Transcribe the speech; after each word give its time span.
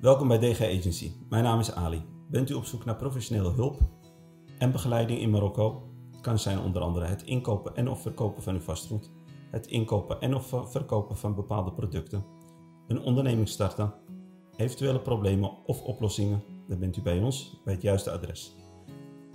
Welkom 0.00 0.28
bij 0.28 0.38
DG 0.38 0.60
Agency. 0.60 1.12
Mijn 1.28 1.44
naam 1.44 1.58
is 1.58 1.72
Ali. 1.72 2.02
Bent 2.30 2.50
u 2.50 2.54
op 2.54 2.64
zoek 2.64 2.84
naar 2.84 2.96
professionele 2.96 3.50
hulp 3.50 3.80
en 4.58 4.72
begeleiding 4.72 5.20
in 5.20 5.30
Marokko? 5.30 5.90
Kan 6.20 6.38
zijn 6.38 6.58
onder 6.58 6.82
andere 6.82 7.06
het 7.06 7.22
inkopen 7.22 7.76
en 7.76 7.88
of 7.88 8.02
verkopen 8.02 8.42
van 8.42 8.54
uw 8.54 8.60
vastgoed, 8.60 9.10
het 9.50 9.66
inkopen 9.66 10.20
en 10.20 10.34
of 10.34 10.54
verkopen 10.64 11.16
van 11.16 11.34
bepaalde 11.34 11.72
producten, 11.72 12.24
een 12.86 13.00
onderneming 13.00 13.48
starten, 13.48 13.94
eventuele 14.56 15.00
problemen 15.00 15.64
of 15.66 15.82
oplossingen, 15.82 16.42
dan 16.68 16.78
bent 16.78 16.96
u 16.96 17.02
bij 17.02 17.20
ons 17.20 17.60
bij 17.64 17.74
het 17.74 17.82
juiste 17.82 18.10
adres. 18.10 18.54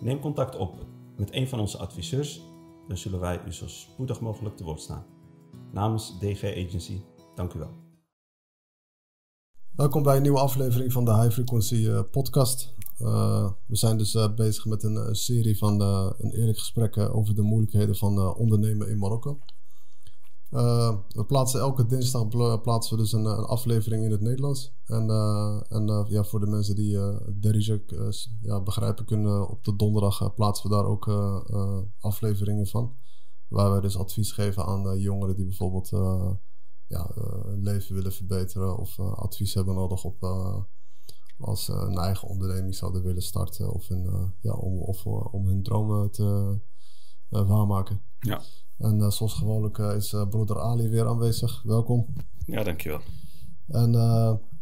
Neem 0.01 0.19
contact 0.19 0.57
op 0.57 0.75
met 1.17 1.33
een 1.33 1.47
van 1.47 1.59
onze 1.59 1.77
adviseurs, 1.77 2.41
dan 2.87 2.97
zullen 2.97 3.19
wij 3.19 3.41
u 3.47 3.53
zo 3.53 3.67
spoedig 3.67 4.19
mogelijk 4.19 4.57
te 4.57 4.63
woord 4.63 4.81
staan. 4.81 5.05
Namens 5.71 6.19
DG 6.19 6.43
Agency, 6.43 7.01
dank 7.35 7.53
u 7.53 7.59
wel. 7.59 7.90
Welkom 9.75 10.03
bij 10.03 10.15
een 10.15 10.21
nieuwe 10.21 10.39
aflevering 10.39 10.91
van 10.91 11.05
de 11.05 11.13
High 11.13 11.31
Frequency 11.31 11.75
uh, 11.75 11.99
Podcast. 12.11 12.73
Uh, 12.99 13.51
we 13.65 13.75
zijn 13.75 13.97
dus 13.97 14.15
uh, 14.15 14.33
bezig 14.33 14.65
met 14.65 14.83
een, 14.83 15.15
serie 15.15 15.57
van 15.57 15.81
een 16.17 16.31
eerlijk 16.31 16.57
gesprek 16.57 16.97
over 16.97 17.35
de 17.35 17.41
moeilijkheden 17.41 17.95
van 17.95 18.35
ondernemen 18.35 18.89
in 18.89 18.97
Marokko. 18.97 19.39
we 20.49 21.25
plaatsen 21.27 21.59
elke 21.59 21.85
dinsdag 21.85 22.27
plaatsen 22.61 22.95
we 22.95 23.01
dus 23.01 23.11
een, 23.11 23.25
een 23.25 23.45
aflevering 23.45 24.03
in 24.03 24.11
het 24.11 24.21
Nederlands. 24.21 24.73
En, 24.85 25.09
en 25.69 26.05
ja, 26.07 26.23
voor 26.23 26.39
de 26.39 26.47
mensen 26.47 26.75
die 26.75 26.97
Derija 27.39 27.79
ja, 28.41 28.61
begrijpen 28.61 29.05
kunnen, 29.05 29.49
op 29.49 29.63
de 29.63 29.75
donderdag 29.75 30.33
plaatsen 30.33 30.69
we 30.69 30.75
daar 30.75 30.85
ook 30.85 31.07
afleveringen 31.99 32.67
van. 32.67 32.95
Waar 33.47 33.71
wij 33.71 33.81
dus 33.81 33.97
advies 33.97 34.31
geven 34.31 34.65
aan 34.65 34.99
jongeren 34.99 35.35
die 35.35 35.45
bijvoorbeeld 35.45 35.91
ja, 36.91 37.09
eh, 37.15 37.23
leven 37.55 37.95
willen 37.95 38.11
verbeteren 38.11 38.77
of 38.77 38.99
eh, 38.99 39.13
advies 39.13 39.53
hebben 39.53 39.75
nodig 39.75 40.03
op 40.03 40.23
eh, 40.23 40.57
als 41.39 41.65
ze 41.65 41.73
een 41.73 41.97
eigen 41.97 42.27
onderneming 42.27 42.75
zouden 42.75 43.03
willen 43.03 43.21
starten 43.21 43.73
of, 43.73 43.89
een, 43.89 44.33
ja, 44.41 44.53
om, 44.53 44.79
of 44.79 45.05
om 45.05 45.47
hun 45.47 45.63
dromen 45.63 46.11
te 46.11 46.59
waarmaken. 47.29 48.01
Ja. 48.19 48.41
En 48.77 49.11
zoals 49.11 49.33
gewoonlijk 49.33 49.77
is 49.77 50.15
broeder 50.29 50.59
Ali 50.59 50.89
weer 50.89 51.07
aanwezig. 51.07 51.61
Welkom. 51.63 52.05
Ja, 52.45 52.63
dankjewel. 52.63 52.99
En 53.67 53.91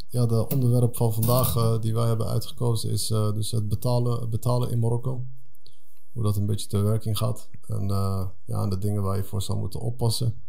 ja, 0.08 0.26
de 0.26 0.48
onderwerp 0.48 0.96
van 0.96 1.14
vandaag 1.14 1.80
die 1.80 1.94
wij 1.94 2.08
hebben 2.08 2.28
uitgekozen 2.28 2.90
is 2.90 3.08
dus 3.08 3.52
het 3.52 3.68
betalen, 3.68 4.30
betalen 4.30 4.72
in 4.72 4.80
Marokko. 4.80 5.26
Hoe 6.12 6.24
dat 6.24 6.38
een 6.38 6.46
beetje 6.46 6.68
te 6.68 6.82
werking 6.82 7.18
gaat. 7.18 7.50
En 7.68 7.88
ja, 8.46 8.62
en 8.64 8.70
de 8.70 8.78
dingen 8.78 9.02
waar 9.02 9.18
je 9.18 9.24
voor 9.24 9.42
zou 9.42 9.60
moeten 9.60 9.80
oppassen. 9.80 10.42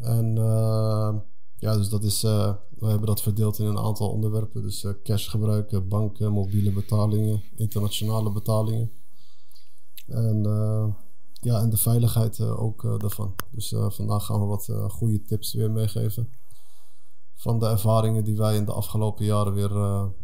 En 0.00 0.36
uh, 0.36 1.14
ja, 1.58 1.76
dus 1.76 1.88
dat 1.88 2.04
is, 2.04 2.24
uh, 2.24 2.54
we 2.78 2.86
hebben 2.86 3.06
dat 3.06 3.22
verdeeld 3.22 3.58
in 3.58 3.66
een 3.66 3.78
aantal 3.78 4.10
onderwerpen. 4.10 4.62
Dus 4.62 4.84
uh, 4.84 5.80
banken, 5.88 6.32
mobiele 6.32 6.72
betalingen, 6.72 7.42
internationale 7.54 8.32
betalingen. 8.32 8.90
En 10.06 10.42
ja, 11.32 11.60
en 11.60 11.70
de 11.70 11.76
veiligheid 11.76 12.40
ook 12.40 13.00
daarvan. 13.00 13.34
Dus 13.50 13.74
vandaag 13.88 14.24
gaan 14.24 14.40
we 14.40 14.46
wat 14.46 14.70
goede 14.88 15.22
tips 15.22 15.54
weer 15.54 15.70
meegeven. 15.70 16.32
Van 17.34 17.58
de 17.58 17.66
ervaringen 17.66 18.24
die 18.24 18.36
wij 18.36 18.56
in 18.56 18.64
de 18.64 18.72
afgelopen 18.72 19.24
jaren 19.24 19.54
weer 19.54 19.70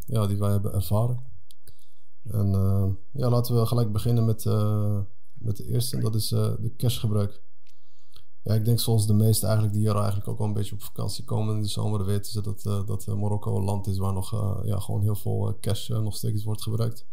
ja, 0.06 0.26
die 0.26 0.38
wij 0.38 0.50
hebben 0.50 0.72
ervaren. 0.72 1.24
En 2.22 2.48
ja, 3.12 3.30
laten 3.30 3.54
we 3.54 3.66
gelijk 3.66 3.92
beginnen 3.92 4.24
met, 4.24 4.44
met 5.32 5.56
de 5.56 5.66
eerste. 5.66 5.96
En 5.96 6.02
dat 6.02 6.14
is 6.14 6.28
de 6.28 6.72
cashgebruik. 6.76 7.42
Ja, 8.44 8.54
ik 8.54 8.64
denk 8.64 8.80
zoals 8.80 9.06
de 9.06 9.14
meesten 9.14 9.48
eigenlijk 9.48 9.76
die 9.76 9.86
hier 9.86 9.96
eigenlijk 9.96 10.28
ook 10.28 10.38
wel 10.38 10.46
een 10.46 10.52
beetje 10.52 10.74
op 10.74 10.82
vakantie 10.82 11.24
komen 11.24 11.56
in 11.56 11.62
de 11.62 11.68
zomer, 11.68 12.04
weten 12.04 12.32
ze 12.32 12.42
dat, 12.42 12.64
uh, 12.64 12.86
dat 12.86 13.06
uh, 13.06 13.14
Marokko 13.14 13.56
een 13.56 13.64
land 13.64 13.86
is 13.86 13.98
waar 13.98 14.12
nog 14.12 14.34
uh, 14.34 14.58
ja, 14.64 14.78
gewoon 14.78 15.02
heel 15.02 15.14
veel 15.14 15.56
cash 15.60 15.88
nog 15.88 16.16
steeds 16.16 16.44
wordt 16.44 16.62
gebruikt. 16.62 17.06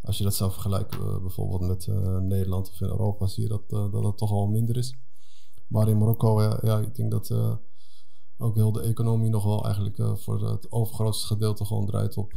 Als 0.00 0.18
je 0.18 0.24
dat 0.24 0.34
zou 0.34 0.52
vergelijken 0.52 1.22
bijvoorbeeld 1.22 1.60
met 1.60 1.86
Nederland 2.22 2.70
of 2.70 2.80
in 2.80 2.86
Europa, 2.86 3.26
zie 3.26 3.42
je 3.42 3.48
dat, 3.48 3.92
dat 3.92 4.04
het 4.04 4.16
toch 4.16 4.30
wel 4.30 4.46
minder 4.46 4.76
is. 4.76 4.96
Maar 5.66 5.88
in 5.88 5.98
Marokko, 5.98 6.42
ja, 6.42 6.58
ja 6.62 6.78
ik 6.78 6.94
denk 6.94 7.10
dat 7.10 7.34
ook 8.38 8.54
heel 8.54 8.72
de 8.72 8.80
economie 8.80 9.30
nog 9.30 9.44
wel 9.44 9.64
eigenlijk 9.64 10.18
voor 10.18 10.50
het 10.50 10.72
overgrootste 10.72 11.26
gedeelte 11.26 11.64
gewoon 11.64 11.86
draait 11.86 12.16
op, 12.16 12.36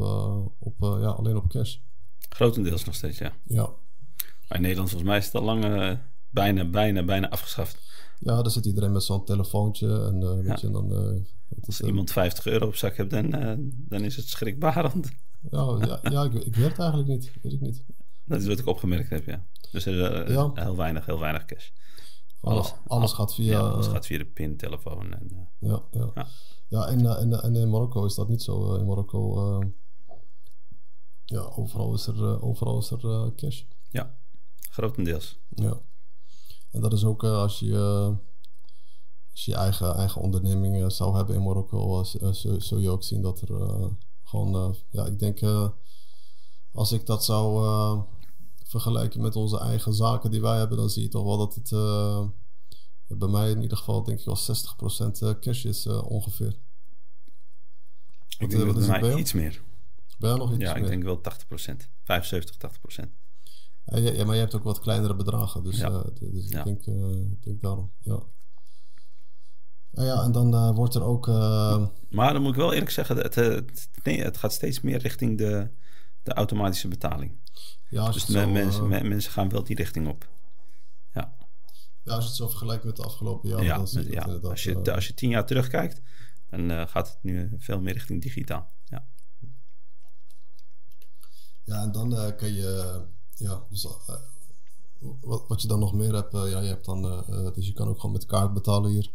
op 0.59 0.75
ja, 0.79 1.09
alleen 1.09 1.37
op 1.37 1.47
cash. 1.47 1.77
Grotendeels 2.29 2.85
nog 2.85 2.95
steeds, 2.95 3.17
ja. 3.17 3.33
Ja. 3.43 3.69
Maar 4.47 4.57
in 4.57 4.61
Nederland 4.61 4.89
volgens 4.89 5.09
mij 5.09 5.19
is 5.19 5.25
het 5.25 5.35
al 5.35 5.43
lang 5.43 5.61
bijna, 6.29 6.69
bijna, 6.69 7.03
bijna 7.03 7.29
afgeschaft. 7.29 7.89
Ja, 8.23 8.41
dan 8.41 8.51
zit 8.51 8.65
iedereen 8.65 8.91
met 8.91 9.03
zo'n 9.03 9.25
telefoontje. 9.25 10.05
En, 10.05 10.21
uh, 10.21 10.39
weet 10.39 10.61
je, 10.61 10.69
dan, 10.69 10.91
uh, 10.91 11.21
Als 11.65 11.81
iemand 11.81 12.11
50 12.11 12.45
euro 12.45 12.67
op 12.67 12.75
zak 12.75 12.95
hebt, 12.95 13.09
dan, 13.09 13.29
dan 13.73 14.01
is 14.03 14.15
het 14.15 14.27
schrikbarend. 14.27 15.09
Ja, 15.49 15.77
ja, 15.79 15.99
ja 16.11 16.23
ik, 16.23 16.33
ik 16.33 16.55
weet 16.55 16.69
het 16.69 16.79
eigenlijk 16.79 17.09
niet. 17.09 17.31
Weet 17.41 17.53
ik 17.53 17.61
niet. 17.61 17.83
Dat 18.25 18.41
is 18.41 18.47
wat 18.47 18.59
ik 18.59 18.65
opgemerkt 18.65 19.09
heb, 19.09 19.25
ja. 19.25 19.45
Dus 19.71 19.85
er 19.85 20.31
ja. 20.31 20.51
heel, 20.53 20.75
weinig, 20.75 21.05
heel 21.05 21.19
weinig 21.19 21.45
cash. 21.45 21.69
Alles, 22.41 22.73
alles 22.87 23.11
gaat 23.13 23.33
via... 23.33 23.51
Ja, 23.51 23.59
alles 23.59 23.87
gaat 23.87 24.05
via 24.05 24.17
de 24.17 24.25
pin-telefoon. 24.25 25.13
En, 25.13 25.49
ja, 25.59 25.83
ja. 25.91 26.11
ja. 26.13 26.27
ja 26.67 26.87
en, 26.87 27.17
en, 27.17 27.41
en, 27.41 27.55
in 27.55 27.69
Marokko 27.69 28.05
is 28.05 28.15
dat 28.15 28.29
niet 28.29 28.41
zo. 28.41 28.75
In 28.75 28.85
Marokko... 28.85 29.63
ja, 31.25 31.41
overal 31.41 31.93
is 31.93 32.07
er, 32.07 32.41
overal 32.41 32.77
is 32.77 32.91
er 32.91 33.33
cash. 33.35 33.63
Ja, 33.89 34.17
grotendeels. 34.69 35.39
Ja. 35.49 35.81
En 36.71 36.81
dat 36.81 36.93
is 36.93 37.03
ook 37.03 37.23
uh, 37.23 37.31
als 37.31 37.59
je, 37.59 37.77
als 39.31 39.45
je 39.45 39.55
eigen, 39.55 39.95
eigen 39.95 40.21
onderneming 40.21 40.91
zou 40.91 41.15
hebben 41.15 41.35
in 41.35 41.43
Marokko, 41.43 42.03
zul 42.57 42.77
je 42.77 42.89
ook 42.89 43.03
zien 43.03 43.21
dat 43.21 43.41
er 43.41 43.49
gewoon, 44.23 44.75
ja, 44.89 45.05
ik 45.05 45.19
denk 45.19 45.39
als 46.71 46.91
ik 46.91 47.05
dat 47.05 47.25
zou 47.25 48.03
vergelijken 48.63 49.21
met 49.21 49.35
onze 49.35 49.59
eigen 49.59 49.93
zaken 49.93 50.31
die 50.31 50.41
wij 50.41 50.57
hebben, 50.57 50.77
dan 50.77 50.89
zie 50.89 51.03
je 51.03 51.09
toch 51.09 51.23
wel 51.23 51.37
dat 51.37 51.55
het 51.55 51.69
bij 53.17 53.27
mij 53.27 53.49
in 53.49 53.61
ieder 53.61 53.77
geval 53.77 54.03
denk 54.03 54.19
ik 54.19 54.25
wel 54.25 54.37
60% 55.35 55.39
cash 55.39 55.65
is 55.65 55.87
ongeveer. 55.87 56.57
Ik 58.37 58.49
denk 58.49 58.65
dat 58.65 58.87
bij 58.87 59.01
mij 59.01 59.15
iets 59.15 59.33
meer. 59.33 59.61
Bij 60.17 60.35
nog 60.35 60.51
iets 60.51 60.61
ja, 60.61 60.73
meer? 60.73 60.83
ik 60.83 60.87
denk 60.87 61.03
wel 61.03 61.17
80%. 61.17 61.75
75, 62.03 62.57
80%. 63.05 63.20
Ja, 63.85 64.25
maar 64.25 64.35
je 64.35 64.41
hebt 64.41 64.55
ook 64.55 64.63
wat 64.63 64.79
kleinere 64.79 65.15
bedragen. 65.15 65.63
Dus, 65.63 65.79
uh, 65.79 66.03
dus 66.19 66.49
ik, 66.49 66.63
denk, 66.63 66.85
ik 66.85 67.43
denk 67.43 67.61
daarom. 67.61 67.91
Ja. 67.99 68.23
Nou 69.91 70.07
ja, 70.07 70.23
en 70.23 70.31
dan 70.31 70.53
uh, 70.53 70.75
wordt 70.75 70.95
er 70.95 71.03
ook. 71.03 71.27
Maar 72.09 72.33
dan 72.33 72.41
moet 72.41 72.51
ik 72.51 72.57
wel 72.57 72.73
eerlijk 72.73 72.91
zeggen, 72.91 73.17
het, 73.17 73.35
het, 73.35 73.89
nee, 74.03 74.21
het 74.21 74.37
gaat 74.37 74.53
steeds 74.53 74.81
meer 74.81 74.97
richting 74.97 75.37
de, 75.37 75.69
de 76.23 76.33
automatische 76.33 76.87
betaling. 76.87 77.39
Ja, 77.89 78.11
dus 78.11 78.25
zo, 78.25 78.49
mensen, 78.49 78.87
mensen 78.87 79.31
gaan 79.31 79.49
wel 79.49 79.63
die 79.63 79.75
richting 79.75 80.07
op. 80.07 80.29
Ja. 81.13 81.35
Ja, 82.03 82.13
als 82.13 82.23
je 82.23 82.29
het 82.29 82.37
zo 82.37 82.47
vergelijkt 82.47 82.83
met 82.83 82.95
de 82.95 83.03
afgelopen 83.03 83.49
jaren, 83.49 83.65
ja, 83.65 83.75
dan 83.75 83.87
zie 83.87 84.03
je 84.03 84.11
ja. 84.11 84.23
Als 84.23 84.63
je, 84.63 84.93
als 84.93 85.07
je 85.07 85.13
tien 85.13 85.29
jaar 85.29 85.45
terugkijkt, 85.45 86.01
dan 86.49 86.87
gaat 86.87 87.07
het 87.07 87.17
nu 87.21 87.55
veel 87.57 87.81
meer 87.81 87.93
richting 87.93 88.21
digitaal. 88.21 88.71
Ja, 88.85 89.05
ja 91.63 91.81
en 91.81 91.91
dan 91.91 92.35
kan 92.35 92.53
je 92.53 93.01
ja, 93.41 93.63
dus 93.69 93.85
uh, 93.85 94.15
wat, 95.21 95.47
wat 95.47 95.61
je 95.61 95.67
dan 95.67 95.79
nog 95.79 95.93
meer 95.93 96.13
hebt, 96.13 96.33
uh, 96.33 96.51
ja, 96.51 96.59
je 96.59 96.67
hebt 96.67 96.85
dan, 96.85 97.05
uh, 97.05 97.53
dus 97.53 97.67
je 97.67 97.73
kan 97.73 97.87
ook 97.87 97.99
gewoon 97.99 98.11
met 98.11 98.25
kaart 98.25 98.53
betalen 98.53 98.91
hier. 98.91 99.11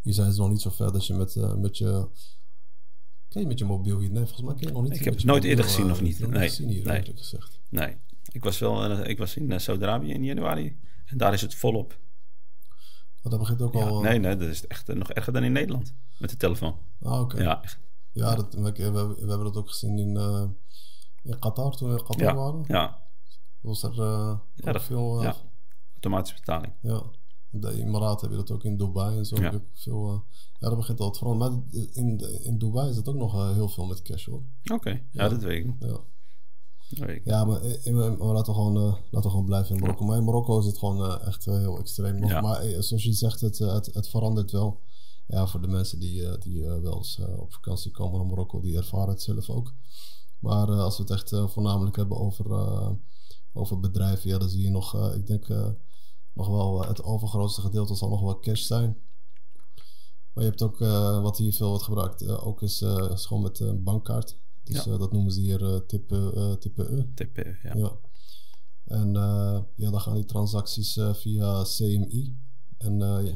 Hier 0.00 0.14
zijn 0.14 0.32
ze 0.32 0.40
nog 0.40 0.50
niet 0.50 0.60
zo 0.60 0.70
ver 0.70 0.92
dat 0.92 1.06
je 1.06 1.14
met, 1.14 1.34
met 1.56 1.78
je, 1.78 2.08
ken 3.28 3.40
je 3.40 3.46
met 3.46 3.58
je 3.58 3.64
mobiel 3.64 3.98
hier? 3.98 4.10
Nee, 4.10 4.24
volgens 4.24 4.46
mij 4.46 4.54
ken 4.54 4.66
je 4.66 4.72
nog 4.72 4.82
niet. 4.82 4.94
Ik 4.94 5.04
heb 5.04 5.14
het 5.14 5.24
nooit 5.24 5.44
eerder 5.44 5.64
gezien, 5.64 5.86
nog 5.86 6.00
niet. 6.00 6.28
Nee, 6.28 6.48
gezien 6.48 6.68
hier, 6.68 6.84
nee. 6.84 7.12
gezegd. 7.14 7.60
Nee, 7.68 7.96
ik 8.32 8.44
was 8.44 8.58
wel, 8.58 9.04
ik 9.04 9.18
was 9.18 9.36
in 9.36 9.60
Saudi-Arabië 9.60 10.12
in 10.12 10.24
januari 10.24 10.78
en 11.04 11.18
daar 11.18 11.32
is 11.32 11.40
het 11.40 11.54
volop. 11.54 11.98
Oh, 13.22 13.30
dat 13.30 13.38
begint 13.38 13.62
ook 13.62 13.74
ja, 13.74 13.80
al... 13.80 14.00
Nee, 14.00 14.18
nee, 14.18 14.36
dat 14.36 14.48
is 14.48 14.66
echt 14.66 14.94
nog 14.94 15.10
erger 15.10 15.32
dan 15.32 15.44
in 15.44 15.52
Nederland 15.52 15.94
met 16.18 16.30
de 16.30 16.36
telefoon. 16.36 16.76
Ah, 17.02 17.20
oké. 17.20 17.42
Ja. 17.42 17.64
Ja, 18.12 18.34
dat, 18.34 18.54
we, 18.54 18.72
we, 18.72 18.90
we, 18.90 19.28
hebben 19.28 19.44
dat 19.44 19.56
ook 19.56 19.68
gezien 19.68 19.98
in, 19.98 20.16
in 21.22 21.38
Qatar, 21.38 21.76
toen 21.76 21.88
we 21.92 21.98
in 21.98 22.04
Qatar 22.04 22.26
ja, 22.26 22.34
waren. 22.34 22.64
Ja, 22.66 23.07
was 23.60 23.82
er 23.82 23.94
ja, 24.54 24.80
veel... 24.80 25.22
Ja, 25.22 25.36
automatische 25.92 26.36
betaling. 26.36 26.72
Ja, 26.82 27.02
de 27.50 27.72
Emiraten 27.72 28.20
hebben 28.20 28.38
dat 28.46 28.50
ook 28.50 28.64
in 28.64 28.76
Dubai 28.76 29.16
en 29.16 29.26
zo. 29.26 29.36
Ja, 29.36 29.62
veel, 29.72 30.12
uh, 30.12 30.20
ja 30.58 30.68
dat 30.68 30.76
begint 30.76 31.00
al 31.00 31.10
te 31.10 31.18
veranderen. 31.18 31.52
Maar 31.52 31.80
in, 31.92 32.20
in 32.44 32.58
Dubai 32.58 32.90
is 32.90 32.96
het 32.96 33.08
ook 33.08 33.14
nog 33.14 33.54
heel 33.54 33.68
veel 33.68 33.86
met 33.86 34.02
cash 34.02 34.26
hoor. 34.26 34.42
Oké, 34.62 34.74
okay. 34.74 35.06
ja, 35.10 35.28
dat 35.28 35.42
weet 35.42 35.64
ik. 35.64 35.74
Ja. 35.78 36.00
Ik. 37.06 37.24
Ja, 37.24 37.44
maar, 37.44 37.60
laten, 37.62 38.52
we 38.52 38.58
gewoon, 38.58 38.74
laten 39.10 39.22
we 39.22 39.30
gewoon 39.30 39.44
blijven 39.44 39.74
in 39.74 39.80
Marokko. 39.80 40.04
Maar 40.04 40.16
in 40.16 40.24
Marokko 40.24 40.58
is 40.58 40.66
het 40.66 40.78
gewoon 40.78 41.20
echt 41.20 41.44
heel 41.44 41.78
extreem 41.78 42.18
nog. 42.18 42.40
Maar 42.40 42.62
zoals 42.62 43.04
je 43.04 43.12
zegt, 43.12 43.40
het, 43.40 43.58
het, 43.58 43.94
het 43.94 44.08
verandert 44.08 44.50
wel. 44.50 44.80
Ja, 45.26 45.46
voor 45.46 45.60
de 45.60 45.68
mensen 45.68 45.98
die, 45.98 46.38
die 46.38 46.62
wel 46.62 46.96
eens 46.96 47.20
op 47.36 47.52
vakantie 47.52 47.90
komen 47.90 48.18
naar 48.18 48.26
Marokko, 48.26 48.60
die 48.60 48.76
ervaren 48.76 49.08
het 49.08 49.22
zelf 49.22 49.50
ook. 49.50 49.74
Maar 50.38 50.66
als 50.66 50.96
we 50.96 51.02
het 51.02 51.12
echt 51.12 51.50
voornamelijk 51.50 51.96
hebben 51.96 52.18
over 52.18 52.44
over 53.52 53.80
bedrijven, 53.80 54.30
ja, 54.30 54.38
dan 54.38 54.48
zie 54.48 54.62
je 54.62 54.70
nog, 54.70 54.94
uh, 54.96 55.14
ik 55.16 55.26
denk, 55.26 55.48
uh, 55.48 55.68
nog 56.32 56.48
wel 56.48 56.82
uh, 56.82 56.88
het 56.88 57.02
overgrootste 57.02 57.60
gedeelte 57.60 57.94
zal 57.94 58.08
nog 58.08 58.20
wel 58.20 58.38
cash 58.40 58.62
zijn. 58.62 58.96
Maar 60.32 60.44
je 60.44 60.50
hebt 60.50 60.62
ook, 60.62 60.78
wat 61.22 61.38
hier 61.38 61.52
veel 61.52 61.68
wordt 61.68 61.84
gebruikt, 61.84 62.28
ook 62.28 62.62
is, 62.62 62.82
is 63.12 63.26
gewoon 63.26 63.42
met 63.42 63.60
een 63.60 63.82
bankkaart. 63.82 64.38
Dus 64.64 64.84
Ja. 64.84 64.92
eh, 64.92 64.98
dat 64.98 65.12
noemen 65.12 65.32
ze 65.32 65.40
hier 65.40 65.64
eh, 65.74 65.80
type, 65.86 66.32
eh, 66.34 66.52
type 66.52 66.82
E. 66.96 67.24
TP, 67.24 67.36
ja. 67.62 67.74
Ja. 67.76 67.92
En 68.84 69.16
eh, 69.16 69.60
ja, 69.74 69.90
dan 69.90 70.00
gaan 70.00 70.14
die 70.14 70.24
transacties 70.24 70.96
eh, 70.96 71.14
via 71.14 71.62
CMI. 71.62 72.38
En 72.78 72.92
eh, 73.02 73.08
ja, 73.26 73.34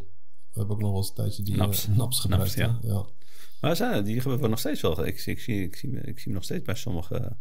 we 0.51 0.59
hebben 0.59 0.75
ook 0.77 0.81
nog 0.81 0.91
wel 0.91 0.97
eens 0.99 1.09
een 1.09 1.15
tijdje 1.15 1.43
die 1.43 1.57
Naps. 1.57 1.87
eh, 1.87 1.97
Naps 1.97 2.21
gebruikt. 2.21 2.57
Naps, 2.57 2.83
hè. 2.83 2.89
ja. 2.89 3.07
Maar 3.61 3.77
zijn, 3.77 4.05
die 4.05 4.21
gebeuren 4.21 4.51
nog 4.51 4.59
steeds 4.59 4.81
wel. 4.81 5.07
Ik, 5.07 5.15
ik, 5.15 5.19
zie, 5.21 5.35
ik, 5.63 5.77
zie, 5.77 5.91
ik 6.01 6.15
zie 6.19 6.25
hem 6.25 6.33
nog 6.33 6.45
steeds 6.45 6.65
bij 6.65 6.75
sommige, 6.75 7.37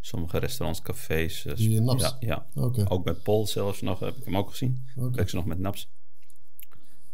sommige 0.00 0.38
restaurants, 0.38 0.82
cafés. 0.82 1.42
Die 1.54 1.80
naps? 1.80 2.02
Ja, 2.20 2.46
ja. 2.54 2.64
Ook 2.88 3.04
bij 3.04 3.14
Pol 3.14 3.46
zelfs 3.46 3.80
nog, 3.80 3.98
heb 4.00 4.16
ik 4.16 4.24
hem 4.24 4.36
ook 4.36 4.50
gezien. 4.50 4.84
Werk 4.94 5.28
ze 5.28 5.36
nog 5.36 5.44
met 5.44 5.58
naps. 5.58 5.90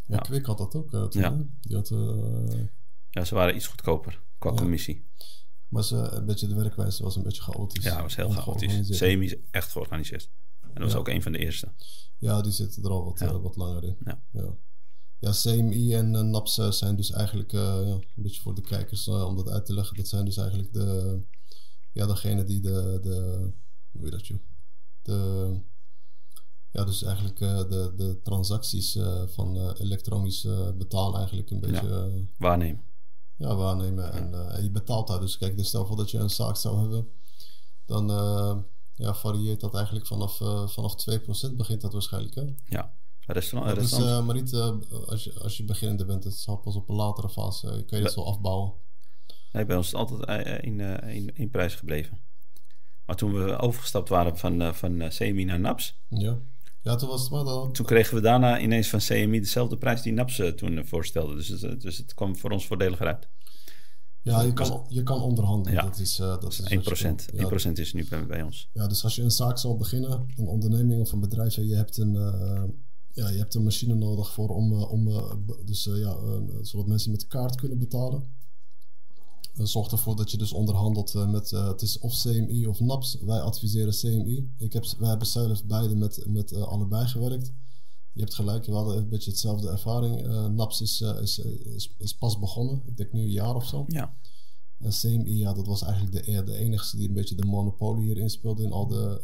Ja, 0.06 0.14
Ja. 0.14 0.18
Kwik 0.18 0.46
had 0.46 0.58
dat 0.58 0.74
ook. 0.74 0.92
eh, 0.92 1.04
toen, 1.04 1.22
Ja. 1.22 1.44
Die 1.60 1.76
had, 1.76 1.90
eh, 1.90 2.64
Ja, 3.10 3.24
ze 3.24 3.34
waren 3.34 3.56
iets 3.56 3.66
goedkoper 3.66 4.22
qua 4.38 4.50
Ja. 4.50 4.56
commissie. 4.56 5.04
maar 5.68 5.84
ze, 5.84 5.96
een 5.96 6.26
beetje 6.26 6.46
de 6.46 6.54
werkwijze 6.54 7.02
was 7.02 7.16
een 7.16 7.22
beetje 7.22 7.42
chaotisch. 7.42 7.84
Ja, 7.84 8.02
was 8.02 8.16
heel 8.16 8.28
chaotisch. 8.30 8.96
Semi 8.96 9.24
is 9.24 9.36
echt 9.50 9.70
georganiseerd. 9.72 10.30
En 10.60 10.68
dat 10.74 10.82
was 10.82 10.94
ook 10.94 11.08
een 11.08 11.22
van 11.22 11.32
de 11.32 11.38
eerste. 11.38 11.72
Ja, 12.18 12.40
die 12.40 12.52
zitten 12.52 12.82
er 12.84 12.90
al 12.90 13.04
wat, 13.04 13.40
wat 13.42 13.56
langer 13.56 13.84
in. 13.84 13.96
Ja. 14.04 14.22
ja. 15.20 15.30
CMI 15.32 15.94
en 15.94 16.14
eh, 16.14 16.22
NAPS 16.22 16.54
zijn 16.68 16.96
dus 16.96 17.10
eigenlijk, 17.10 17.52
ja, 17.52 17.76
een 17.78 18.02
beetje 18.14 18.40
voor 18.40 18.54
de 18.54 18.60
kijkers 18.60 19.08
om 19.08 19.36
dat 19.36 19.48
uit 19.50 19.66
te 19.66 19.74
leggen, 19.74 19.96
dat 19.96 20.08
zijn 20.08 20.24
dus 20.24 20.36
eigenlijk 20.36 20.72
de, 20.72 21.18
ja, 21.96 22.06
degene 22.06 22.44
die 22.44 22.60
de, 22.60 22.98
de 23.02 23.50
hoe 23.92 24.04
je 24.04 24.10
dat 24.10 24.26
joh? 24.26 24.38
De, 25.02 25.60
ja, 26.70 26.84
dus 26.84 27.02
eigenlijk 27.02 27.40
eh, 27.40 27.58
de, 27.58 27.92
de 27.96 28.20
transacties 28.22 28.96
eh, 28.96 29.22
van 29.26 29.56
eh, 29.56 29.70
elektronisch 29.78 30.46
betalen 30.78 31.16
eigenlijk 31.18 31.50
een 31.50 31.60
beetje 31.60 31.86
ja. 31.86 32.24
Waarnemen. 32.38 32.82
ja, 33.36 33.54
waarnemen. 33.54 34.12
En, 34.12 34.50
en 34.50 34.62
je 34.62 34.70
betaalt 34.70 35.06
daar. 35.06 35.20
Dus 35.20 35.38
kijk, 35.38 35.56
dus 35.56 35.68
stel 35.68 35.86
voor 35.86 35.96
dat 35.96 36.10
je 36.10 36.18
een 36.18 36.30
zaak 36.30 36.56
zou 36.56 36.80
hebben, 36.80 37.08
dan 37.84 38.06
ja, 38.94 39.14
varieert 39.14 39.60
dat 39.60 39.74
eigenlijk 39.74 40.06
vanaf, 40.06 40.36
vanaf 40.72 40.94
2% 41.50 41.56
begint 41.56 41.80
dat 41.80 41.92
waarschijnlijk. 41.92 42.34
Hè? 42.34 42.54
Ja. 42.68 42.94
Restaurant, 43.26 43.74
Dat 43.74 43.84
is 43.84 43.90
restaurant. 43.90 44.20
eh, 44.20 44.26
maar 44.26 44.34
niet 44.34 44.54
als, 45.06 45.24
je, 45.24 45.40
als 45.40 45.56
je 45.56 45.64
beginnende 45.64 46.04
bent. 46.04 46.24
Het 46.24 46.34
zal 46.34 46.56
pas 46.56 46.74
op 46.74 46.88
een 46.88 46.94
latere 46.94 47.28
fase. 47.28 47.84
kan 47.86 47.98
je 47.98 48.04
dat 48.04 48.12
zo 48.12 48.22
afbouwen. 48.22 48.72
Nee, 49.56 49.64
bij 49.66 49.76
ons 49.76 49.86
is 49.86 49.92
het 49.92 50.00
altijd 50.00 50.24
eh, 50.46 50.52
één, 50.52 50.80
eh, 50.80 51.08
één, 51.14 51.36
één 51.36 51.50
prijs 51.50 51.74
gebleven. 51.74 52.18
Maar 53.06 53.16
toen 53.16 53.32
we 53.32 53.58
overgestapt 53.58 54.08
waren 54.08 54.38
van, 54.38 54.62
eh, 54.62 54.72
van 54.72 55.00
eh, 55.00 55.08
CMI 55.10 55.44
naar 55.44 55.60
NAPS, 55.60 56.00
Ja. 56.08 56.38
Ja, 56.82 56.96
toen 56.96 57.08
was 57.08 57.20
het 57.22 57.30
maar 57.30 57.44
dan. 57.44 57.72
toen 57.72 57.86
kregen 57.86 58.14
we 58.14 58.20
daarna 58.20 58.60
ineens 58.60 58.88
van 58.88 58.98
CMI 58.98 59.40
dezelfde 59.40 59.76
prijs 59.76 60.02
die 60.02 60.12
NAPS 60.12 60.38
eh, 60.38 60.48
toen 60.48 60.78
eh, 60.78 60.84
voorstelde. 60.84 61.34
Dus 61.34 61.48
het, 61.48 61.62
eh, 61.62 61.78
dus 61.78 61.96
het 61.98 62.14
kwam 62.14 62.36
voor 62.36 62.50
ons 62.50 62.66
voordeliger 62.66 63.06
uit. 63.06 63.28
Ja, 64.22 64.40
je 64.42 64.52
kan, 64.52 64.84
je 64.88 65.02
kan 65.02 65.20
onderhandelen. 65.22 65.78
Ja. 65.78 65.82
Dat 65.88 65.98
is, 65.98 66.18
eh, 66.18 66.40
dat 66.40 66.52
is 66.52 66.58
1%. 66.60 67.24
wat 67.24 67.24
je 67.24 67.36
kan. 67.36 67.50
1% 67.50 67.76
Ja, 67.76 67.82
is 67.82 67.92
nu 67.92 68.06
bij, 68.08 68.26
bij 68.26 68.42
ons. 68.42 68.68
ja, 68.72 68.86
dus 68.86 69.04
als 69.04 69.16
je 69.16 69.22
een 69.22 69.30
zaak 69.30 69.58
zal 69.58 69.76
beginnen, 69.76 70.26
een 70.36 70.46
onderneming 70.46 71.00
of 71.00 71.12
een 71.12 71.20
bedrijf, 71.20 71.56
en 71.56 71.66
je 71.66 71.74
hebt 71.74 71.96
een, 71.96 72.16
eh, 72.16 72.62
ja, 73.12 73.28
je 73.28 73.38
hebt 73.38 73.54
een 73.54 73.62
machine 73.64 73.94
nodig 73.94 74.32
voor 74.32 74.48
om, 74.48 74.72
eh, 74.72 74.90
om 74.92 75.08
eh, 75.08 75.32
dus, 75.64 75.86
eh, 75.86 75.98
ja, 75.98 76.10
eh, 76.10 76.38
zodat 76.60 76.86
mensen 76.86 77.10
met 77.10 77.26
kaart 77.26 77.54
kunnen 77.54 77.78
betalen. 77.78 78.24
Zorg 79.64 79.90
ervoor 79.90 80.16
dat 80.16 80.30
je 80.30 80.36
dus 80.36 80.52
onderhandelt 80.52 81.14
eh, 81.14 81.30
met, 81.30 81.52
eh, 81.52 81.66
het 81.66 81.82
is 81.82 81.98
of 81.98 82.20
CMI 82.20 82.66
of 82.66 82.80
NAPS. 82.80 83.18
Wij 83.20 83.40
adviseren 83.40 83.92
CMI. 83.92 84.50
Ik 84.58 84.72
heb, 84.72 84.84
wij 84.98 85.08
hebben 85.08 85.26
zelf 85.26 85.64
beide 85.64 85.96
met, 85.96 86.24
met 86.26 86.52
eh, 86.52 86.62
allebei 86.62 87.06
gewerkt. 87.06 87.52
Je 88.12 88.20
hebt 88.20 88.34
gelijk, 88.34 88.66
we 88.66 88.72
hadden 88.72 88.96
een 88.96 89.08
beetje 89.08 89.30
hetzelfde 89.30 89.70
ervaring. 89.70 90.26
NAPS 90.54 90.80
is, 90.80 91.00
is, 91.00 91.38
is, 91.38 91.94
is 91.98 92.14
pas 92.14 92.38
begonnen, 92.38 92.82
ik 92.86 92.96
denk 92.96 93.12
nu 93.12 93.20
een 93.20 93.30
jaar 93.30 93.54
of 93.54 93.66
zo. 93.66 93.84
Ja, 93.88 94.16
En 94.78 94.90
CMI, 94.90 95.38
ja, 95.38 95.52
dat 95.52 95.66
was 95.66 95.82
eigenlijk 95.82 96.24
de, 96.24 96.44
de 96.44 96.56
enige 96.56 96.96
die 96.96 97.08
een 97.08 97.14
beetje 97.14 97.34
de 97.34 97.44
monopolie 97.44 98.04
hierin 98.04 98.30
speelde 98.30 98.62
in 98.62 98.72
al 98.72 98.86
de 98.86 99.20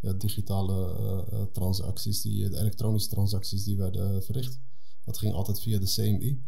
ja, 0.00 0.12
digitale 0.12 1.48
transacties, 1.52 2.20
die, 2.20 2.48
de 2.48 2.58
elektronische 2.58 3.08
transacties 3.08 3.64
die 3.64 3.76
werden 3.76 4.22
verricht. 4.22 4.60
Dat 5.04 5.18
ging 5.18 5.34
altijd 5.34 5.60
via 5.60 5.78
de 5.78 5.86
CMI. 5.86 6.42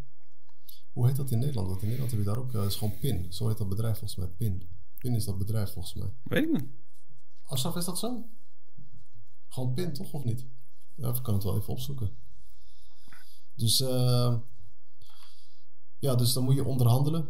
Hoe 0.98 1.06
heet 1.06 1.16
dat 1.16 1.30
in 1.30 1.38
Nederland? 1.38 1.68
Want 1.68 1.80
in 1.82 1.88
Nederland 1.88 2.10
heb 2.16 2.20
je 2.20 2.26
daar 2.26 2.38
ook, 2.38 2.54
eh 2.54 2.64
is 2.64 2.76
gewoon 2.76 2.98
PIN. 2.98 3.26
Zo 3.32 3.48
heet 3.48 3.58
dat 3.58 3.68
bedrijf 3.68 3.98
volgens 3.98 4.18
mij, 4.18 4.28
PIN. 4.28 4.62
PIN 4.98 5.14
is 5.14 5.24
dat 5.24 5.38
bedrijf 5.38 5.72
volgens 5.72 5.94
mij. 5.94 6.12
weet 6.22 6.42
ik 6.44 6.52
niet. 6.52 6.64
Ashraf, 7.42 7.76
is 7.76 7.84
dat 7.84 7.98
zo? 7.98 8.24
Gewoon 9.48 9.74
PIN, 9.74 9.92
toch? 9.92 10.12
Of 10.12 10.24
niet? 10.24 10.46
Ja, 10.94 11.08
ik 11.14 11.22
kan 11.22 11.34
het 11.34 11.42
wel 11.42 11.56
even 11.56 11.72
opzoeken. 11.72 12.10
Dus, 13.54 13.80
eh, 13.80 14.36
ja, 15.98 16.14
dus 16.14 16.32
dan 16.32 16.44
moet 16.44 16.54
je 16.54 16.64
onderhandelen. 16.64 17.28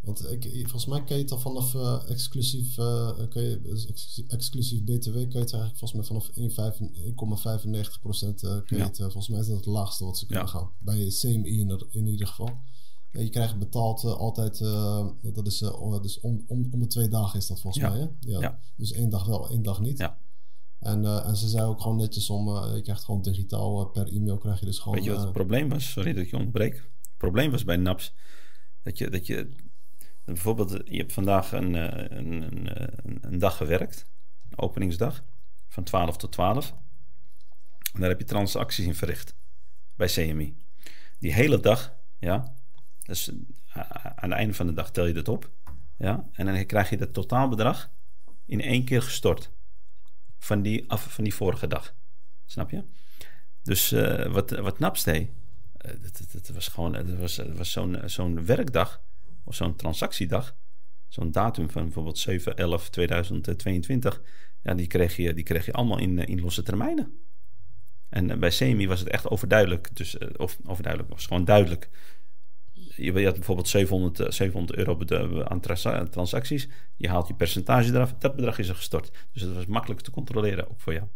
Want 0.00 0.30
ik, 0.30 0.42
volgens 0.60 0.86
mij 0.86 1.04
kan 1.04 1.16
je 1.16 1.22
het 1.22 1.32
al 1.32 1.38
vanaf 1.38 1.74
eh, 1.74 2.02
exclusief, 2.10 2.74
kan 3.28 3.42
je, 3.42 3.60
dus 3.62 3.86
exclusief, 4.28 4.82
BTW 4.84 5.12
kan 5.12 5.20
je 5.30 5.38
het 5.38 5.52
eigenlijk 5.52 5.76
volgens 5.78 5.92
mij 5.92 6.04
vanaf 6.04 6.28
1,95 7.94 8.00
procent 8.00 8.42
uh, 8.42 8.56
Ja. 8.66 8.90
volgens 8.94 9.28
mij 9.28 9.40
is 9.40 9.46
dat 9.46 9.56
het 9.56 9.66
laagste 9.66 10.04
wat 10.04 10.18
ze 10.18 10.26
kunnen 10.26 10.44
Ja. 10.44 10.50
gaan. 10.50 10.70
Bij 10.78 11.06
CMI 11.08 11.60
in, 11.60 11.86
in 11.90 12.06
ieder 12.06 12.26
geval. 12.26 12.60
Je 13.12 13.30
krijgt 13.30 13.58
betaald 13.58 14.04
eh, 14.04 14.16
altijd, 14.16 14.60
eh, 14.60 15.06
dat 15.22 15.46
is, 15.46 15.58
dus 16.02 16.20
om, 16.20 16.44
om, 16.46 16.68
om 16.70 16.80
de 16.80 16.86
twee 16.86 17.08
dagen 17.08 17.38
is 17.38 17.46
dat 17.46 17.60
volgens 17.60 17.82
Ja. 17.84 17.90
mij. 17.90 17.98
Hè? 17.98 18.06
Ja. 18.20 18.40
Ja. 18.40 18.58
Dus 18.76 18.92
één 18.92 19.10
dag 19.10 19.26
wel, 19.26 19.50
één 19.50 19.62
dag 19.62 19.80
niet. 19.80 19.98
Ja. 19.98 20.18
En, 20.78 21.24
en 21.24 21.36
ze 21.36 21.48
zei 21.48 21.64
ook 21.64 21.80
gewoon 21.80 21.96
netjes 21.96 22.30
om, 22.30 22.48
je 22.74 22.80
krijgt 22.82 23.04
gewoon 23.04 23.22
digitaal 23.22 23.86
per 23.86 24.06
e-mail 24.08 24.38
krijg 24.38 24.60
je 24.60 24.66
dus 24.66 24.78
gewoon... 24.78 24.94
Weet 24.94 25.04
je 25.04 25.10
wat 25.12 25.22
het 25.22 25.32
probleem 25.32 25.68
was? 25.68 25.90
Sorry 25.90 26.12
dat 26.12 26.22
ik 26.24 26.30
je 26.30 26.36
onderbreek. 26.36 26.74
Het 26.74 27.16
probleem 27.16 27.50
was 27.50 27.64
bij 27.64 27.76
NAPS 27.76 28.14
dat 28.82 28.98
je, 28.98 29.10
dat 29.10 29.26
je 29.26 29.48
bijvoorbeeld, 30.24 30.70
je 30.84 30.96
hebt 30.96 31.12
vandaag 31.12 31.52
een, 31.52 31.74
een, 31.74 32.42
een, 32.42 32.66
een, 33.06 33.18
een 33.20 33.38
dag 33.38 33.56
gewerkt, 33.56 34.06
openingsdag, 34.56 35.24
van 35.68 35.84
12 35.84 36.16
tot 36.16 36.32
12. 36.32 36.74
En 37.92 38.00
daar 38.00 38.08
heb 38.08 38.18
je 38.18 38.24
transacties 38.24 38.86
in 38.86 38.94
verricht 38.94 39.36
bij 39.96 40.06
CMI. 40.06 40.56
Die 41.18 41.32
hele 41.32 41.60
dag, 41.60 41.94
ja, 42.18 42.54
dus 43.04 43.28
eh, 43.28 43.82
aan 44.14 44.30
het 44.30 44.38
einde 44.38 44.54
van 44.54 44.66
de 44.66 44.72
dag 44.72 44.90
tel 44.90 45.06
je 45.06 45.12
dat 45.12 45.28
op, 45.28 45.50
ja, 45.96 46.28
en 46.32 46.46
dan 46.46 46.66
krijg 46.66 46.90
je 46.90 46.96
dat 46.96 47.12
totaalbedrag 47.12 47.90
in 48.46 48.60
één 48.60 48.84
keer 48.84 49.02
gestort 49.02 49.50
van 50.38 50.62
die, 50.62 50.90
af, 50.90 51.12
van 51.12 51.24
die 51.24 51.34
vorige 51.34 51.66
dag. 51.66 51.94
Snap 52.44 52.70
je? 52.70 52.84
Dus 53.62 53.92
eh, 53.92 54.32
wat, 54.32 54.50
wat 54.50 54.78
Naps 54.78 55.04
deed, 55.04 55.30
eh, 55.76 55.90
dat, 56.30 56.48
was 56.48 56.68
gewoon 56.68 56.92
dat 56.92 57.18
was, 57.18 57.36
was 57.36 57.72
zo'n 57.72 58.00
zo'n 58.04 58.46
werkdag 58.46 59.02
of 59.44 59.54
zo'n 59.54 59.76
transactiedag. 59.76 60.56
Zo'n 61.08 61.30
datum 61.32 61.70
van 61.70 61.82
bijvoorbeeld 61.82 62.26
7-11-2022. 62.30 64.20
Ja, 64.62 64.74
die 64.74 64.86
kreeg, 64.86 65.16
je, 65.16 65.34
die 65.34 65.44
kreeg 65.44 65.66
je 65.66 65.72
allemaal 65.72 65.98
in, 65.98 66.18
in 66.18 66.40
losse 66.40 66.62
termijnen. 66.62 67.18
En 68.08 68.40
bij 68.40 68.50
SEMI 68.50 68.86
was 68.86 69.00
het 69.00 69.08
echt 69.08 69.28
overduidelijk. 69.28 69.96
Dus, 69.96 70.18
of 70.36 70.58
overduidelijk, 70.64 71.12
was 71.12 71.26
gewoon 71.26 71.44
duidelijk. 71.44 71.88
Je, 72.96 73.12
je 73.12 73.24
had 73.24 73.34
bijvoorbeeld 73.34 73.68
700, 73.68 74.20
eh, 74.20 74.30
700 74.30 74.78
euro 74.78 74.96
bede- 74.96 75.48
aan 75.48 75.60
transa- 75.60 76.04
transacties. 76.04 76.68
Je 76.96 77.08
haalt 77.08 77.28
je 77.28 77.34
percentage 77.34 77.92
eraf. 77.94 78.14
Dat 78.18 78.36
bedrag 78.36 78.58
is 78.58 78.68
er 78.68 78.74
gestort. 78.74 79.10
Dus 79.32 79.42
dat 79.42 79.54
was 79.54 79.66
makkelijk 79.66 80.00
te 80.00 80.10
controleren 80.10 80.70
ook 80.70 80.80
voor 80.80 80.92
jou. 80.92 81.06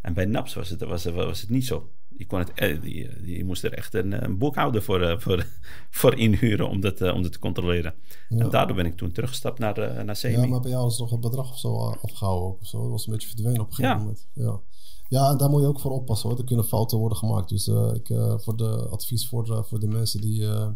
En 0.00 0.14
bij 0.14 0.24
NAPS 0.24 0.54
was 0.54 0.68
het, 0.68 0.82
was, 0.84 1.04
was 1.04 1.40
het 1.40 1.50
niet 1.50 1.66
zo. 1.66 1.88
Je, 2.16 2.26
kon 2.26 2.38
het, 2.38 2.52
eh, 2.54 2.80
die, 2.82 3.36
je 3.36 3.44
moest 3.44 3.64
er 3.64 3.72
echt 3.72 3.94
een, 3.94 4.24
een 4.24 4.38
boekhouder 4.38 4.82
voor, 4.82 5.02
eh, 5.02 5.18
voor, 5.18 5.46
voor 5.90 6.14
inhuren 6.18 6.68
om 6.68 6.80
dat, 6.80 7.00
eh, 7.00 7.14
om 7.14 7.22
dat 7.22 7.32
te 7.32 7.38
controleren. 7.38 7.94
Ja. 8.28 8.38
En 8.38 8.50
daardoor 8.50 8.76
ben 8.76 8.86
ik 8.86 8.96
toen 8.96 9.12
teruggestapt 9.12 9.58
naar, 9.58 9.78
eh, 9.78 10.02
naar 10.04 10.14
CMI. 10.16 10.32
Ja, 10.32 10.46
maar 10.46 10.60
bij 10.60 10.70
jou 10.70 10.86
is 10.88 10.98
nog 10.98 11.10
het 11.10 11.20
bedrag 11.20 11.50
of 11.50 11.58
zo 11.58 11.74
eh, 11.76 11.96
afgehouden 12.02 12.58
of 12.60 12.66
zo. 12.66 12.80
Dat 12.82 12.90
was 12.90 13.06
een 13.06 13.12
beetje 13.12 13.28
verdwenen 13.28 13.60
op 13.60 13.66
een 13.68 13.74
gegeven 13.74 13.96
Ja. 13.96 14.02
moment. 14.02 14.26
Ja. 14.32 14.60
ja, 15.08 15.30
en 15.30 15.36
daar 15.36 15.50
moet 15.50 15.60
je 15.60 15.66
ook 15.66 15.80
voor 15.80 15.90
oppassen 15.92 16.28
hoor. 16.28 16.38
Er 16.38 16.44
kunnen 16.44 16.64
fouten 16.64 16.98
worden 16.98 17.18
gemaakt. 17.18 17.48
Dus 17.48 17.68
eh, 17.68 17.90
ik, 17.94 18.10
eh, 18.10 18.38
voor 18.38 18.56
de 18.56 18.88
advies 18.90 19.28
voor, 19.28 19.56
eh, 19.56 19.62
voor 19.62 19.80
de 19.80 19.86
mensen 19.88 20.20
die, 20.20 20.44
eh, 20.46 20.68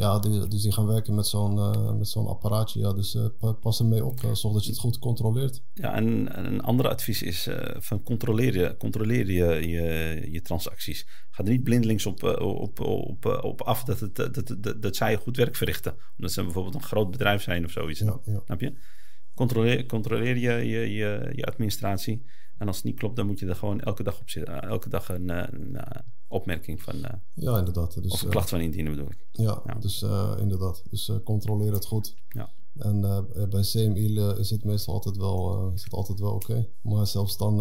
ja, 0.00 0.18
die, 0.18 0.48
dus 0.48 0.62
die 0.62 0.72
gaan 0.72 0.86
werken 0.86 1.14
met 1.14 1.26
zo'n 1.26 1.58
eh, 1.58 1.92
met 1.92 2.08
zo'n 2.08 2.26
apparaatje. 2.26 2.80
Ja, 2.80 2.92
dus 2.92 3.18
pa- 3.38 3.52
pas 3.52 3.80
ermee 3.80 4.04
op. 4.04 4.22
eh, 4.22 4.34
zorg 4.34 4.54
dat 4.54 4.64
je 4.64 4.70
het 4.70 4.80
goed 4.80 4.98
controleert. 4.98 5.62
Ja, 5.74 5.94
en 5.94 6.34
en 6.34 6.44
een 6.44 6.60
ander 6.60 6.88
advies 6.88 7.22
is 7.22 7.48
van 7.78 8.02
controleer 8.02 8.54
je, 8.54 8.76
controleer 8.76 9.30
je, 9.30 9.68
je, 9.68 10.28
je 10.30 10.42
transacties. 10.42 11.06
Ga 11.30 11.42
er 11.44 11.50
niet 11.50 11.62
blindelings 11.64 12.06
op, 12.06 12.22
op, 12.40 12.80
op, 12.80 13.40
op 13.42 13.62
af 13.62 13.84
dat, 13.84 14.00
het, 14.00 14.14
dat, 14.16 14.82
dat, 14.82 14.96
zij 14.96 15.16
goed 15.16 15.36
werk 15.36 15.56
verrichten. 15.56 15.96
Omdat 16.16 16.32
ze 16.32 16.42
bijvoorbeeld 16.42 16.74
een 16.74 16.82
groot 16.82 17.10
bedrijf 17.10 17.42
zijn 17.42 17.64
of 17.64 17.70
zoiets. 17.70 18.00
Ja, 18.00 18.20
ja. 18.24 18.40
Snap 18.44 18.60
je? 18.60 18.72
Controleer, 19.34 19.86
controleer 19.86 20.36
je, 20.36 20.68
je, 20.68 20.92
je, 20.92 21.32
je 21.34 21.44
administratie. 21.46 22.22
En 22.58 22.66
als 22.66 22.76
het 22.76 22.84
niet 22.84 22.98
klopt, 22.98 23.16
dan 23.16 23.26
moet 23.26 23.38
je 23.38 23.46
er 23.46 23.56
gewoon 23.56 23.80
elke 23.80 24.02
dag 24.02 24.20
op 24.20 24.30
zitten. 24.30 24.62
Elke 24.62 24.88
dag 24.88 25.08
een, 25.08 25.28
een, 25.28 25.76
opmerking 26.30 26.82
van, 26.82 27.04
eh, 27.04 27.18
ja, 27.34 27.58
inderdaad. 27.58 28.02
Dus, 28.02 28.12
of 28.12 28.22
eh, 28.22 28.30
klacht 28.30 28.48
van 28.48 28.60
indienen 28.60 28.92
bedoel 28.94 29.10
ik. 29.10 29.26
Ja, 29.32 29.62
Ja. 29.66 29.74
dus 29.74 30.02
eh, 30.02 30.32
inderdaad. 30.38 30.82
Dus 30.90 31.10
controleer 31.24 31.72
het 31.72 31.86
goed. 31.86 32.14
Ja. 32.28 32.50
En 32.76 33.00
bij 33.50 33.62
CMI 33.62 34.18
is 34.38 34.50
het 34.50 34.64
meestal 34.64 34.94
altijd 34.94 35.16
wel, 35.16 35.70
is 35.74 35.84
het 35.84 35.92
altijd 35.92 36.20
wel 36.20 36.32
oké. 36.32 36.68
Maar 36.80 37.06
zelfs 37.06 37.36
dan 37.36 37.56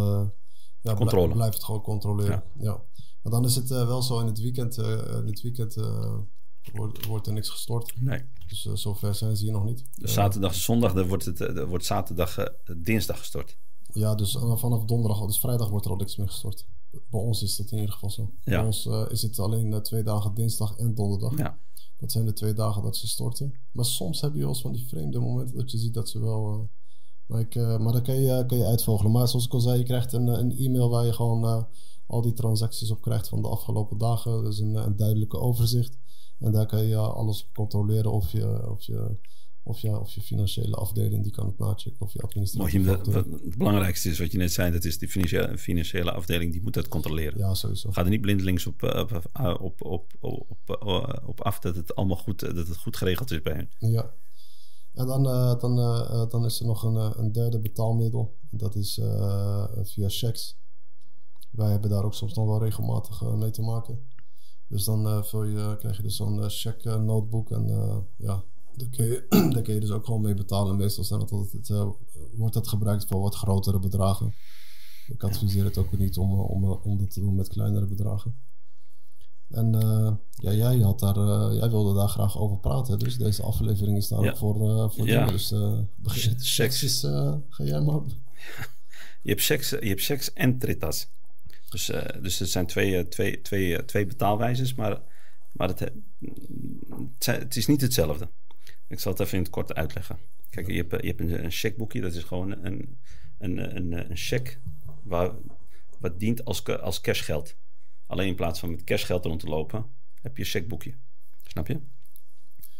ja, 0.81 0.93
Controle. 0.93 1.33
blijf 1.33 1.53
het 1.53 1.63
gewoon 1.63 1.81
controleren. 1.81 2.43
Ja. 2.59 2.83
Maar 3.21 3.31
dan 3.31 3.45
is 3.45 3.55
het 3.55 3.67
wel 3.69 4.01
zo 4.01 4.19
in 4.19 4.25
het 4.25 4.39
weekend, 4.39 4.77
in 4.77 5.25
het 5.25 5.41
weekend 5.41 5.75
wordt, 6.73 7.05
wordt 7.05 7.27
er 7.27 7.33
niks 7.33 7.49
gestort. 7.49 7.93
Nee. 8.01 8.21
Dus 8.47 8.65
uh, 8.65 8.75
zover 8.75 9.15
zijn 9.15 9.37
ze 9.37 9.43
hier 9.43 9.51
nog 9.53 9.63
niet. 9.63 9.83
Dus 9.95 10.13
zaterdag, 10.13 10.55
zondag, 10.55 10.93
dan 10.93 11.07
wordt, 11.07 11.25
het, 11.25 11.39
uh, 11.39 11.63
wordt 11.63 11.85
zaterdag, 11.85 12.37
uh, 12.37 12.45
dinsdag 12.77 13.17
gestort. 13.17 13.57
Ja, 13.93 14.15
dus 14.15 14.31
vanaf 14.55 14.85
donderdag, 14.85 15.25
dus 15.25 15.39
vrijdag 15.39 15.69
wordt 15.69 15.85
er 15.85 15.91
al 15.91 15.97
niks 15.97 16.15
meer 16.15 16.27
gestort. 16.27 16.65
Bij 16.91 17.19
ons 17.19 17.43
is 17.43 17.55
dat 17.55 17.71
in 17.71 17.77
ieder 17.77 17.93
geval 17.93 18.09
zo. 18.09 18.31
Ja. 18.43 18.57
Bij 18.57 18.65
ons 18.65 18.85
is 19.09 19.21
het 19.21 19.39
alleen 19.39 19.81
twee 19.81 20.03
dagen, 20.03 20.33
dinsdag 20.33 20.75
en 20.75 20.95
donderdag. 20.95 21.37
Ja. 21.37 21.59
Dat 21.97 22.11
zijn 22.11 22.25
de 22.25 22.33
twee 22.33 22.53
dagen 22.53 22.81
dat 22.81 22.97
ze 22.97 23.07
storten. 23.07 23.53
Maar 23.71 23.85
soms 23.85 24.21
heb 24.21 24.33
je 24.33 24.39
wel 24.39 24.47
eens 24.47 24.61
van 24.61 24.71
die 24.71 24.87
vreemde 24.87 25.19
momenten 25.19 25.55
dat 25.55 25.71
je 25.71 25.77
ziet 25.77 25.93
dat 25.93 26.09
ze 26.09 26.19
wel... 26.19 26.69
maar, 27.25 27.39
ik, 27.39 27.55
maar 27.55 27.93
dan 27.93 28.03
kan 28.03 28.15
je, 28.15 28.45
kan 28.45 28.57
je 28.57 28.65
uitvogelen. 28.65 29.11
Maar 29.11 29.27
zoals 29.27 29.45
ik 29.45 29.53
al 29.53 29.59
zei, 29.59 29.77
je 29.77 29.83
krijgt 29.83 30.13
een, 30.13 30.27
een 30.27 30.57
e-mail 30.57 30.89
waar 30.89 31.05
je 31.05 31.13
gewoon 31.13 31.67
al 32.07 32.21
die 32.21 32.33
transacties 32.33 32.91
op 32.91 33.01
krijgt 33.01 33.27
van 33.27 33.41
de 33.41 33.47
afgelopen 33.47 33.97
dagen. 33.97 34.43
Dus 34.43 34.59
een, 34.59 34.75
een 34.75 34.95
duidelijke 34.95 35.39
overzicht. 35.39 35.97
En 36.39 36.51
daar 36.51 36.65
kan 36.65 36.85
je 36.85 36.97
alles 36.97 37.49
controleren 37.53 38.11
of 38.11 38.31
je, 38.31 38.69
of 38.69 38.83
je, 38.83 39.17
of 39.63 39.79
je, 39.79 39.99
of 39.99 40.11
je 40.11 40.21
financiële 40.21 40.75
afdeling 40.75 41.23
die 41.23 41.31
kan 41.31 41.45
het 41.45 41.57
nachecken 41.57 42.01
of 42.01 42.13
je 42.13 42.21
administratie. 42.21 42.85
Het 42.85 43.57
belangrijkste 43.57 44.09
is 44.09 44.19
wat 44.19 44.31
je 44.31 44.37
net 44.37 44.53
zei, 44.53 44.71
dat 44.71 44.83
is 44.83 44.97
de 44.97 45.07
financiële, 45.07 45.57
financiële 45.57 46.11
afdeling 46.11 46.51
die 46.51 46.61
moet 46.61 46.73
dat 46.73 46.87
controleren. 46.87 47.37
Ja, 47.37 47.53
sowieso. 47.53 47.91
Ga 47.91 48.03
er 48.03 48.09
niet 48.09 48.21
blindelings 48.21 48.65
op, 48.65 48.83
op, 48.83 49.21
op, 49.59 49.85
op, 49.85 50.13
op, 50.19 50.77
op, 51.25 51.41
af 51.41 51.59
dat 51.59 51.75
het 51.75 51.95
allemaal 51.95 52.17
goed, 52.17 52.39
dat 52.39 52.67
het 52.67 52.77
goed 52.77 52.97
geregeld 52.97 53.31
is 53.31 53.41
bij 53.41 53.53
hen. 53.53 53.91
Ja. 53.91 54.13
En 54.93 55.07
dan, 55.07 55.27
uh, 55.27 55.59
dan, 55.59 55.79
uh, 55.79 56.29
dan 56.29 56.45
is 56.45 56.59
er 56.59 56.65
nog 56.65 56.83
een, 56.83 57.19
een 57.19 57.31
derde 57.31 57.59
betaalmiddel. 57.59 58.37
Dat 58.49 58.75
is 58.75 58.97
uh, 58.97 59.65
via 59.81 60.09
checks. 60.09 60.57
Wij 61.51 61.71
hebben 61.71 61.89
daar 61.89 62.03
ook 62.03 62.13
soms 62.13 62.33
nog 62.33 62.45
wel 62.45 62.63
regelmatig 62.63 63.21
mee 63.21 63.51
te 63.51 63.61
maken. 63.61 64.07
Dus 64.67 64.83
dan 64.83 65.25
vul 65.25 65.43
je, 65.43 65.75
krijg 65.77 65.97
je 65.97 66.03
dus 66.03 66.15
zo'n 66.15 66.49
check 66.49 66.83
notebook 66.83 67.51
en 67.51 67.65
ja, 68.17 68.43
daar 68.79 68.89
kun, 68.89 69.05
je, 69.05 69.25
daar 69.53 69.61
kun 69.61 69.73
je 69.73 69.79
dus 69.79 69.91
ook 69.91 70.05
gewoon 70.05 70.21
mee 70.21 70.33
betalen. 70.33 70.75
Meestal 70.75 71.03
zijn 71.03 71.19
altijd, 71.19 71.69
wordt 72.35 72.53
dat 72.53 72.67
gebruikt 72.67 73.05
voor 73.07 73.21
wat 73.21 73.35
grotere 73.35 73.79
bedragen. 73.79 74.33
Ik 75.07 75.23
adviseer 75.23 75.63
het 75.63 75.77
ook 75.77 75.97
niet 75.97 76.17
om, 76.17 76.39
om, 76.39 76.63
om 76.65 76.97
dit 76.97 77.11
te 77.11 77.19
doen 77.19 77.35
met 77.35 77.47
kleinere 77.47 77.85
bedragen. 77.85 78.35
En 79.49 79.71
ja, 80.31 80.53
jij, 80.53 80.77
had 80.77 80.99
daar, 80.99 81.53
jij 81.53 81.69
wilde 81.69 81.93
daar 81.93 82.09
graag 82.09 82.37
over 82.39 82.57
praten, 82.57 82.99
dus 82.99 83.17
deze 83.17 83.43
aflevering 83.43 83.97
is 83.97 84.07
daar 84.07 84.23
ja. 84.23 84.29
ook 84.29 84.37
voor, 84.37 84.55
voor 84.91 85.07
ja. 85.07 85.19
dingen. 85.19 85.33
Dus 85.33 85.53
begin, 85.95 86.39
seks 86.39 86.83
is, 86.83 86.99
ga 87.49 87.63
jij 87.63 87.81
maar. 87.81 88.01
Je 89.21 89.29
hebt 89.29 89.41
seks, 89.41 89.69
je 89.69 89.87
hebt 89.87 90.01
seks 90.01 90.33
en 90.33 90.57
tritas. 90.57 91.07
Dus, 91.69 91.89
uh, 91.89 92.01
dus 92.21 92.39
het 92.39 92.49
zijn 92.49 92.65
twee, 92.65 93.07
twee, 93.07 93.41
twee, 93.41 93.85
twee 93.85 94.05
betaalwijzes, 94.05 94.73
maar, 94.73 95.01
maar 95.51 95.67
het, 95.67 95.91
het, 97.19 97.55
is 97.55 97.67
niet 97.67 97.81
hetzelfde. 97.81 98.29
Ik 98.89 98.99
zal 98.99 99.11
het 99.11 99.21
even 99.21 99.37
in 99.37 99.43
het 99.43 99.51
kort 99.51 99.73
uitleggen. 99.73 100.17
Kijk, 100.49 100.67
je 100.67 100.73
hebt, 100.73 101.01
je 101.01 101.07
hebt 101.07 101.19
een, 101.19 101.43
een 101.43 101.51
checkboekje, 101.51 102.01
dat 102.01 102.13
is 102.13 102.23
gewoon 102.23 102.51
een, 102.65 102.99
een, 103.37 103.75
een, 103.75 103.91
een 104.11 104.17
cheque 104.17 104.57
waar, 105.03 105.31
wat 105.99 106.19
dient 106.19 106.45
als, 106.45 106.63
als 106.65 107.01
cashgeld. 107.01 107.55
Alleen 108.07 108.27
in 108.27 108.35
plaats 108.35 108.59
van 108.59 108.69
met 108.71 108.83
cashgeld 108.83 109.25
rond 109.25 109.39
te 109.39 109.47
lopen, 109.47 109.85
heb 110.21 110.37
je 110.37 110.43
een 110.43 110.49
checkboekje. 110.49 110.93
Snap 111.43 111.67
je? 111.67 111.79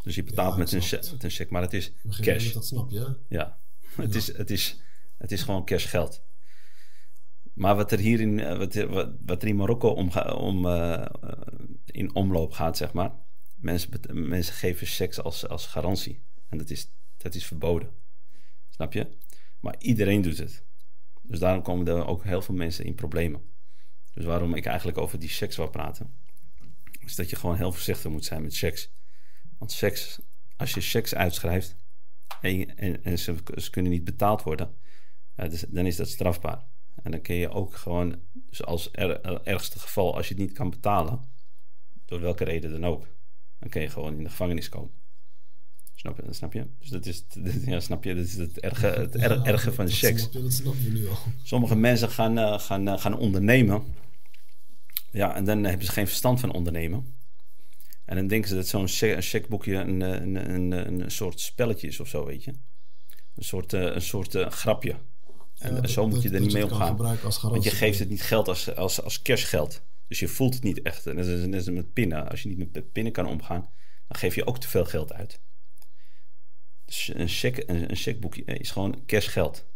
Dus 0.04 0.16
je 0.16 0.24
betaalt 0.24 0.54
Ja, 0.54 0.60
met, 0.60 0.72
een 0.72 0.82
check, 0.82 1.12
met 1.12 1.24
een 1.24 1.30
check, 1.30 1.50
maar 1.50 1.62
het 1.62 1.74
is 1.74 1.92
Begin 2.04 2.24
cash. 2.24 2.54
dat 2.54 2.66
snap 2.66 2.92
je? 2.92 3.16
Ja, 3.30 3.60
het, 3.96 4.16
Is, 4.16 4.38
het, 4.38 4.50
is, 4.50 4.80
het 5.18 5.32
is 5.32 5.44
gewoon 5.44 5.66
cashgeld. 5.66 6.24
Maar 7.54 7.76
wat 7.76 7.92
er 7.92 8.00
hier 8.00 8.20
in, 8.20 8.40
eh, 8.40 8.58
wat, 8.58 8.74
wat, 8.74 9.12
wat 9.26 9.42
er 9.42 9.48
in 9.48 9.56
Marokko 9.56 9.90
om, 9.90 10.10
om, 10.36 10.66
eh, 10.66 10.94
eh, 10.94 11.08
in 11.86 12.16
omloop 12.16 12.52
gaat, 12.52 12.78
zeg 12.78 12.94
maar. 12.94 13.12
Mensen, 13.60 13.90
mensen 14.30 14.54
geven 14.54 14.88
seks 14.88 15.20
als, 15.22 15.48
als 15.48 15.66
garantie. 15.66 16.24
En 16.48 16.58
dat 16.58 16.70
is, 16.70 16.92
dat 17.18 17.36
is 17.36 17.46
verboden. 17.46 17.90
Snap 18.70 18.94
je? 18.94 19.08
Maar 19.60 19.76
iedereen 19.80 20.22
doet 20.22 20.38
het. 20.38 20.64
Dus 21.22 21.40
daarom 21.40 21.62
komen 21.62 21.88
er 21.88 22.06
ook 22.06 22.24
heel 22.24 22.42
veel 22.42 22.56
mensen 22.56 22.86
in 22.86 22.96
problemen. 22.96 23.42
Dus 24.14 24.26
waarom 24.26 24.56
ik 24.56 24.66
eigenlijk 24.66 24.98
over 24.98 25.20
die 25.20 25.30
seks 25.30 25.56
wil 25.56 25.70
praten, 25.70 26.14
is 27.00 27.16
dat 27.16 27.30
je 27.30 27.36
gewoon 27.36 27.56
heel 27.56 27.72
voorzichtig 27.72 28.12
moet 28.12 28.26
zijn 28.26 28.42
met 28.42 28.54
seks. 28.54 28.92
Want 29.58 29.72
seks, 29.72 30.20
als 30.58 30.74
je 30.74 30.82
seks 30.82 31.16
uitschrijft 31.16 31.76
en, 32.42 33.04
en, 33.04 33.20
ze, 33.20 33.36
kunnen 33.70 33.92
niet 33.92 34.04
betaald 34.04 34.44
worden, 34.44 34.76
ja, 35.36 35.48
dus, 35.48 35.66
dan 35.68 35.86
is 35.86 35.96
dat 35.96 36.08
strafbaar. 36.08 36.66
En 37.04 37.12
dan 37.12 37.22
kun 37.22 37.36
je 37.36 37.50
ook 37.50 37.76
gewoon, 37.76 38.22
dus 38.34 38.64
als 38.64 38.90
er, 38.92 39.22
er- 39.22 39.42
ergste 39.44 39.80
geval, 39.80 40.16
als 40.16 40.28
je 40.28 40.34
het 40.34 40.44
niet 40.44 40.52
kan 40.52 40.70
betalen, 40.70 41.22
door 42.06 42.22
welke 42.22 42.44
reden 42.44 42.72
dan 42.72 42.86
ook, 42.86 43.08
dan 43.60 43.70
kun 43.70 43.82
je 43.82 43.90
gewoon 43.90 44.18
in 44.18 44.24
de 44.24 44.30
gevangenis 44.30 44.70
komen. 44.70 44.92
Snap 45.96 46.18
je? 46.18 46.34
Snap 46.34 46.54
je? 46.54 46.66
Dus 46.80 46.90
dat 46.90 47.06
is, 47.06 47.24
ja, 47.66 47.80
snap 47.80 48.04
je? 48.04 48.16
Dat 48.16 48.26
is 48.26 48.38
het 48.38 48.60
erge, 48.60 48.86
het 48.88 49.14
er- 49.16 49.20
Ja, 49.22 49.44
erge 49.46 49.74
van 49.74 49.86
dat 49.86 49.94
seks. 49.94 50.22
Snap 50.22 50.34
je, 50.34 50.42
dat 50.42 50.54
snap 50.54 50.74
je 50.84 50.90
nu 50.92 51.08
al. 51.08 51.18
Sommige 51.44 51.76
mensen 51.76 52.10
gaan, 52.10 52.38
eh, 52.38 52.60
gaan, 52.60 52.88
eh, 52.88 52.98
gaan 53.00 53.18
ondernemen. 53.18 53.84
Ja, 55.12 55.36
en 55.36 55.46
dan 55.46 55.64
hebben 55.64 55.86
ze 55.86 55.92
geen 55.92 56.08
verstand 56.08 56.40
van 56.40 56.52
ondernemen. 56.52 57.18
En 58.06 58.16
dan 58.16 58.28
denken 58.28 58.50
ze 58.50 58.56
dat 58.56 58.68
zo'n 58.68 58.88
checkboekje 59.22 59.76
een, 59.76 60.02
eh, 60.02 60.10
een, 60.22 60.36
een, 60.54 60.72
een, 61.02 61.12
soort 61.12 61.40
spelletje 61.40 61.88
is 61.88 62.00
of 62.00 62.08
zo, 62.08 62.26
weet 62.26 62.44
je. 62.44 62.52
Een 63.36 63.44
soort, 63.44 63.74
een 63.74 64.02
soort 64.02 64.36
grapje. 64.36 64.96
En 65.58 65.76
Ja, 65.76 65.88
zo 65.88 66.02
dat- 66.02 66.10
moet 66.10 66.22
je 66.22 66.30
dat- 66.30 66.38
er 66.40 66.44
niet 66.46 66.54
mee 66.54 66.64
het 66.64 66.72
omgaan. 66.72 66.98
Want 67.42 67.64
je 67.64 67.70
geeft 67.70 68.00
het 68.00 68.10
niet 68.10 68.22
geld 68.22 68.48
als, 68.48 68.76
als, 68.76 69.02
als 69.04 69.22
cashgeld. 69.22 69.82
Dus 70.10 70.20
je 70.20 70.28
voelt 70.28 70.54
het 70.54 70.64
niet 70.64 70.82
echt. 70.82 71.06
En 71.08 71.16
dat 71.16 71.26
is 71.26 71.54
als 71.54 71.70
met 71.70 71.94
pinnen. 71.94 72.30
Als 72.30 72.42
je 72.42 72.50
niet 72.50 72.74
met 72.74 72.92
pinnen 72.92 73.14
kan 73.14 73.26
omgaan, 73.26 73.62
dan 74.08 74.18
geef 74.18 74.36
je 74.36 74.46
ook 74.46 74.60
te 74.60 74.68
veel 74.68 74.86
geld 74.86 75.14
uit. 75.14 75.42
Dus 76.86 77.12
een, 77.14 77.28
check, 77.28 77.64
een, 77.66 77.90
een 77.90 77.96
checkboekje 77.96 78.44
is 78.44 78.72
gewoon 78.72 79.06
cashgeld. 79.06 79.68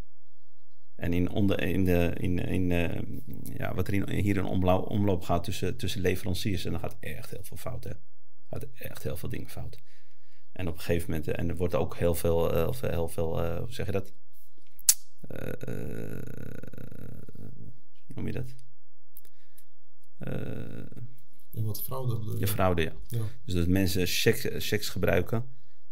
En 0.95 1.13
in, 1.13 1.29
onder, 1.29 1.61
in 1.61 1.85
de, 1.85 2.13
in, 2.17 2.39
in, 2.39 2.71
eh, 2.71 3.01
ja, 3.57 3.73
wat 3.73 3.87
er 3.87 4.09
hier 4.09 4.37
in 4.37 4.45
omloop, 4.45 5.21
gaat 5.21 5.43
tussen, 5.43 5.77
tussen 5.77 6.01
leveranciers, 6.01 6.65
en 6.65 6.71
dan 6.71 6.79
gaat 6.79 6.97
echt 6.99 7.29
heel 7.29 7.43
veel 7.43 7.57
fout. 7.57 7.83
Hè? 7.83 7.91
Gaat 8.49 8.67
echt 8.73 9.03
heel 9.03 9.17
veel 9.17 9.29
dingen 9.29 9.49
fout. 9.49 9.77
En 10.51 10.67
op 10.67 10.73
een 10.73 10.79
gegeven 10.79 11.09
moment, 11.09 11.27
eh, 11.27 11.39
en 11.39 11.49
er 11.49 11.55
wordt 11.55 11.75
ook 11.75 11.97
heel 11.97 12.15
veel, 12.15 12.51
eh, 12.51 12.55
heel 12.55 12.73
veel, 12.73 12.89
heel 12.89 13.07
veel 13.07 13.43
eh, 13.43 13.57
hoe 13.57 13.73
zeg 13.73 13.85
je 13.85 13.91
dat? 13.91 14.13
Eh, 15.27 15.51
eh, 15.67 16.21
hoe 18.05 18.15
noem 18.15 18.25
je 18.25 18.33
dat? 18.33 18.55
Eh, 20.23 21.01
Ja, 21.51 21.61
wat 21.61 21.83
fraude 21.83 22.17
bedoel 22.17 22.39
je? 22.39 22.47
fraude, 22.47 22.81
ja. 22.81 22.91
Ja, 23.07 23.23
Dus 23.45 23.53
dat 23.55 23.67
mensen 23.67 24.07
checks, 24.07 24.47
checks 24.67 24.89
gebruiken 24.89 25.45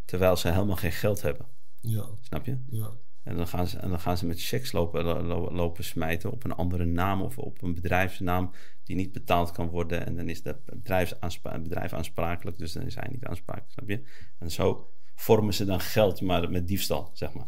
terwijl 0.06 0.38
ze 0.38 0.48
helemaal 0.52 0.76
geen 0.76 0.92
geld 0.92 1.22
hebben. 1.22 1.46
ja, 1.82 2.06
Snap 2.22 2.46
je? 2.46 2.58
ja. 2.70 2.92
En 3.24 3.38
dan 3.38 3.48
gaan 3.48 3.68
ze, 3.68 3.78
en 3.78 3.90
dan 3.90 4.00
gaan 4.00 4.18
ze 4.18 4.26
met 4.26 4.44
checks 4.44 4.72
lopen, 4.72 5.04
lo- 5.04 5.22
lo- 5.24 5.52
lopen 5.52 5.84
smijten 5.84 6.32
op 6.32 6.44
een 6.44 6.52
andere 6.52 6.86
naam 6.86 7.22
of 7.22 7.38
op 7.38 7.62
een 7.62 7.74
bedrijfsnaam 7.74 8.52
die 8.84 8.96
niet 8.96 9.12
betaald 9.12 9.52
kan 9.52 9.68
worden. 9.70 10.06
En 10.06 10.16
dan 10.16 10.30
is 10.30 10.42
dat 10.44 10.66
bedrijfsaanspa- 10.66 11.60
bedrijf 11.60 11.94
aansprakelijk, 11.94 12.58
dus 12.58 12.72
dan 12.72 12.84
is 12.86 12.96
hij 12.96 13.08
niet 13.12 13.26
aansprakelijk, 13.26 13.72
snap 13.72 13.90
je? 13.90 14.02
En 14.40 14.52
zo 14.52 14.90
vormen 15.16 15.54
ze 15.54 15.66
dan 15.66 15.80
geld, 15.80 16.22
maar 16.22 16.52
met 16.52 16.68
diefstal, 16.68 17.10
zeg 17.14 17.34
maar. 17.34 17.48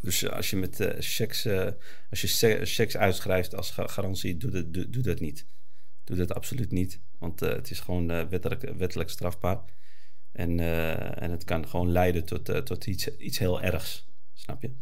Dus 0.00 0.22
eh, 0.22 0.30
als 0.32 0.50
je 0.50 0.56
met 0.56 0.80
eh, 0.80 0.94
checks, 0.98 1.44
eh, 1.44 1.70
als 2.10 2.20
je 2.20 2.28
checks 2.66 2.96
uitschrijft 2.96 3.54
als 3.54 3.70
ga- 3.70 3.86
garantie, 3.86 4.36
doe 4.36 4.50
dat, 4.50 4.72
doe, 4.74 4.90
doe 4.90 5.02
dat 5.02 5.20
niet. 5.20 5.46
Doe 6.04 6.16
dat 6.16 6.34
absoluut 6.34 6.70
niet, 6.70 7.00
want 7.18 7.42
eh, 7.42 7.48
het 7.52 7.70
is 7.70 7.80
gewoon 7.80 8.10
eh, 8.10 8.26
wettelijk, 8.26 8.74
wettelijk 8.76 9.10
strafbaar. 9.10 9.64
En, 10.32 10.60
eh, 10.60 11.22
en 11.22 11.30
het 11.30 11.44
kan 11.44 11.68
gewoon 11.68 11.90
leiden 11.90 12.24
tot, 12.24 12.66
tot 12.66 12.86
iets, 12.86 13.16
iets 13.16 13.38
heel 13.38 13.62
ergs. 13.62 14.06
Snap 14.32 14.62
je? 14.62 14.74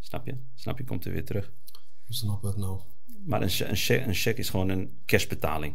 Snap 0.00 0.26
je? 0.26 0.36
Snap 0.54 0.78
je? 0.78 0.84
Komt 0.84 1.04
er 1.04 1.12
weer 1.12 1.24
terug. 1.24 1.52
Snappen 2.08 2.48
het 2.48 2.58
nou. 2.58 2.80
Maar 3.24 3.42
een, 3.42 3.48
che- 3.48 3.68
een, 3.68 3.76
check, 3.76 4.06
een 4.06 4.14
check 4.14 4.38
is 4.38 4.50
gewoon 4.50 4.68
een 4.68 4.98
cashbetaling. 5.06 5.74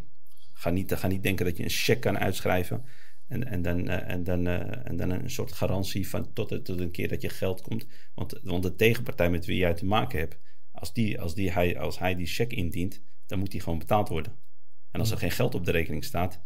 Ga 0.53 0.69
niet, 0.69 0.93
ga 0.93 1.07
niet 1.07 1.23
denken 1.23 1.45
dat 1.45 1.57
je 1.57 1.63
een 1.63 1.69
check 1.69 2.01
kan 2.01 2.17
uitschrijven. 2.17 2.85
En, 3.27 3.47
en, 3.47 3.61
dan, 3.61 3.87
en, 3.87 4.23
dan, 4.23 4.47
en 4.47 4.95
dan 4.95 5.09
een 5.09 5.29
soort 5.29 5.51
garantie 5.51 6.09
van 6.09 6.33
tot, 6.33 6.65
tot 6.65 6.79
een 6.79 6.91
keer 6.91 7.07
dat 7.07 7.21
je 7.21 7.29
geld 7.29 7.61
komt. 7.61 7.85
Want, 8.13 8.39
want 8.43 8.63
de 8.63 8.75
tegenpartij 8.75 9.29
met 9.29 9.45
wie 9.45 9.57
jij 9.57 9.73
te 9.73 9.85
maken 9.85 10.19
hebt, 10.19 10.37
als, 10.71 10.93
die, 10.93 11.21
als, 11.21 11.35
die, 11.35 11.51
hij, 11.51 11.79
als 11.79 11.99
hij 11.99 12.15
die 12.15 12.27
check 12.27 12.53
indient, 12.53 13.01
dan 13.25 13.39
moet 13.39 13.51
die 13.51 13.61
gewoon 13.61 13.79
betaald 13.79 14.09
worden. 14.09 14.33
En 14.91 14.99
als 14.99 15.11
er 15.11 15.17
geen 15.17 15.31
geld 15.31 15.55
op 15.55 15.65
de 15.65 15.71
rekening 15.71 16.03
staat 16.03 16.41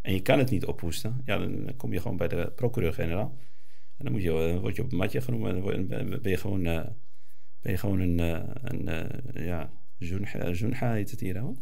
en 0.00 0.12
je 0.12 0.20
kan 0.20 0.38
het 0.38 0.50
niet 0.50 0.66
ophoesten, 0.66 1.22
ja, 1.24 1.38
dan 1.38 1.76
kom 1.76 1.92
je 1.92 2.00
gewoon 2.00 2.16
bij 2.16 2.28
de 2.28 2.52
procureur-generaal. 2.56 3.36
En 3.96 4.04
dan 4.04 4.12
moet 4.12 4.22
je, 4.22 4.32
eh, 4.32 4.60
word 4.60 4.76
je 4.76 4.82
op 4.82 4.92
een 4.92 4.98
matje 4.98 5.20
genoemd 5.20 5.46
en 5.46 5.88
dan 5.88 6.08
ben 6.08 6.30
je 6.30 6.36
gewoon, 6.36 6.66
eh, 6.66 6.84
ben 7.60 7.72
je 7.72 7.78
gewoon 7.78 8.00
een, 8.00 8.20
eh, 8.20 8.48
een 8.62 9.44
ja, 9.44 9.70
zoenha 10.52 10.92
heet 10.92 11.10
het 11.10 11.20
hier 11.20 11.38
hoor. 11.38 11.56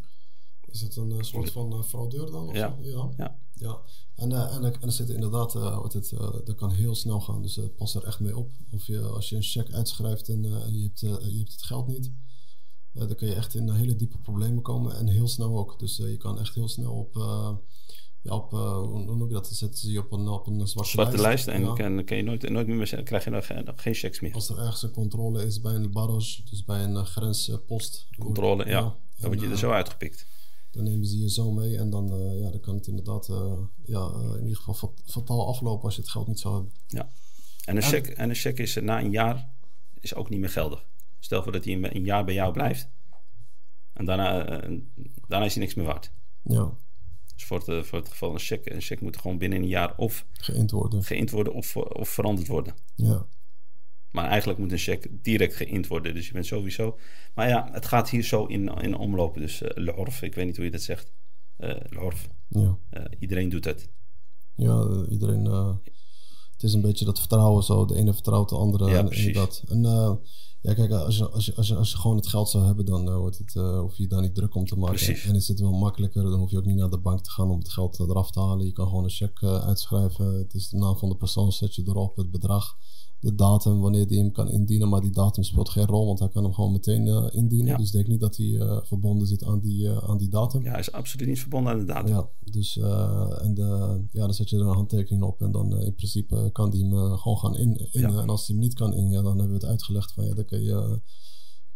Is 0.67 0.81
het 0.81 0.97
een 0.97 1.25
soort 1.25 1.51
van 1.51 1.85
fraudeur 1.85 2.31
dan? 2.31 2.49
Of 2.49 2.57
Ja. 2.57 2.77
ja. 2.81 3.11
Ja. 3.17 3.39
Ja. 3.55 3.81
En, 4.15 4.33
en, 4.33 4.65
en 4.65 4.81
er 4.81 4.93
zit 4.93 5.09
inderdaad, 5.09 5.53
wat 5.53 5.93
het, 5.93 6.11
dat 6.45 6.55
kan 6.55 6.71
heel 6.71 6.95
snel 6.95 7.21
gaan, 7.21 7.43
dus 7.43 7.61
pas 7.77 7.95
er 7.95 8.05
echt 8.05 8.21
mee 8.21 8.37
op. 8.37 8.51
Of 8.71 8.87
je, 8.87 9.01
als 9.01 9.29
je 9.29 9.37
een 9.37 9.43
cheque 9.43 9.75
uitschrijft 9.75 10.29
en 10.29 10.43
je, 10.43 10.83
hebt, 10.83 11.01
je 11.01 11.39
hebt 11.39 11.53
het 11.53 11.63
geld 11.63 11.87
niet, 11.87 12.13
eh, 12.95 13.07
dan 13.07 13.15
kun 13.17 13.29
je 13.29 13.35
echt 13.35 13.55
in 13.55 13.71
hele 13.71 13.97
diepe 13.97 14.19
problemen 14.19 14.63
komen 14.63 14.97
en 14.97 15.09
heel 15.09 15.29
snel 15.29 15.59
ook. 15.59 15.79
Dus 15.79 16.01
eh, 16.01 16.11
je 16.11 16.17
kan 16.17 16.39
echt 16.41 16.55
heel 16.55 16.69
snel 16.69 16.93
op, 16.93 17.17
eh, 17.17 17.51
ja, 18.23 18.35
op, 18.35 18.51
hoe 18.51 19.05
noem 19.05 19.29
je 19.29 19.35
dat? 19.35 19.45
Dan 19.45 19.55
zetten 19.55 19.79
ze 19.81 19.93
je 19.93 19.99
op 19.99 20.13
een, 20.13 20.29
op 20.29 20.47
een 20.47 20.69
zwarte, 20.69 20.91
zwarte 20.91 21.21
lijst. 21.21 21.47
en 21.47 21.61
Ja. 21.61 21.73
kan, 21.73 22.05
kan 22.05 22.17
je 22.17 22.23
nooit, 22.23 22.49
nooit 22.51 22.67
meer, 22.67 23.03
krijg 23.03 23.25
je 23.25 23.31
nog 23.31 23.47
geen, 23.47 23.65
nog 23.65 23.83
geen 23.83 23.95
checks 23.95 24.21
meer. 24.21 24.35
Als 24.35 24.49
er 24.49 24.59
ergens 24.59 24.83
een 24.83 24.91
controle 24.91 25.45
is 25.47 25.61
bij 25.61 25.75
een 25.75 25.93
barrage, 25.93 26.43
dus 26.51 26.65
bij 26.65 26.85
een 26.85 27.07
grenspost. 27.07 28.07
Controle, 28.19 28.67
ja. 28.67 28.81
Dan 28.81 29.29
word 29.31 29.41
je 29.41 29.49
er 29.49 29.59
zo 29.59 29.71
uitgepikt. 29.71 30.27
Dan 30.71 30.85
nemen 30.85 31.07
ze 31.07 31.19
je 31.19 31.31
zo 31.31 31.51
mee 31.53 31.77
en 31.79 31.91
dan, 31.91 32.07
ja, 32.43 32.51
dan 32.51 32.61
kan 32.61 32.75
het 32.75 32.87
inderdaad 32.87 33.27
ja, 33.85 34.11
in 34.37 34.43
ieder 34.43 34.57
geval 34.57 34.75
fat- 34.75 35.03
fataal 35.07 35.47
aflopen 35.47 35.85
als 35.85 35.95
je 35.95 36.01
het 36.01 36.11
geld 36.11 36.27
niet 36.27 36.41
zou 36.41 36.55
hebben. 36.55 36.73
Ja. 36.87 37.09
En 37.65 37.77
een, 37.77 37.83
check, 37.83 38.07
en 38.07 38.29
een 38.29 38.35
check 38.35 38.59
is 38.59 38.75
na 38.75 39.01
een 39.01 39.11
jaar 39.11 39.51
is 40.01 40.15
ook 40.15 40.29
niet 40.29 40.41
meer 40.41 40.49
geldig. 40.51 40.87
Stel 41.25 41.43
voor 41.43 41.53
dat 41.53 41.65
hij 41.65 41.75
een, 41.75 41.97
een 41.97 42.05
jaar 42.05 42.25
bij 42.25 42.35
jou 42.35 42.53
blijft. 42.53 42.89
En 43.93 44.05
daarna, 44.05 44.47
eh, 44.47 44.79
daarna 45.29 45.47
is 45.47 45.55
hij 45.55 45.63
niks 45.63 45.75
meer 45.75 45.87
waard. 45.87 46.11
Ja, 46.43 46.73
Dus 47.35 47.45
voor 47.45 47.59
het, 47.59 47.69
eh, 47.69 47.83
voor 47.83 47.99
het 47.99 48.09
geval 48.09 48.33
een 48.33 48.39
check, 48.39 48.71
een 48.71 48.81
check 48.81 49.01
moet 49.01 49.17
gewoon 49.17 49.39
binnen 49.39 49.59
een 49.59 49.69
jaar 49.69 49.97
of 49.97 50.27
geïnt 50.33 50.71
worden. 50.71 51.03
geïnd 51.05 51.31
worden 51.31 51.53
of, 51.53 51.77
of 51.77 52.09
veranderd 52.09 52.49
worden. 52.49 52.75
Ja, 52.95 53.27
Maar 54.11 54.29
eigenlijk 54.29 54.59
moet 54.59 54.73
een 54.73 54.79
check 54.79 55.09
direct 55.11 55.55
geïnd 55.57 55.87
worden. 55.87 56.15
Dus 56.15 56.27
je 56.27 56.33
bent 56.33 56.47
sowieso. 56.47 56.99
Maar 57.35 57.49
ja, 57.49 57.69
het 57.73 57.87
gaat 57.87 58.11
hier 58.11 58.23
zo 58.23 58.45
in, 58.47 58.69
in 58.69 58.97
omlopen. 58.97 59.41
Dus 59.41 59.63
uh, 59.63 59.69
l'orf, 59.75 60.23
ik 60.23 60.35
weet 60.35 60.47
niet 60.47 60.57
hoe 60.57 60.65
je 60.65 60.71
dat 60.71 60.83
zegt. 60.83 61.13
Uh, 61.59 61.75
l'orf. 61.89 62.29
ja. 62.49 62.79
Uh, 62.91 63.05
iedereen 63.19 63.49
doet 63.49 63.65
het. 63.65 63.89
ja 64.55 64.81
eh, 64.81 65.03
iedereen. 65.13 65.47
eh, 65.47 65.75
het 66.53 66.63
is 66.63 66.73
een 66.73 66.81
beetje 66.81 67.05
dat 67.05 67.19
vertrouwen 67.19 67.63
zo. 67.63 67.85
De 67.85 67.95
ene 67.95 68.13
vertrouwt 68.13 68.49
de 68.49 68.57
andere. 68.57 68.91
Ja, 68.91 68.99
en, 68.99 69.07
precies. 69.07 69.27
En 69.27 69.33
dat. 69.33 69.63
En 69.69 69.85
eh, 69.85 70.13
ja, 70.65 70.75
kijk, 70.75 70.91
als 70.91 71.17
je, 71.17 71.29
als, 71.29 71.45
je, 71.45 71.55
als, 71.55 71.69
je, 71.69 71.77
als 71.77 71.91
je 71.91 71.97
gewoon 71.97 72.17
het 72.17 72.27
geld 72.27 72.49
zou 72.49 72.65
hebben, 72.65 72.85
dan 72.85 73.09
eh, 73.09 73.17
wordt 73.17 73.39
het, 73.39 73.57
eh, 73.57 73.79
hoef 73.79 73.97
je 73.97 74.07
daar 74.07 74.21
niet 74.21 74.35
druk 74.35 74.55
om 74.55 74.67
te 74.67 74.79
maken. 74.79 74.95
Precies. 74.95 75.25
En 75.25 75.35
is 75.35 75.49
het 75.49 75.61
wel 75.61 75.73
makkelijker. 75.73 76.23
Dan 76.23 76.39
hoef 76.39 76.51
je 76.51 76.59
ook 76.59 76.65
niet 76.65 76.77
naar 76.77 76.91
de 76.91 76.99
bank 76.99 77.21
te 77.21 77.31
gaan 77.31 77.51
om 77.51 77.59
het 77.59 77.73
geld 77.73 77.99
eraf 77.99 78.31
te 78.31 78.41
halen. 78.41 78.67
Je 78.67 78.73
kan 78.73 78.87
gewoon 78.89 79.05
een 79.05 79.11
cheque 79.11 79.49
eh, 79.49 79.67
uitschrijven. 79.67 80.39
Het 80.39 80.55
is 80.55 80.69
de 80.69 80.77
naam 80.77 80.97
van 80.97 81.09
de 81.09 81.17
persoon, 81.17 81.53
zet 81.53 81.75
je 81.75 81.83
erop, 81.87 82.17
het 82.17 82.31
bedrag. 82.31 82.77
De 83.25 83.35
datum, 83.35 83.81
wanneer 83.81 84.07
die 84.07 84.19
hem 84.19 84.33
kan 84.33 84.51
indienen. 84.51 84.89
Maar 84.89 85.01
die 85.01 85.11
datum 85.11 85.43
speelt 85.43 85.69
geen 85.69 85.87
rol, 85.87 86.07
want 86.07 86.19
hij 86.19 86.29
kan 86.29 86.45
hem 86.45 86.53
gewoon 86.53 86.73
meteen 86.73 87.07
eh, 87.07 87.27
indienen. 87.31 87.67
Ja. 87.67 87.77
Dus 87.77 87.87
ik 87.87 87.93
denk 87.93 88.07
niet 88.07 88.21
dat 88.21 88.37
hij 88.37 88.57
eh, 88.59 88.79
verbonden 88.83 89.27
zit 89.27 89.45
aan 89.45 89.61
die, 89.61 89.89
eh, 89.89 90.09
aan 90.09 90.19
die 90.19 90.29
datum. 90.29 90.63
Ja, 90.63 90.71
hij 90.71 90.81
is 90.81 90.93
absoluut 90.93 91.29
niet 91.29 91.41
verbonden 91.41 91.73
aan 91.73 91.79
de 91.79 91.85
datum. 91.85 92.15
Ja, 92.15 92.29
dus 92.41 92.77
en 92.77 93.55
de, 93.55 94.01
ja, 94.13 94.21
dan 94.21 94.35
zet 94.35 94.51
je 94.51 94.57
er 94.57 94.63
een 94.63 94.75
handtekening 94.75 95.23
op 95.23 95.41
en 95.41 95.53
dan 95.53 95.81
in 95.81 95.95
principe 95.95 96.51
kan 96.53 96.71
die 96.71 96.85
hem 96.85 97.17
gewoon 97.19 97.39
gaan 97.39 97.57
in, 97.57 97.89
in 97.93 98.01
Ja. 98.01 98.21
En 98.21 98.29
als 98.29 98.47
hij 98.47 98.57
hem 98.57 98.65
niet 98.65 98.75
kan 98.75 98.95
in, 98.95 99.09
ja, 99.11 99.23
dan 99.23 99.39
hebben 99.39 99.49
we 99.49 99.63
het 99.63 99.71
uitgelegd 99.71 100.13
van 100.13 100.25
ja, 100.25 100.35
dan 100.35 100.45
kun 100.45 100.63
je, 100.63 101.01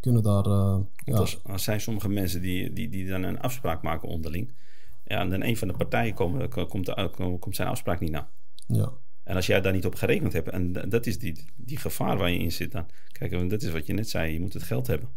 kunnen 0.00 0.22
daar, 0.22 0.46
uh, 0.46 0.78
ja, 1.04 1.26
er 1.44 1.58
zijn 1.58 1.80
sommige 1.80 2.08
mensen 2.08 2.40
die, 2.40 2.72
die, 2.72 2.88
die 2.88 3.08
dan 3.08 3.22
een 3.22 3.40
afspraak 3.40 3.82
maken 3.82 4.08
onderling. 4.08 4.56
Ja, 5.04 5.20
en 5.20 5.30
dan 5.30 5.42
een 5.42 5.56
van 5.56 5.68
de 5.68 5.74
partijen 5.74 6.14
komen, 6.14 6.48
komt, 6.68 6.86
de, 6.86 7.36
komt 7.38 7.56
zijn 7.56 7.68
afspraak 7.68 8.00
niet 8.00 8.10
na. 8.10 8.30
ja, 8.66 8.92
En 9.28 9.37
als 9.37 9.47
jij 9.47 9.61
daar 9.61 9.73
niet 9.73 9.87
op 9.87 9.94
gerekend 9.94 10.32
hebt, 10.32 10.49
en 10.49 10.73
dat 10.73 11.06
is 11.06 11.18
die, 11.18 11.44
die 11.56 11.76
gevaar 11.76 12.16
waar 12.16 12.30
je 12.30 12.38
in 12.38 12.52
zit 12.52 12.73
dan. 12.73 12.87
Kijk, 13.12 13.50
dat 13.50 13.62
is 13.62 13.70
wat 13.70 13.87
je 13.87 13.92
net 13.92 14.08
zei, 14.08 14.32
je 14.32 14.40
moet 14.40 14.52
het 14.52 14.62
geld 14.62 14.87
hebben. 14.87 15.08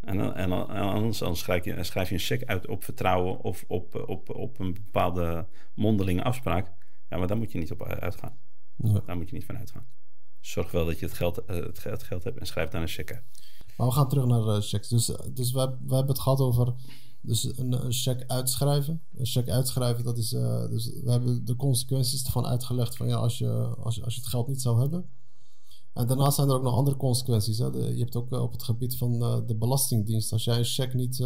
En, 0.00 0.16
dan- 0.16 0.34
en, 0.34 0.48
dan- 0.48 0.68
anders 0.68 1.18
dan 1.18 1.36
schrijf, 1.36 1.64
je, 1.64 1.82
schrijf 1.84 2.08
je 2.08 2.14
een 2.14 2.20
cheque 2.20 2.46
uit 2.46 2.66
op 2.66 2.84
vertrouwen 2.84 3.40
of 3.40 3.64
op, 3.68 4.04
op, 4.06 4.34
op 4.34 4.58
een 4.58 4.74
bepaalde 4.74 5.46
mondelinge 5.74 6.22
afspraak. 6.22 6.72
Ja, 7.08 7.18
maar 7.18 7.26
daar 7.26 7.36
moet 7.36 7.52
je 7.52 7.58
niet 7.58 7.70
op 7.70 7.82
uitgaan. 7.82 8.38
ja. 8.76 9.00
Daar 9.06 9.16
moet 9.16 9.28
je 9.30 9.34
niet 9.36 9.44
van 9.44 9.58
uitgaan. 9.58 9.86
Zorg 10.40 10.70
wel 10.70 10.86
dat 10.86 10.98
je 10.98 11.06
het 11.06 11.14
geld, 11.14 11.44
eh, 11.44 11.56
het 11.56 11.78
geld, 11.78 11.94
het 11.94 12.02
geld 12.02 12.24
hebt 12.24 12.38
en 12.38 12.46
schrijf 12.46 12.68
dan 12.70 12.82
een 12.82 12.88
cheque 12.88 13.14
uit. 13.14 13.24
Maar 13.76 13.86
we 13.86 13.92
gaan 13.92 14.08
terug 14.08 14.24
naar 14.26 14.40
de 14.42 14.60
checks. 14.62 14.88
Dus, 14.88 15.06
dus 15.32 15.52
we, 15.52 15.58
we 15.86 15.94
hebben 15.94 16.06
het 16.14 16.18
gehad 16.20 16.40
over 16.40 16.74
dus 17.22 17.58
een, 17.58 17.84
een 17.84 17.92
cheque 17.92 18.28
uitschrijven. 18.28 19.02
Een 19.16 19.26
cheque 19.26 19.52
uitschrijven, 19.52 20.04
dat 20.04 20.18
is. 20.18 20.32
eh, 20.32 20.68
dus 20.68 20.86
we 20.86 21.10
hebben 21.10 21.44
de 21.44 21.56
consequenties 21.56 22.24
ervan 22.24 22.46
uitgelegd 22.46 22.96
van 22.96 23.08
ja, 23.08 23.16
als 23.16 23.38
je, 23.38 23.74
als, 23.78 24.02
als 24.02 24.14
je 24.14 24.20
het 24.20 24.30
geld 24.30 24.48
niet 24.48 24.60
zou 24.62 24.80
hebben. 24.80 25.08
En 25.92 26.06
daarnaast 26.06 26.36
zijn 26.36 26.48
er 26.48 26.54
ook 26.54 26.62
nog 26.62 26.74
andere 26.74 26.96
consequenties. 26.96 27.58
Hè. 27.58 27.66
Je 27.66 27.98
hebt 27.98 28.16
ook 28.16 28.32
eh, 28.32 28.42
op 28.42 28.52
het 28.52 28.62
gebied 28.62 28.96
van 28.96 29.22
eh, 29.22 29.38
de 29.46 29.56
Belastingdienst, 29.56 30.32
als 30.32 30.44
jij 30.44 30.58
een 30.58 30.64
cheque 30.64 30.96
niet. 30.96 31.16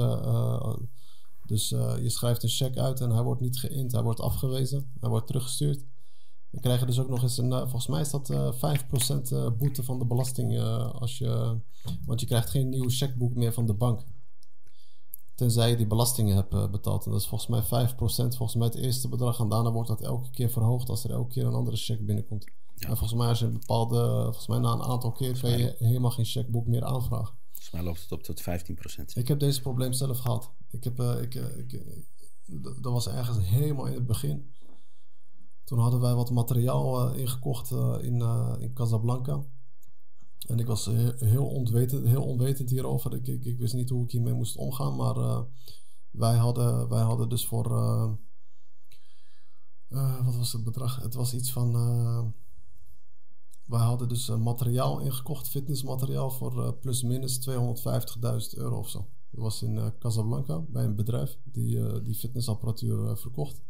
dus 1.46 1.68
je 1.68 2.10
schrijft 2.10 2.42
een 2.42 2.48
cheque 2.48 2.80
uit 2.80 3.00
en 3.00 3.10
hij 3.10 3.22
wordt 3.22 3.40
niet 3.40 3.58
geïnd, 3.58 3.92
hij 3.92 4.02
wordt 4.02 4.20
afgewezen, 4.20 4.90
hij 5.00 5.08
wordt 5.08 5.26
teruggestuurd. 5.26 5.84
Dan 6.50 6.62
krijg 6.62 6.80
je 6.80 6.86
dus 6.86 7.00
ook 7.00 7.08
nog 7.08 7.22
eens 7.22 7.38
een, 7.38 7.50
volgens 7.50 7.86
mij 7.86 8.00
is 8.00 8.10
dat 8.10 8.30
eh 8.30 8.52
5% 8.52 9.32
eh, 9.32 9.50
boete 9.58 9.82
van 9.82 9.98
de 9.98 10.06
belasting 10.06 10.60
als 10.92 11.18
je, 11.18 11.60
want 12.04 12.20
je 12.20 12.26
krijgt 12.26 12.50
geen 12.50 12.68
nieuw 12.68 12.88
chequeboek 12.88 13.34
meer 13.34 13.52
van 13.52 13.66
de 13.66 13.74
bank. 13.74 14.04
Tenzij 15.34 15.70
je 15.70 15.76
die 15.76 15.86
belastingen 15.86 16.34
hebt 16.34 16.54
eh, 16.54 16.70
betaald. 16.70 17.04
En 17.04 17.10
dat 17.10 17.20
is 17.20 17.26
volgens 17.26 17.70
mij 17.70 17.88
5%, 17.88 17.96
volgens 17.96 18.54
mij 18.54 18.66
het 18.66 18.76
eerste 18.76 19.08
bedrag. 19.08 19.40
En 19.40 19.48
daarna 19.48 19.72
wordt 19.72 19.88
dat 19.88 20.00
elke 20.00 20.30
keer 20.30 20.50
verhoogd 20.50 20.88
als 20.88 21.04
er 21.04 21.10
elke 21.10 21.32
keer 21.32 21.44
een 21.44 21.54
andere 21.54 21.76
cheque 21.76 22.04
binnenkomt. 22.04 22.44
Ja. 22.74 22.88
En 22.88 22.96
volgens 22.96 23.18
mij 23.18 23.28
als 23.28 23.38
je 23.38 23.44
een 23.44 23.52
bepaalde, 23.52 24.22
volgens 24.22 24.46
mij 24.46 24.58
na 24.58 24.72
een 24.72 24.82
aantal 24.82 25.12
keer 25.12 25.40
kan 25.40 25.58
je 25.58 25.74
helemaal 25.78 26.10
geen 26.10 26.24
chequeboek 26.24 26.66
meer 26.66 26.84
aanvragen. 26.84 27.34
Volgens 27.52 27.70
mij 27.70 27.82
loopt 27.82 28.00
het 28.02 28.12
op 28.12 28.22
tot 28.22 28.42
15%. 28.42 28.44
Ik 29.14 29.28
heb 29.28 29.38
deze 29.38 29.60
probleem 29.60 29.92
zelf 29.92 30.18
gehad. 30.18 30.52
Ik 30.70 30.84
heb, 30.84 31.00
eh, 31.00 31.22
ik, 31.22 31.34
eh, 31.34 31.58
ik, 31.58 32.02
dat 32.82 32.92
was 32.92 33.08
ergens 33.08 33.38
helemaal 33.46 33.86
in 33.86 33.94
het 33.94 34.06
begin. 34.06 34.52
Toen 35.64 35.78
hadden 35.78 36.00
wij 36.00 36.14
wat 36.14 36.30
materiaal 36.30 37.10
eh, 37.10 37.18
ingekocht 37.18 37.70
eh, 37.70 37.96
in, 38.00 38.20
eh, 38.20 38.54
in 38.58 38.72
Casablanca. 38.72 39.44
En 40.46 40.58
ik 40.58 40.66
was 40.66 40.84
heel, 41.18 41.46
onwetend, 41.46 42.06
heel 42.06 42.24
onwetend 42.24 42.70
hierover. 42.70 43.14
Ik, 43.14 43.26
ik, 43.26 43.44
ik 43.44 43.58
wist 43.58 43.74
niet 43.74 43.90
hoe 43.90 44.04
ik 44.04 44.10
hiermee 44.10 44.32
moest 44.32 44.56
omgaan. 44.56 44.96
Maar 44.96 45.16
eh, 45.16 45.42
wij, 46.10 46.36
hadden, 46.36 46.88
wij 46.88 47.02
hadden 47.02 47.28
dus 47.28 47.46
voor... 47.46 47.76
eh, 47.76 48.12
eh, 49.88 50.24
wat 50.24 50.36
was 50.36 50.52
het 50.52 50.64
bedrag? 50.64 51.02
Het 51.02 51.14
was 51.14 51.34
iets 51.34 51.52
van... 51.52 51.72
wij 53.64 53.80
hadden 53.80 54.08
dus 54.08 54.28
materiaal 54.28 55.00
ingekocht, 55.00 55.48
fitnessmateriaal, 55.48 56.30
voor 56.30 56.74
plus 56.74 57.02
minus 57.02 57.48
250.000 57.48 58.58
euro 58.58 58.78
of 58.78 58.88
zo. 58.88 59.08
Dat 59.30 59.42
was 59.42 59.62
in 59.62 59.92
Casablanca 59.98 60.60
bij 60.60 60.84
een 60.84 60.96
bedrijf 60.96 61.38
die, 61.44 62.02
die 62.02 62.14
fitnessapparatuur 62.14 63.16
verkocht. 63.16 63.60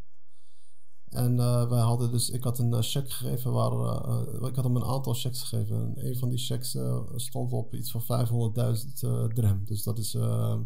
En 1.14 1.38
eh, 1.38 1.68
wij 1.68 1.80
hadden 1.80 2.10
dus, 2.10 2.30
ik 2.30 2.44
had 2.44 2.58
een 2.58 2.72
eh, 2.72 2.82
cheque 2.82 3.10
gegeven 3.10 3.52
waar, 3.52 3.72
eh, 3.72 4.48
ik 4.48 4.54
had 4.54 4.64
hem 4.64 4.76
een 4.76 4.84
aantal 4.84 5.14
checks 5.14 5.42
gegeven. 5.42 5.76
En 5.76 6.06
een 6.06 6.16
van 6.16 6.28
die 6.28 6.38
checks 6.38 6.76
stond 7.16 7.52
op 7.52 7.74
iets 7.74 7.90
van 7.90 8.02
500.000 8.02 9.02
eh 9.02 9.26
dirham. 9.28 9.64
Dus 9.64 9.82
dat 9.82 9.98
is 9.98 10.14
eh 10.14 10.58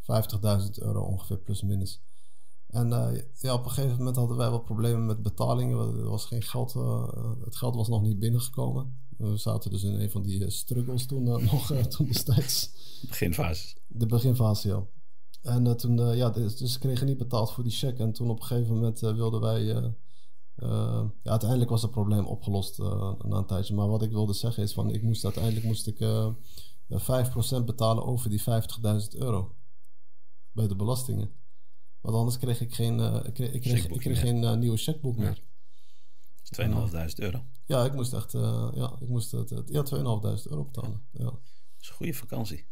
50.000 0.00 0.78
euro 0.78 1.02
ongeveer, 1.02 1.38
plus 1.38 1.62
minus. 1.62 2.02
En 2.66 2.88
ja, 3.40 3.54
op 3.54 3.64
een 3.64 3.70
gegeven 3.70 3.96
moment 3.96 4.16
hadden 4.16 4.36
wij 4.36 4.50
wat 4.50 4.64
problemen 4.64 5.06
met 5.06 5.22
betalingen. 5.22 5.78
Er 5.78 6.08
was 6.08 6.24
geen 6.24 6.42
geld, 6.42 6.72
het 7.44 7.56
geld 7.56 7.74
was 7.74 7.88
nog 7.88 8.02
niet 8.02 8.18
binnengekomen. 8.18 8.98
We 9.16 9.36
zaten 9.36 9.70
dus 9.70 9.82
in 9.82 10.00
een 10.00 10.10
van 10.10 10.22
die 10.22 10.50
struggles 10.50 11.06
toen 11.06 11.22
nog, 11.50 11.72
toen 11.72 12.06
destijds. 12.06 12.70
Beginfase. 13.08 13.76
De 13.86 14.06
beginfase, 14.06 14.68
ja. 14.68 14.86
En 15.42 15.66
eh, 15.66 15.72
toen, 15.72 16.00
eh, 16.00 16.16
ja, 16.16 16.30
dus, 16.30 16.56
dus 16.56 16.72
ze 16.72 16.78
kregen 16.78 17.06
niet 17.06 17.18
betaald 17.18 17.52
voor 17.52 17.64
die 17.64 17.72
cheque. 17.72 18.02
En 18.04 18.12
toen 18.12 18.30
op 18.30 18.40
een 18.40 18.46
gegeven 18.46 18.74
moment 18.74 19.02
eh, 19.02 19.14
wilden 19.14 19.40
wij... 19.40 19.64
ja, 19.64 21.10
uiteindelijk 21.22 21.70
was 21.70 21.82
het 21.82 21.90
probleem 21.90 22.26
opgelost 22.26 22.78
na 22.78 23.16
een 23.36 23.46
tijdje. 23.46 23.74
Maar 23.74 23.88
wat 23.88 24.02
ik 24.02 24.10
wilde 24.10 24.32
zeggen 24.32 24.62
is 24.62 24.72
van... 24.72 24.90
Ik 24.90 25.02
moest 25.02 25.24
uiteindelijk 25.24 25.64
moest 25.64 25.86
ik 25.86 26.00
eh, 26.00 26.30
5% 27.60 27.64
betalen 27.64 28.04
over 28.04 28.30
die 28.30 28.40
50.000 28.40 28.46
euro. 29.18 29.54
Bij 30.52 30.68
de 30.68 30.76
belastingen. 30.76 31.30
Want 32.00 32.16
anders 32.16 32.38
kreeg 32.38 32.60
ik 32.60 32.74
geen, 32.74 33.00
ik 33.26 33.34
kreeg, 33.34 33.52
ik 33.52 33.60
kreeg, 33.60 33.86
ik 33.86 34.16
geen 34.16 34.58
nieuwe 34.58 34.76
checkboek 34.76 35.16
Ja. 35.16 35.20
meer. 35.22 35.42
2.500 37.08 37.14
euro. 37.14 37.44
Ja, 37.66 37.84
ik 37.84 37.92
moest 37.94 38.12
echt... 38.12 38.32
ja, 38.74 38.96
ik 39.00 39.08
moest 39.08 39.30
het, 39.30 39.50
het- 39.50 39.68
ja, 39.68 39.84
2.500 39.84 39.96
euro 40.50 40.64
betalen. 40.64 41.02
Ja. 41.12 41.24
Dat 41.24 41.40
is 41.80 41.88
een 41.88 41.94
goede 41.94 42.14
vakantie. 42.14 42.66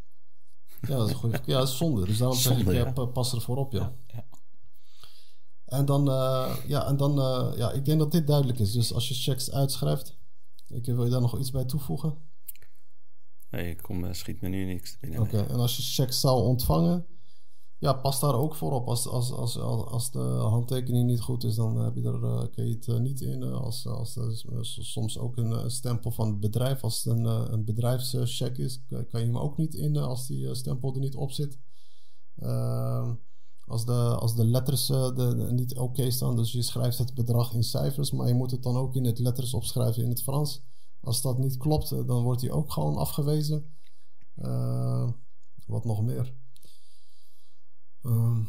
Ja, 0.81 0.97
dat 0.97 1.07
is 1.07 1.13
een 1.13 1.19
goede... 1.19 1.41
Ja, 1.45 1.59
dat 1.59 1.69
is 1.69 1.77
zonde. 1.77 2.07
Dus 2.07 2.19
daarom 2.19 2.37
zeg 2.37 2.59
ik, 2.59 2.67
ja. 2.67 2.73
ja. 2.73 2.93
pa- 2.93 3.05
pas 3.05 3.35
ervoor 3.35 3.57
op, 3.57 3.73
ja. 3.73 3.95
ja. 4.07 4.25
En 5.65 5.85
dan, 5.85 6.09
eh, 6.11 6.57
ja, 6.67 6.87
en 6.87 6.97
dan 6.97 7.19
eh, 7.19 7.53
ja, 7.57 7.73
ik 7.73 7.85
denk 7.85 7.99
dat 7.99 8.13
dit 8.13 8.27
duidelijk 8.27 8.59
is. 8.59 8.73
Dus 8.73 8.93
als 8.93 9.09
je 9.09 9.15
checks 9.15 9.51
uitschrijft, 9.51 10.17
ik, 10.69 10.85
wil 10.85 11.05
je 11.05 11.11
daar 11.11 11.21
nog 11.21 11.39
iets 11.39 11.51
bij 11.51 11.65
toevoegen? 11.65 12.17
Nee, 13.51 13.71
ik 13.71 13.83
kom, 13.83 14.05
eh, 14.05 14.13
schiet 14.13 14.41
me 14.41 14.49
nu 14.49 14.65
niks 14.65 14.99
binnen. 14.99 15.21
Oké, 15.21 15.43
en 15.43 15.57
als 15.57 15.77
je 15.77 15.83
checks 15.83 16.21
zou 16.21 16.43
ontvangen, 16.43 17.07
ja, 17.79 17.93
pas 17.93 18.21
daar 18.21 18.35
ook 18.35 18.55
voor 18.55 18.73
op. 18.73 18.89
Als, 18.89 19.07
als, 19.07 19.33
als, 19.33 19.59
als, 19.59 20.11
de 20.11 20.19
handtekening 20.41 21.07
niet 21.07 21.21
goed 21.21 21.45
is, 21.45 21.55
dan 21.55 21.77
heb 21.77 21.95
je 21.95 22.03
er, 22.03 22.25
eh, 22.25 22.43
kun 22.53 22.67
je 22.67 22.75
het 22.75 22.89
eh, 22.89 22.99
niet 22.99 23.21
in. 23.21 23.43
Eh, 23.43 23.61
Als, 23.61 23.87
als 23.87 24.17
er 24.17 24.65
soms 24.65 25.19
ook 25.19 25.37
een, 25.37 25.71
stempel 25.71 26.11
van 26.11 26.29
het 26.29 26.41
bedrijf, 26.41 26.83
als 26.83 27.05
het 27.05 27.17
een, 27.17 27.25
een 27.53 27.65
bedrijfscheck 27.65 28.59
is, 28.59 28.83
kan 28.89 29.21
je 29.21 29.27
hem 29.27 29.39
ook 29.39 29.57
niet 29.57 29.75
in 29.75 29.97
als 29.97 30.27
die 30.27 30.55
stempel 30.55 30.95
er 30.95 31.01
niet 31.01 31.17
op 31.17 31.33
zit. 31.33 31.59
Ehm, 32.37 33.15
als, 33.67 33.85
de, 33.85 33.93
als 33.93 34.35
de 34.35 34.45
letters 34.45 34.87
de, 34.87 35.49
niet 35.51 35.79
oké 35.79 36.11
staan, 36.11 36.37
dus 36.37 36.53
je 36.53 36.63
schrijft 36.63 36.99
het 36.99 37.15
bedrag 37.15 37.53
in 37.53 37.65
cijfers, 37.65 38.11
maar 38.11 38.29
je 38.29 38.35
moet 38.35 38.51
het 38.51 38.63
dan 38.63 38.77
ook 38.77 38.95
in 38.95 39.05
het 39.05 39.19
letters 39.19 39.55
opschrijven 39.55 40.03
in 40.03 40.09
het 40.09 40.23
Frans. 40.23 40.63
Als 41.01 41.23
dat 41.23 41.39
niet 41.39 41.57
klopt, 41.57 41.89
dan 41.89 42.23
wordt 42.23 42.41
hij 42.41 42.51
ook 42.51 42.73
gewoon 42.73 42.97
afgewezen. 42.97 43.65
Eh, 44.35 45.09
wat 45.67 45.85
nog 45.85 46.03
meer? 46.03 46.35
Ehm, 48.09 48.41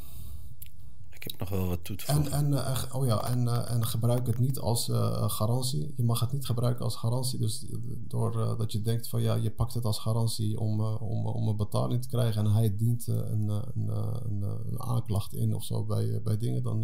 Ik 1.12 1.24
heb 1.30 1.40
nog 1.40 1.50
wel 1.50 1.68
wat 1.68 1.84
toe 1.84 1.96
te 1.96 2.06
En, 2.06 2.16
voegen. 2.16 2.34
en, 2.34 2.54
eh, 2.54 2.96
oh 2.96 3.06
ja, 3.06 3.28
en, 3.30 3.48
eh, 3.48 3.72
en 3.72 3.86
gebruik 3.86 4.28
het 4.28 4.40
niet 4.40 4.60
als 4.60 4.90
eh, 4.90 5.30
garantie. 5.30 5.94
Je 5.98 6.04
mag 6.04 6.20
het 6.20 6.32
niet 6.32 6.46
gebruiken 6.46 6.84
als 6.86 6.96
garantie. 6.96 7.40
Dus 7.40 7.66
doordat 8.08 8.58
dat 8.58 8.72
je 8.72 8.82
denkt 8.82 9.08
van 9.08 9.22
ja, 9.22 9.36
je 9.36 9.52
pakt 9.52 9.74
het 9.74 9.86
als 9.86 10.00
garantie 10.00 10.60
om, 10.60 10.82
om, 10.82 11.26
om 11.28 11.48
een 11.48 11.56
betaling 11.58 12.02
te 12.02 12.08
krijgen. 12.08 12.46
En 12.46 12.52
hij 12.52 12.76
dient 12.76 13.08
een, 13.08 13.50
een, 13.50 13.88
een, 14.30 14.42
een 14.42 14.82
aanklacht 14.82 15.34
in 15.34 15.54
of 15.56 15.64
zo 15.64 15.86
bij, 15.86 16.22
bij 16.22 16.38
dingen. 16.38 16.64
Dan 16.64 16.84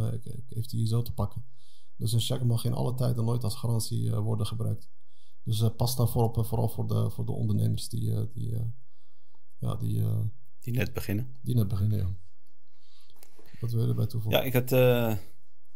heeft 0.49 0.71
hij 0.71 0.79
je 0.79 0.87
zo 0.87 1.01
te 1.01 1.13
pakken. 1.13 1.45
Dus 1.97 2.11
een 2.13 2.19
cheque 2.19 2.45
mag 2.45 2.65
in 2.65 2.73
alle 2.73 2.93
tijden 2.93 3.25
nooit 3.25 3.43
als 3.43 3.55
garantie 3.55 4.15
worden 4.15 4.45
gebruikt. 4.45 4.89
Dus 5.43 5.63
pas 5.77 5.95
daarvoor 5.95 6.23
op, 6.23 6.45
vooral 6.45 6.69
voor 6.69 6.87
de, 6.87 7.09
voor 7.09 7.25
de 7.25 7.31
ondernemers 7.31 7.89
die, 7.89 8.31
die, 8.33 8.61
ja, 9.57 9.75
die, 9.75 10.03
Die 10.59 10.73
net 10.73 10.93
beginnen. 10.93 11.27
die 11.41 11.55
net 11.55 11.67
beginnen. 11.67 11.97
Ja. 11.97 12.15
Wat 13.59 13.71
wil 13.71 13.81
je 13.81 13.87
erbij 13.89 14.05
toevoegen? 14.07 14.39
Ja, 14.41 14.45
ik 14.47 14.53
had. 14.53 14.71
eh, 14.71 15.11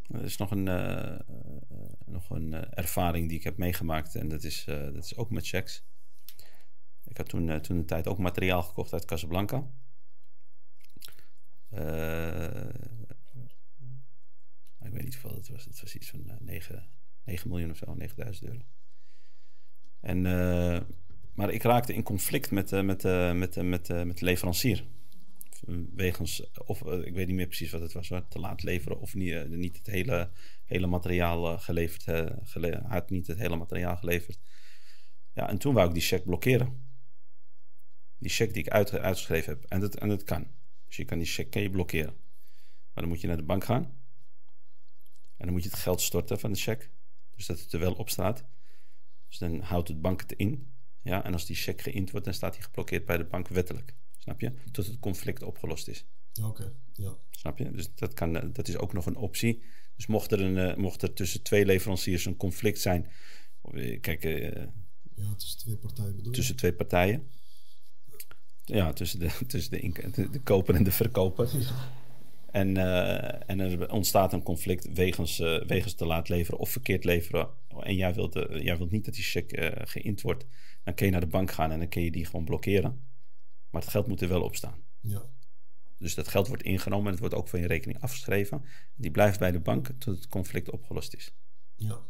er 0.08 0.24
is 0.24 0.38
nog 0.38 0.52
een, 0.52 0.68
eh, 0.68 1.20
nog 2.06 2.30
een 2.30 2.54
eh, 2.54 2.62
ervaring 2.72 3.28
die 3.28 3.38
ik 3.38 3.44
heb 3.44 3.58
meegemaakt. 3.58 4.16
En 4.16 4.28
dat 4.28 4.44
is, 4.44 4.64
dat 4.66 5.04
is 5.04 5.16
ook 5.16 5.30
met 5.30 5.48
checks. 5.48 5.84
Ik 7.06 7.18
had 7.18 7.30
toen, 7.30 7.62
toen 7.62 7.78
een 7.78 7.86
tijd 7.86 8.08
ook 8.08 8.18
materiaal 8.18 8.64
gekocht 8.64 8.94
uit 8.94 9.06
Casablanca. 9.06 9.68
Ik 14.90 14.96
weet 14.96 15.04
niet 15.04 15.14
hoeveel 15.22 15.38
het 15.38 15.50
was. 15.50 15.66
Het 15.66 15.82
was 15.82 15.96
iets 15.96 16.10
van 16.10 16.30
eh, 16.30 16.36
9, 16.40 16.88
9 17.24 17.50
miljoen 17.50 17.72
of 17.72 17.78
zo, 17.78 17.94
9000 17.94 18.48
euro. 18.48 18.62
En, 20.00 20.22
maar 21.34 21.50
ik 21.50 21.64
raakte 21.64 21.94
in 21.94 22.04
conflict 22.04 22.52
met, 22.52 22.72
eh, 22.72 22.82
met, 22.82 23.06
eh, 23.06 23.34
met, 23.34 23.56
met, 23.56 23.88
met 23.88 24.18
de 24.18 24.26
leverancier. 24.26 24.86
Wegens, 25.96 26.50
of 26.66 26.82
eh, 26.86 27.06
ik 27.06 27.14
weet 27.14 27.28
niet 27.28 27.36
meer 27.36 27.48
precies 27.48 27.72
wat 27.72 27.82
het 27.82 27.94
was, 27.94 28.08
te 28.08 28.40
laat 28.40 28.64
leveren 28.64 29.00
of 29.00 29.14
niet, 29.14 29.34
eh, 29.34 29.44
niet 29.44 29.78
het 29.78 29.86
hele, 29.88 30.32
hele 30.64 30.88
materiaal 30.88 31.54
eh, 31.54 31.62
geleverd. 31.62 32.04
gele- 32.44 32.82
had 32.88 33.10
niet 33.10 33.28
het 33.28 33.38
hele 33.38 33.56
materiaal 33.56 33.98
geleverd. 33.98 34.40
Ja, 35.34 35.50
en 35.50 35.58
toen 35.58 35.74
wou 35.74 35.88
ik 35.88 35.94
die 35.94 36.04
cheque 36.04 36.26
blokkeren. 36.26 36.88
Die 38.18 38.32
cheque 38.32 38.54
die 38.54 38.64
ik 38.64 38.70
uit, 38.70 38.92
uitgeschreven 38.94 39.54
heb. 39.54 39.64
En 39.64 39.80
dat, 39.80 39.96
en 39.96 40.10
dat 40.10 40.24
kan. 40.24 40.48
Dus 40.88 40.96
je 40.96 41.06
kan 41.06 41.18
die 41.18 41.28
cheque 41.28 41.50
kan 41.52 41.62
je 41.62 41.70
blokkeren. 41.70 42.14
Maar 42.94 43.04
dan 43.04 43.08
moet 43.08 43.22
je 43.22 43.28
naar 43.28 43.38
de 43.38 43.44
bank 43.44 43.64
gaan. 43.64 43.84
En 45.38 45.46
dan 45.46 45.52
moet 45.52 45.64
je 45.64 45.70
het 45.70 45.80
geld 45.80 46.02
storten 46.02 46.40
van 46.40 46.52
de 46.52 46.58
cheque. 46.60 46.88
Dus 47.36 47.46
dat 47.46 47.60
het 47.60 47.74
er 47.74 47.80
wel 47.80 47.94
op 47.94 48.10
staat. 48.10 48.46
Dus 49.28 49.38
dan 49.38 49.60
houdt 49.60 49.88
het 49.88 50.02
bank 50.02 50.22
het 50.22 50.32
in. 50.32 50.74
Ja, 51.02 51.24
en 51.24 51.34
als 51.34 51.46
die 51.46 51.56
cheque 51.56 51.84
geïnd 51.84 52.12
wordt, 52.12 52.26
dan 52.26 52.36
staat 52.36 52.54
hij 52.54 52.64
geblokkeerd 52.64 53.06
bij 53.06 53.18
de 53.18 53.26
bank 53.26 53.48
wettelijk. 53.48 53.96
Snap 54.20 54.42
je? 54.42 54.52
Tot 54.72 54.86
het 54.88 55.00
conflict 55.00 55.44
opgelost 55.44 55.88
is. 55.88 56.06
Oké, 56.44 56.74
ja. 56.94 57.18
Snap 57.30 57.58
je? 57.58 57.72
Dus 57.72 57.94
dat, 57.96 58.14
kan, 58.14 58.52
dat 58.54 58.68
is 58.68 58.78
ook 58.78 58.94
nog 58.94 59.06
een 59.06 59.16
optie. 59.16 59.62
Dus 59.96 60.08
mocht 60.08 60.32
er, 60.32 60.42
een, 60.42 60.58
eh, 60.58 60.76
mocht 60.78 61.02
er 61.02 61.14
tussen 61.14 61.44
twee 61.44 61.66
leveranciers 61.66 62.26
een 62.26 62.38
conflict 62.38 62.80
zijn. 62.80 63.08
eh, 63.74 64.02
Kijk, 64.02 64.24
eh, 64.24 64.64
Ja, 65.16 65.34
tussen 65.38 65.60
twee 65.60 65.76
partijen 65.78 66.16
bedoel 66.16 66.32
je? 66.32 66.38
tussen 66.38 66.56
twee 66.56 66.74
partijen. 66.74 67.28
Ja, 68.66 68.94
tussen 68.94 69.20
de, 69.20 69.30
tussen 69.48 69.72
de, 69.72 69.80
ink- 69.80 70.16
de, 70.16 70.30
de 70.30 70.40
koper 70.42 70.76
en 70.76 70.84
de 70.84 70.92
verkoper. 70.92 71.50
En, 72.52 72.78
eh, 72.78 73.42
en 73.50 73.60
er 73.60 73.92
ontstaat 73.92 74.34
een 74.34 74.44
conflict 74.44 74.94
wegens, 74.94 75.38
wegens 75.68 75.94
te 75.94 76.06
laat 76.06 76.30
leveren 76.30 76.60
of 76.60 76.70
verkeerd 76.70 77.04
leveren. 77.04 77.50
En 77.80 77.96
jij 77.96 78.14
wilt, 78.14 78.34
jij 78.50 78.78
wilt 78.78 78.92
niet 78.92 79.06
dat 79.06 79.14
die 79.14 79.46
eh 79.46 79.88
geïnd 79.88 80.22
wordt. 80.22 80.46
Dan 80.84 80.94
kun 80.94 81.06
je 81.06 81.12
naar 81.12 81.22
de 81.22 81.28
bank 81.28 81.52
gaan 81.52 81.72
en 81.72 81.80
dan 81.80 81.90
kun 81.90 82.02
je 82.02 82.12
die 82.12 82.26
gewoon 82.26 82.46
blokkeren. 82.46 83.08
Maar 83.72 83.82
het 83.82 83.92
geld 83.92 84.08
moet 84.08 84.22
er 84.22 84.28
wel 84.28 84.42
op 84.44 84.56
staan. 84.56 84.84
Ja, 85.00 85.30
Dus 85.98 86.16
dat 86.16 86.28
geld 86.28 86.48
wordt 86.48 86.64
ingenomen 86.64 87.06
en 87.06 87.12
het 87.12 87.20
wordt 87.20 87.36
ook 87.36 87.48
van 87.48 87.60
je 87.60 87.68
rekening 87.68 88.02
afgeschreven. 88.02 88.64
Die 88.96 89.12
blijft 89.12 89.40
bij 89.40 89.52
de 89.52 89.60
bank 89.60 89.88
tot 89.88 90.16
het 90.16 90.28
conflict 90.28 90.70
opgelost 90.72 91.14
is. 91.14 91.34
ja. 91.76 92.02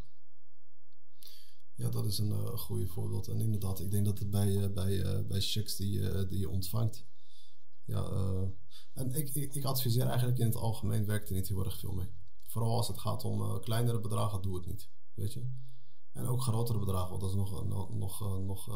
Ja, 1.76 1.90
dat 1.90 2.06
is 2.06 2.18
een 2.18 2.32
eh 2.32 2.46
goede 2.58 2.88
voorbeeld. 2.88 3.28
En 3.28 3.40
inderdaad, 3.42 3.80
ik 3.80 3.92
denk 3.92 4.06
dat 4.06 4.20
het 4.20 4.30
bij, 4.30 4.64
eh, 4.64 4.70
bij, 4.74 5.02
eh, 5.02 5.26
bij 5.28 5.42
checks 5.42 5.76
die, 5.76 5.92
je- 5.92 6.26
die 6.30 6.40
je 6.40 6.50
ontvangt. 6.50 7.06
Ja, 7.86 8.04
en 8.94 9.12
ik, 9.14 9.30
ik, 9.34 9.54
ik 9.56 9.64
adviseer 9.64 10.06
eigenlijk 10.08 10.38
in 10.40 10.46
het 10.46 10.56
algemeen, 10.56 11.06
werkt 11.06 11.30
er 11.30 11.36
niet 11.36 11.48
heel 11.48 11.66
erg 11.66 11.80
veel 11.80 11.94
mee. 11.94 12.08
Vooral 12.46 12.76
als 12.76 12.88
het 12.88 12.98
gaat 13.00 13.24
om 13.24 13.60
kleinere 13.62 14.00
bedragen, 14.00 14.42
doe 14.42 14.56
het 14.58 14.66
niet. 14.66 14.90
Weet 15.14 15.34
je? 15.34 15.46
En 16.12 16.26
ook 16.26 16.42
grotere 16.42 16.80
bedragen, 16.80 17.10
want 17.10 17.22
dat 17.22 17.30
is 17.30 17.36
nog, 17.36 17.66
nog, 17.68 17.90
nog, 17.94 18.20
nog 18.46 18.68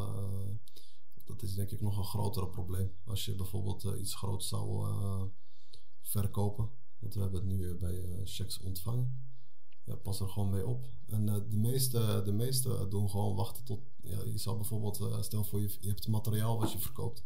dat 1.26 1.42
is 1.42 1.54
denk 1.54 1.72
ik 1.72 1.82
nog 1.82 1.98
een 1.98 2.04
grotere 2.04 2.48
probleem. 2.48 2.92
Als 3.06 3.26
je 3.26 3.36
bijvoorbeeld 3.36 3.84
eh, 3.84 4.00
iets 4.00 4.16
groots 4.16 4.48
zou 4.48 4.88
eh, 4.88 5.24
verkopen. 6.02 6.70
Want 7.00 7.14
we 7.14 7.22
hebben 7.22 7.40
het 7.40 7.50
nu 7.50 7.70
eh, 7.70 7.76
bij 7.76 8.22
checks 8.24 8.60
ontvangen. 8.60 9.32
Ja, 9.86 9.96
pas 9.96 10.20
er 10.20 10.30
gewoon 10.30 10.50
mee 10.50 10.68
op. 10.68 10.90
En 11.08 11.26
de 11.26 11.58
meeste, 11.58 12.22
de 12.26 12.32
meeste 12.32 12.88
doen 12.90 13.10
gewoon 13.10 13.36
wachten 13.36 13.64
tot. 13.64 13.82
Ja, 14.02 14.24
je 14.24 14.38
zou 14.38 14.56
bijvoorbeeld, 14.56 15.26
stel 15.26 15.44
voor 15.44 15.62
je, 15.62 15.78
je 15.80 15.88
hebt 15.88 16.08
materiaal 16.08 16.60
wat 16.60 16.72
je 16.72 16.80
verkoopt. 16.80 17.24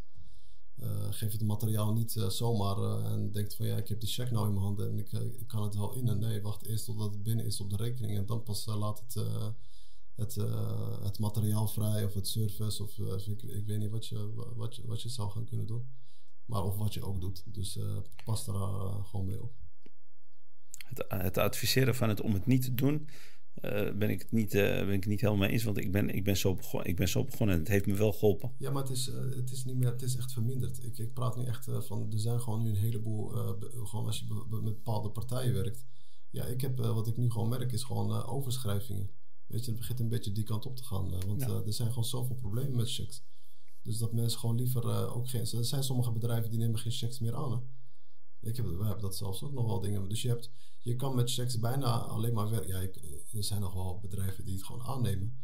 Geef 1.10 1.32
het 1.32 1.44
materiaal 1.44 1.94
niet 1.94 2.12
zomaar 2.28 3.04
en 3.04 3.32
denkt 3.32 3.56
van 3.56 3.66
ja, 3.66 3.78
ik 3.78 3.88
heb 3.88 4.00
die 4.00 4.10
check 4.10 4.32
nou 4.32 4.48
in 4.48 4.54
mijn 4.54 4.66
handen 4.66 4.90
en 4.90 4.98
ik, 5.00 5.48
kan 5.48 5.64
het 5.64 5.76
wel 5.76 5.94
in. 5.94 6.08
En 6.08 6.20
nee, 6.20 6.42
wacht 6.42 6.66
eerst 6.66 6.86
totdat 6.86 7.14
het 7.14 7.24
binnen 7.24 7.46
is 7.46 7.62
op 7.62 7.70
de 7.70 7.76
rekening 7.76 8.18
en 8.18 8.26
dan 8.26 8.44
pas 8.44 8.66
laat 8.66 9.00
het, 9.00 9.26
het, 10.18 10.38
eh, 10.38 11.04
het 11.04 11.20
materiaal 11.20 11.68
vrij 11.68 12.06
of 12.06 12.14
het 12.14 12.28
service 12.28 12.84
of 12.84 13.00
eh, 13.00 13.28
ik, 13.28 13.42
ik 13.44 13.66
weet 13.66 13.80
niet 13.80 13.90
wat 13.90 14.06
je, 14.08 14.32
wat, 14.56 14.76
je, 14.76 14.88
wat 14.88 15.02
je 15.02 15.10
zou 15.10 15.32
gaan 15.32 15.46
kunnen 15.46 15.66
doen. 15.66 15.88
Maar 16.46 16.64
of 16.64 16.76
wat 16.76 16.94
je 16.94 17.04
ook 17.06 17.22
doet. 17.22 17.44
Dus 17.46 17.78
eh, 17.78 17.98
pas 18.26 18.46
daar 18.46 18.56
eh, 18.56 19.06
gewoon 19.06 19.26
mee 19.26 19.42
op. 19.42 19.54
Het, 20.86 21.06
het 21.08 21.38
adviseren 21.38 21.96
van 21.96 22.10
het 22.10 22.22
om 22.22 22.34
het 22.34 22.46
niet 22.46 22.62
te 22.62 22.74
doen, 22.74 23.10
ben, 23.96 24.10
ik 24.10 24.22
het 24.22 24.32
niet, 24.32 24.52
ben 24.52 24.94
ik 24.94 25.06
niet 25.06 25.22
helemaal 25.22 25.42
mee 25.42 25.52
eens. 25.52 25.64
Want 25.64 25.78
ik 25.78 25.92
ben, 25.92 26.10
ik, 26.10 26.24
ben 26.24 26.38
zo 26.38 26.56
begon, 26.56 26.86
ik 26.86 26.96
ben 26.96 27.08
zo 27.08 27.24
begonnen 27.24 27.56
en 27.56 27.62
het 27.62 27.72
heeft 27.72 27.86
me 27.86 27.94
wel 27.94 28.14
geholpen. 28.14 28.52
Ja, 28.58 28.72
maar 28.72 28.82
het 28.82 28.92
is, 28.92 29.06
het 29.36 29.52
is 29.52 29.66
niet 29.66 29.76
meer, 29.76 29.92
het 29.92 30.02
is 30.02 30.16
echt 30.16 30.34
verminderd. 30.34 30.84
Ik, 30.84 30.98
ik 30.98 31.14
praat 31.14 31.36
nu 31.38 31.46
echt 31.46 31.68
van, 31.80 32.12
er 32.12 32.20
zijn 32.20 32.42
gewoon 32.42 32.64
nu 32.64 32.70
een 32.70 32.76
heleboel, 32.76 33.28
gewoon 33.86 34.06
als 34.06 34.20
je 34.20 34.26
be- 34.26 34.46
be- 34.50 34.62
met 34.62 34.74
bepaalde 34.74 35.10
partijen 35.10 35.54
werkt. 35.54 35.86
Ja, 36.30 36.46
ik 36.46 36.62
heb, 36.62 36.78
wat 36.78 37.08
ik 37.08 37.18
nu 37.18 37.32
gewoon 37.32 37.50
merk, 37.50 37.72
is 37.72 37.84
gewoon 37.84 38.26
overschrijvingen. 38.26 39.10
Weet 39.48 39.66
je, 39.66 39.72
het 39.72 39.80
begint 39.80 40.00
een 40.00 40.08
beetje 40.10 40.32
die 40.32 40.44
kant 40.44 40.66
op 40.66 40.76
te 40.76 40.84
gaan. 40.84 41.14
eh, 41.14 41.20
want 41.28 41.42
Ja. 41.42 41.48
eh, 41.48 41.66
er 41.66 41.74
zijn 41.74 41.88
gewoon 41.90 42.06
zoveel 42.06 42.36
problemen 42.36 42.76
met 42.76 42.94
checks. 42.94 43.24
Dus 43.82 43.98
dat 43.98 44.12
mensen 44.14 44.40
gewoon 44.40 44.56
liever 44.56 44.90
eh, 44.90 45.16
ook 45.16 45.30
geen, 45.30 45.42
er 45.52 45.66
zijn 45.66 45.84
sommige 45.84 46.12
bedrijven 46.12 46.50
die 46.50 46.60
nemen 46.60 46.80
geen 46.80 46.92
checks 46.92 47.20
meer 47.20 47.36
aan. 47.36 47.52
Hè? 47.52 47.58
Ik 48.50 48.56
heb, 48.56 48.66
wij 48.66 48.76
hebben 48.86 49.02
dat 49.02 49.16
zelfs 49.16 49.44
ook 49.44 49.54
nog 49.54 49.66
wel 49.66 49.80
dingen. 49.82 50.10
Dus 50.10 50.22
je, 50.22 50.28
hebt, 50.28 50.52
je 50.80 50.96
kan 50.96 51.16
met 51.16 51.32
checks 51.34 51.60
bijna 51.60 51.98
alleen 52.00 52.34
maar 52.34 52.50
werken. 52.50 52.68
Ja, 52.70 52.80
je- 52.82 53.24
er 53.32 53.44
zijn 53.44 53.62
nog 53.62 53.74
wel 53.74 54.00
bedrijven 54.00 54.46
die 54.46 54.54
het 54.56 54.64
gewoon 54.66 54.82
aannemen. 54.84 55.38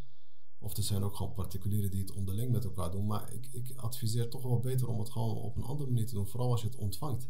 Of 0.59 0.77
er 0.77 0.83
zijn 0.83 1.03
ook 1.03 1.15
gewoon 1.15 1.33
particulieren 1.33 1.91
die 1.91 2.01
het 2.01 2.11
onderling 2.11 2.51
met 2.51 2.63
elkaar 2.63 2.91
doen. 2.91 3.05
Maar 3.07 3.33
ik, 3.33 3.47
ik 3.51 3.73
adviseer 3.75 4.29
toch 4.29 4.41
wel 4.41 4.59
beter 4.59 4.87
om 4.87 4.99
het 4.99 5.09
gewoon 5.09 5.35
op 5.37 5.55
een 5.55 5.63
andere 5.63 5.89
manier 5.89 6.07
te 6.07 6.13
doen. 6.13 6.27
Vooral 6.27 6.51
als 6.51 6.61
je 6.61 6.67
het 6.67 6.75
ontvangt. 6.77 7.29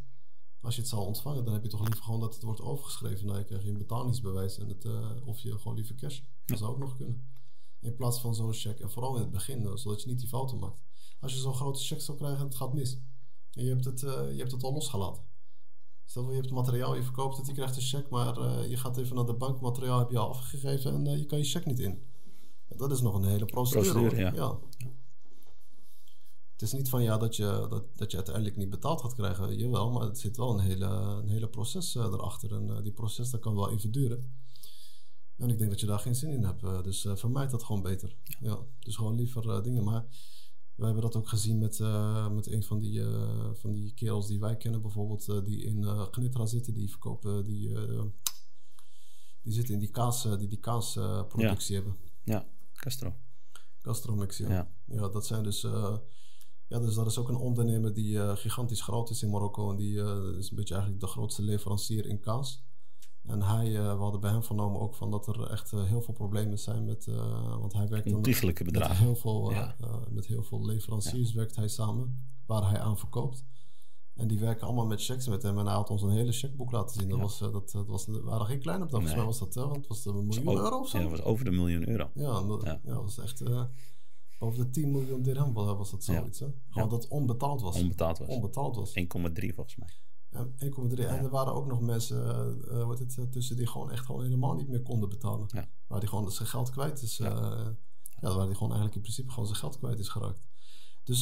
Als 0.64 0.76
je 0.76 0.82
het 0.82 0.90
zou 0.90 1.06
ontvangen, 1.06 1.46
dan 1.46 1.54
heb 1.54 1.64
je 1.64 1.70
toch 1.70 1.80
liever 1.80 2.04
gewoon 2.04 2.20
dat 2.20 2.34
het 2.34 2.44
wordt 2.44 2.62
overgeschreven. 2.62 3.26
Nou, 3.26 3.38
je 3.38 3.46
krijgt 3.46 3.66
een 3.66 3.78
betalingsbewijs 3.78 4.58
en 4.58 4.68
het, 4.68 4.86
eh, 4.86 5.10
of 5.26 5.40
je 5.40 5.58
gewoon 5.58 5.76
liever 5.76 5.96
cash. 5.96 6.20
Dat 6.46 6.58
zou 6.58 6.72
ook 6.72 6.78
nog 6.78 6.96
kunnen. 6.96 7.28
In 7.80 7.96
plaats 7.96 8.20
van 8.22 8.36
zo'n 8.36 8.54
check. 8.54 8.80
En 8.80 8.92
vooral 8.92 9.16
in 9.16 9.22
het 9.22 9.32
begin, 9.32 9.66
eh, 9.66 9.76
zodat 9.76 10.02
je 10.02 10.08
niet 10.08 10.20
die 10.20 10.28
fouten 10.28 10.60
maakt. 10.60 10.84
Als 11.20 11.34
je 11.34 11.40
zo'n 11.40 11.54
grote 11.54 11.80
check 11.80 12.02
zou 12.02 12.18
krijgen 12.18 12.40
en 12.40 12.46
het 12.46 12.56
gaat 12.56 12.74
mis. 12.74 12.98
En 13.52 13.64
je 13.64 13.70
hebt 13.70 13.86
het, 13.86 14.04
eh, 14.04 14.32
je 14.32 14.38
hebt 14.38 14.52
het 14.52 14.64
al 14.64 14.74
losgelaten. 14.74 15.24
Stel 16.06 16.30
je 16.30 16.36
hebt 16.36 16.52
materiaal, 16.52 16.96
je 16.96 17.04
verkoopt 17.04 17.38
het, 17.38 17.48
je 17.48 17.54
krijgt 17.54 17.76
een 17.76 17.82
check. 17.82 18.10
Maar 18.10 18.68
je 18.70 18.78
gaat 18.78 18.98
even 18.98 19.16
naar 19.16 19.26
de 19.26 19.34
bank, 19.34 19.62
materiaal 19.62 20.00
heb 20.00 20.12
je 20.12 20.18
al 20.18 20.30
afgegeven 20.30 21.08
en 21.08 21.20
je 21.20 21.26
kan 21.26 21.38
je 21.38 21.44
check 21.44 21.66
niet 21.66 21.80
in. 21.80 22.04
Dat 22.68 22.92
is 22.92 23.02
nog 23.02 23.16
een 23.16 23.24
hele 23.24 23.46
procedure. 23.46 24.16
Ja. 24.36 24.60
Het 26.54 26.62
is 26.62 26.72
niet 26.72 26.90
van 26.90 27.04
ja 27.04 27.18
dat 27.18 27.36
je, 27.36 27.68
dat, 27.70 27.98
dat 27.98 28.12
je 28.12 28.18
uiteindelijk 28.18 28.56
niet 28.56 28.70
betaald 28.70 29.02
gaat 29.02 29.14
krijgen. 29.14 29.58
Jawel, 29.58 29.92
maar 29.92 30.04
het 30.04 30.20
zit 30.20 30.38
wel 30.38 30.54
een 30.54 30.60
hele, 30.60 30.86
een 30.86 31.30
hele 31.30 31.48
proces 31.48 31.96
eh, 31.96 32.04
erachter. 32.04 32.54
En 32.54 32.70
eh, 32.70 32.84
die 32.84 32.92
proces 32.92 33.30
dat 33.30 33.40
kan 33.40 33.56
wel 33.56 33.72
even 33.72 33.92
duren. 33.92 34.32
En 35.38 35.50
ik 35.50 35.58
denk 35.58 35.70
dat 35.70 35.80
je 35.80 35.86
daar 35.86 36.00
geen 36.00 36.16
zin 36.16 36.30
in 36.30 36.44
hebt. 36.44 36.64
eh, 36.64 36.84
dus 36.84 37.08
vermijd 37.14 37.52
dat 37.52 37.64
gewoon 37.64 37.82
beter. 37.82 38.16
Ja. 38.40 38.60
Dus 38.80 38.96
gewoon 38.96 39.16
liever 39.16 39.64
dingen. 39.64 39.84
Maar 39.84 40.06
we 40.76 40.86
hebben 40.86 41.04
dat 41.04 41.16
ook 41.16 41.28
gezien 41.28 41.58
met, 41.58 41.80
met 42.32 42.48
een 42.48 42.64
van 42.64 42.80
die, 42.80 43.02
van 43.54 43.72
die 43.72 43.94
kerels 43.94 44.28
die 44.28 44.40
wij 44.40 44.58
kennen. 44.58 44.82
Bijvoorbeeld 44.82 45.46
die 45.46 45.64
in 45.64 45.84
Gnitra 46.12 46.46
zitten. 46.46 46.74
Die 46.74 46.90
verkopen, 46.90 47.46
die, 47.46 47.74
die 49.42 49.54
zitten 49.54 49.74
in 49.74 49.80
die 49.80 49.92
kaas, 49.92 50.24
die, 50.38 50.48
die 50.48 50.60
kaasproductie 50.60 51.76
hebben. 51.76 51.96
Ja, 52.24 52.46
Castro. 52.74 53.16
Gastromix, 53.82 54.38
ja. 54.38 54.50
Ja. 54.50 54.70
ja. 54.86 55.10
dat 55.10 55.26
zijn 55.26 55.44
dus... 55.44 55.66
ja, 56.74 56.80
dus 56.80 56.96
dat 56.96 57.06
is 57.06 57.18
ook 57.18 57.30
een 57.30 57.36
ondernemer 57.36 57.94
die 57.94 58.20
eh, 58.20 58.36
gigantisch 58.36 58.82
groot 58.82 59.10
is 59.10 59.24
in 59.24 59.30
Marokko. 59.30 59.72
En 59.72 59.78
die 59.78 60.02
eh, 60.02 60.38
is 60.38 60.50
een 60.50 60.56
beetje 60.56 60.74
eigenlijk 60.74 61.04
de 61.04 61.10
grootste 61.10 61.42
leverancier 61.42 62.06
in 62.06 62.20
kaas. 62.20 62.64
En 63.26 63.42
hij, 63.42 63.78
eh, 63.78 63.96
we 63.96 64.02
hadden 64.02 64.22
bij 64.22 64.32
hem 64.32 64.44
vernomen 64.44 64.82
ook 64.82 64.96
van 64.96 65.12
dat 65.12 65.28
er 65.28 65.50
echt 65.50 65.72
heel 65.72 66.02
veel 66.02 66.14
problemen 66.14 66.60
zijn 66.60 66.86
met... 66.86 67.06
want 67.60 67.74
hij 67.74 67.88
werkt 67.88 68.14
Ontiegelijke 68.14 68.64
met 68.64 68.88
heel, 68.88 69.16
veel, 69.16 69.52
Ja. 69.52 69.76
met 70.10 70.26
heel 70.26 70.44
veel 70.44 70.66
leveranciers 70.66 71.34
werkt 71.34 71.56
hij 71.56 71.68
samen, 71.68 72.24
waar 72.46 72.70
hij 72.70 72.80
aan 72.80 72.98
verkoopt. 72.98 73.46
En 74.16 74.28
die 74.28 74.40
werken 74.40 74.68
allemaal 74.68 74.86
met 74.86 75.04
checks 75.04 75.28
met 75.28 75.44
hem. 75.44 75.60
En 75.60 75.66
hij 75.66 75.76
had 75.76 75.90
ons 75.90 76.02
een 76.02 76.10
hele 76.10 76.32
checkboek 76.32 76.72
laten 76.72 77.00
zien. 77.00 77.10
Dat, 77.10 77.20
was, 77.20 77.42
uh, 77.42 77.52
dat, 77.52 77.72
dat 77.72 77.88
was, 77.88 78.08
waren 78.08 78.46
geen 78.46 78.60
kleine 78.60 78.86
bedragen. 78.86 79.08
Volgens 79.08 79.16
mij 79.16 79.26
was 79.26 79.40
dat, 79.40 79.56
uh, 79.56 79.64
want 79.64 79.76
het 79.76 79.88
was 79.88 80.06
een 80.06 80.26
miljoen 80.26 80.48
over, 80.48 80.64
euro 80.64 80.80
of 80.80 80.90
zo. 80.90 80.98
Ja, 80.98 81.04
dat 81.04 81.12
was 81.12 81.24
over 81.24 81.46
de 81.46 81.52
miljoen 81.52 81.90
euro. 81.90 82.10
Ja, 82.14 82.42
dat, 82.42 82.64
ja. 82.64 82.80
ja, 82.84 82.94
dat 82.94 83.02
was 83.02 83.20
echt 83.20 83.44
uh, 84.44 84.50
boven 84.50 84.66
de 84.66 84.70
10 84.72 84.92
miljoen 84.92 85.22
dirham 85.22 85.54
was 85.54 85.92
dat 85.92 86.04
zoiets. 86.04 86.40
Ja. 86.40 86.46
Hè? 86.46 86.52
Gewoon 86.70 86.90
dat 86.90 87.08
onbetaald 87.08 87.62
was. 87.62 87.82
Onbetaald 87.82 88.18
was. 88.18 88.28
Onbetaald 88.28 88.76
was. 88.76 88.94
1,3 89.00 89.06
volgens 89.56 89.76
mij. 89.76 89.90
Ja, 90.30 90.46
1,3. 90.46 91.00
En 91.00 91.24
er 91.24 91.30
waren 91.30 91.54
ook 91.54 91.68
nog 91.68 91.82
mensen 91.82 92.88
wat 92.88 93.00
het, 93.00 93.32
tussen 93.32 93.56
die 93.56 93.68
gewoon 93.68 93.92
echt 93.92 94.06
gewoon 94.06 94.24
helemaal 94.24 94.54
niet 94.56 94.68
meer 94.68 94.82
konden 94.82 95.10
betalen. 95.10 95.48
Ja. 95.52 95.68
Waar 95.88 96.00
die 96.00 96.10
gewoon 96.10 96.32
zijn 96.32 96.48
geld 96.48 96.70
kwijt 96.70 97.02
is. 97.02 97.18
ja. 97.18 97.30
ja, 98.20 98.36
waar 98.36 98.46
die 98.46 98.56
gewoon 98.56 98.72
eigenlijk 98.72 98.96
in 98.96 99.02
principe 99.02 99.30
gewoon 99.30 99.46
zijn 99.46 99.60
geld 99.60 99.78
kwijt 99.78 100.00
is 100.00 100.10
geraakt. 100.10 100.42
Dus 101.04 101.22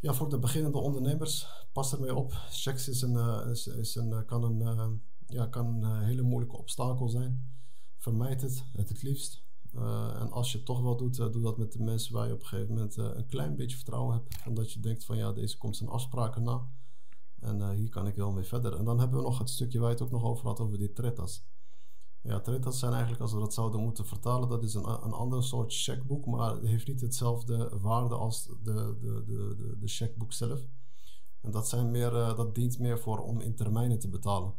ja, 0.00 0.12
voor 0.12 0.28
de 0.28 0.38
beginnende 0.38 0.78
ondernemers, 0.78 1.46
pas 1.72 1.92
ermee 1.92 2.14
op. 2.14 2.32
Checks 2.50 2.88
is 2.88 3.02
een, 3.02 3.48
is, 3.50 3.66
is 3.66 3.94
een, 3.94 4.24
kan, 4.24 4.42
een, 4.42 5.02
ja, 5.26 5.46
kan 5.46 5.82
een 5.82 6.02
hele 6.02 6.22
moeilijke 6.22 6.56
obstakel 6.56 7.08
zijn. 7.08 7.54
Vermijd 7.98 8.40
het, 8.40 8.64
het 8.72 8.88
het 8.88 9.02
liefst. 9.02 9.45
Uh, 9.78 10.20
en 10.20 10.30
als 10.30 10.50
je 10.52 10.56
het 10.56 10.66
toch 10.66 10.80
wel 10.80 10.96
doet, 10.96 11.18
uh, 11.18 11.32
doe 11.32 11.42
dat 11.42 11.56
met 11.56 11.72
de 11.72 11.82
mensen 11.82 12.12
waar 12.12 12.26
je 12.26 12.32
op 12.32 12.40
een 12.40 12.46
gegeven 12.46 12.74
moment 12.74 12.96
uh, 12.96 13.04
een 13.12 13.26
klein 13.26 13.56
beetje 13.56 13.76
vertrouwen 13.76 14.14
hebt. 14.14 14.46
Omdat 14.46 14.72
je 14.72 14.80
denkt 14.80 15.04
van 15.04 15.16
ja, 15.16 15.32
deze 15.32 15.58
komt 15.58 15.76
zijn 15.76 15.90
afspraken 15.90 16.42
na. 16.42 16.68
En 17.40 17.70
hier 17.70 17.88
kan 17.88 18.06
ik 18.06 18.14
wel 18.14 18.32
mee 18.32 18.44
verder. 18.44 18.76
En 18.76 18.84
dan 18.84 18.98
hebben 18.98 19.18
we 19.18 19.24
nog 19.24 19.38
het 19.38 19.50
stukje 19.50 19.78
waar 19.78 19.88
je 19.88 19.94
het 19.94 20.04
ook 20.04 20.10
nog 20.10 20.24
over 20.24 20.46
had, 20.46 20.60
over 20.60 20.78
die 20.78 20.92
tretas. 20.92 21.44
Ja, 22.22 22.40
tretas 22.40 22.78
zijn 22.78 22.92
eigenlijk, 22.92 23.22
als 23.22 23.32
we 23.32 23.38
dat 23.38 23.54
zouden 23.54 23.80
moeten 23.80 24.06
vertalen, 24.06 24.48
dat 24.48 24.62
is 24.62 24.74
een, 24.74 25.04
een 25.04 25.12
ander 25.12 25.44
soort 25.44 25.74
checkboek, 25.74 26.26
maar 26.26 26.54
het 26.54 26.66
heeft 26.66 26.86
niet 26.86 27.00
hetzelfde 27.00 27.78
waarde 27.80 28.14
als 28.14 28.44
de, 28.44 28.96
de, 29.00 29.24
de, 29.26 29.54
de, 29.56 29.76
de 29.78 29.88
checkboek 29.88 30.32
zelf. 30.32 30.60
En 31.40 31.50
dat, 31.50 31.68
zijn 31.68 31.90
meer, 31.90 32.10
dat 32.10 32.54
dient 32.54 32.78
meer 32.78 32.98
voor 32.98 33.18
om 33.18 33.40
in 33.40 33.54
termijnen 33.54 33.98
te 33.98 34.08
betalen. 34.08 34.54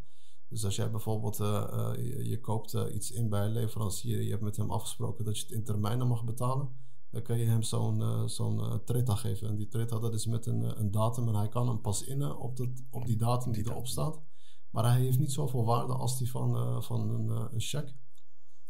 Dus 0.50 0.66
als 0.66 0.76
jij 0.76 0.92
bijvoorbeeld, 0.92 1.40
uh, 1.40 1.68
uh, 1.74 1.90
je, 1.96 2.30
je, 2.30 2.40
koopt 2.40 2.74
iets 2.74 3.12
in 3.12 3.30
bij 3.30 3.46
een 3.46 3.52
leverancier, 3.52 4.22
je 4.22 4.30
hebt 4.30 4.42
met 4.42 4.58
hem 4.58 4.72
afgesproken 4.72 5.26
dat 5.26 5.38
je 5.38 5.44
het 5.44 5.52
in 5.52 5.64
termijnen 5.64 6.08
mag 6.08 6.24
betalen, 6.24 6.70
dan 7.10 7.22
kan 7.22 7.38
je 7.38 7.46
hem 7.46 7.62
zo'n 7.62 8.30
zo'n 8.30 8.82
treta 8.86 9.16
geven. 9.16 9.48
En 9.48 9.56
die 9.56 9.68
treta 9.68 10.00
dat 10.00 10.14
is 10.14 10.26
met 10.26 10.46
een, 10.46 10.80
een 10.80 10.92
datum 10.92 11.28
en 11.28 11.36
hij 11.36 11.50
kan 11.50 11.68
hem 11.68 11.82
pas 11.82 12.04
innen 12.04 12.38
op, 12.38 12.58
dat, 12.58 12.70
op 12.90 13.06
die 13.06 13.18
datum 13.18 13.52
die 13.52 13.66
erop 13.66 13.88
staat. 13.88 14.22
Maar 14.70 14.84
hij 14.84 15.02
heeft 15.02 15.20
niet 15.20 15.32
zoveel 15.32 15.66
waarde 15.66 15.94
als 15.94 16.18
die 16.18 16.30
van, 16.30 16.56
uh, 16.56 16.82
van 16.82 17.10
een, 17.10 17.26
uh, 17.26 17.46
een 17.52 17.60
cheque. 17.60 17.94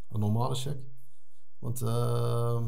Een 0.10 0.20
normale 0.20 0.56
cheque. 0.56 0.84
Want, 1.60 1.82
uh, 1.82 2.66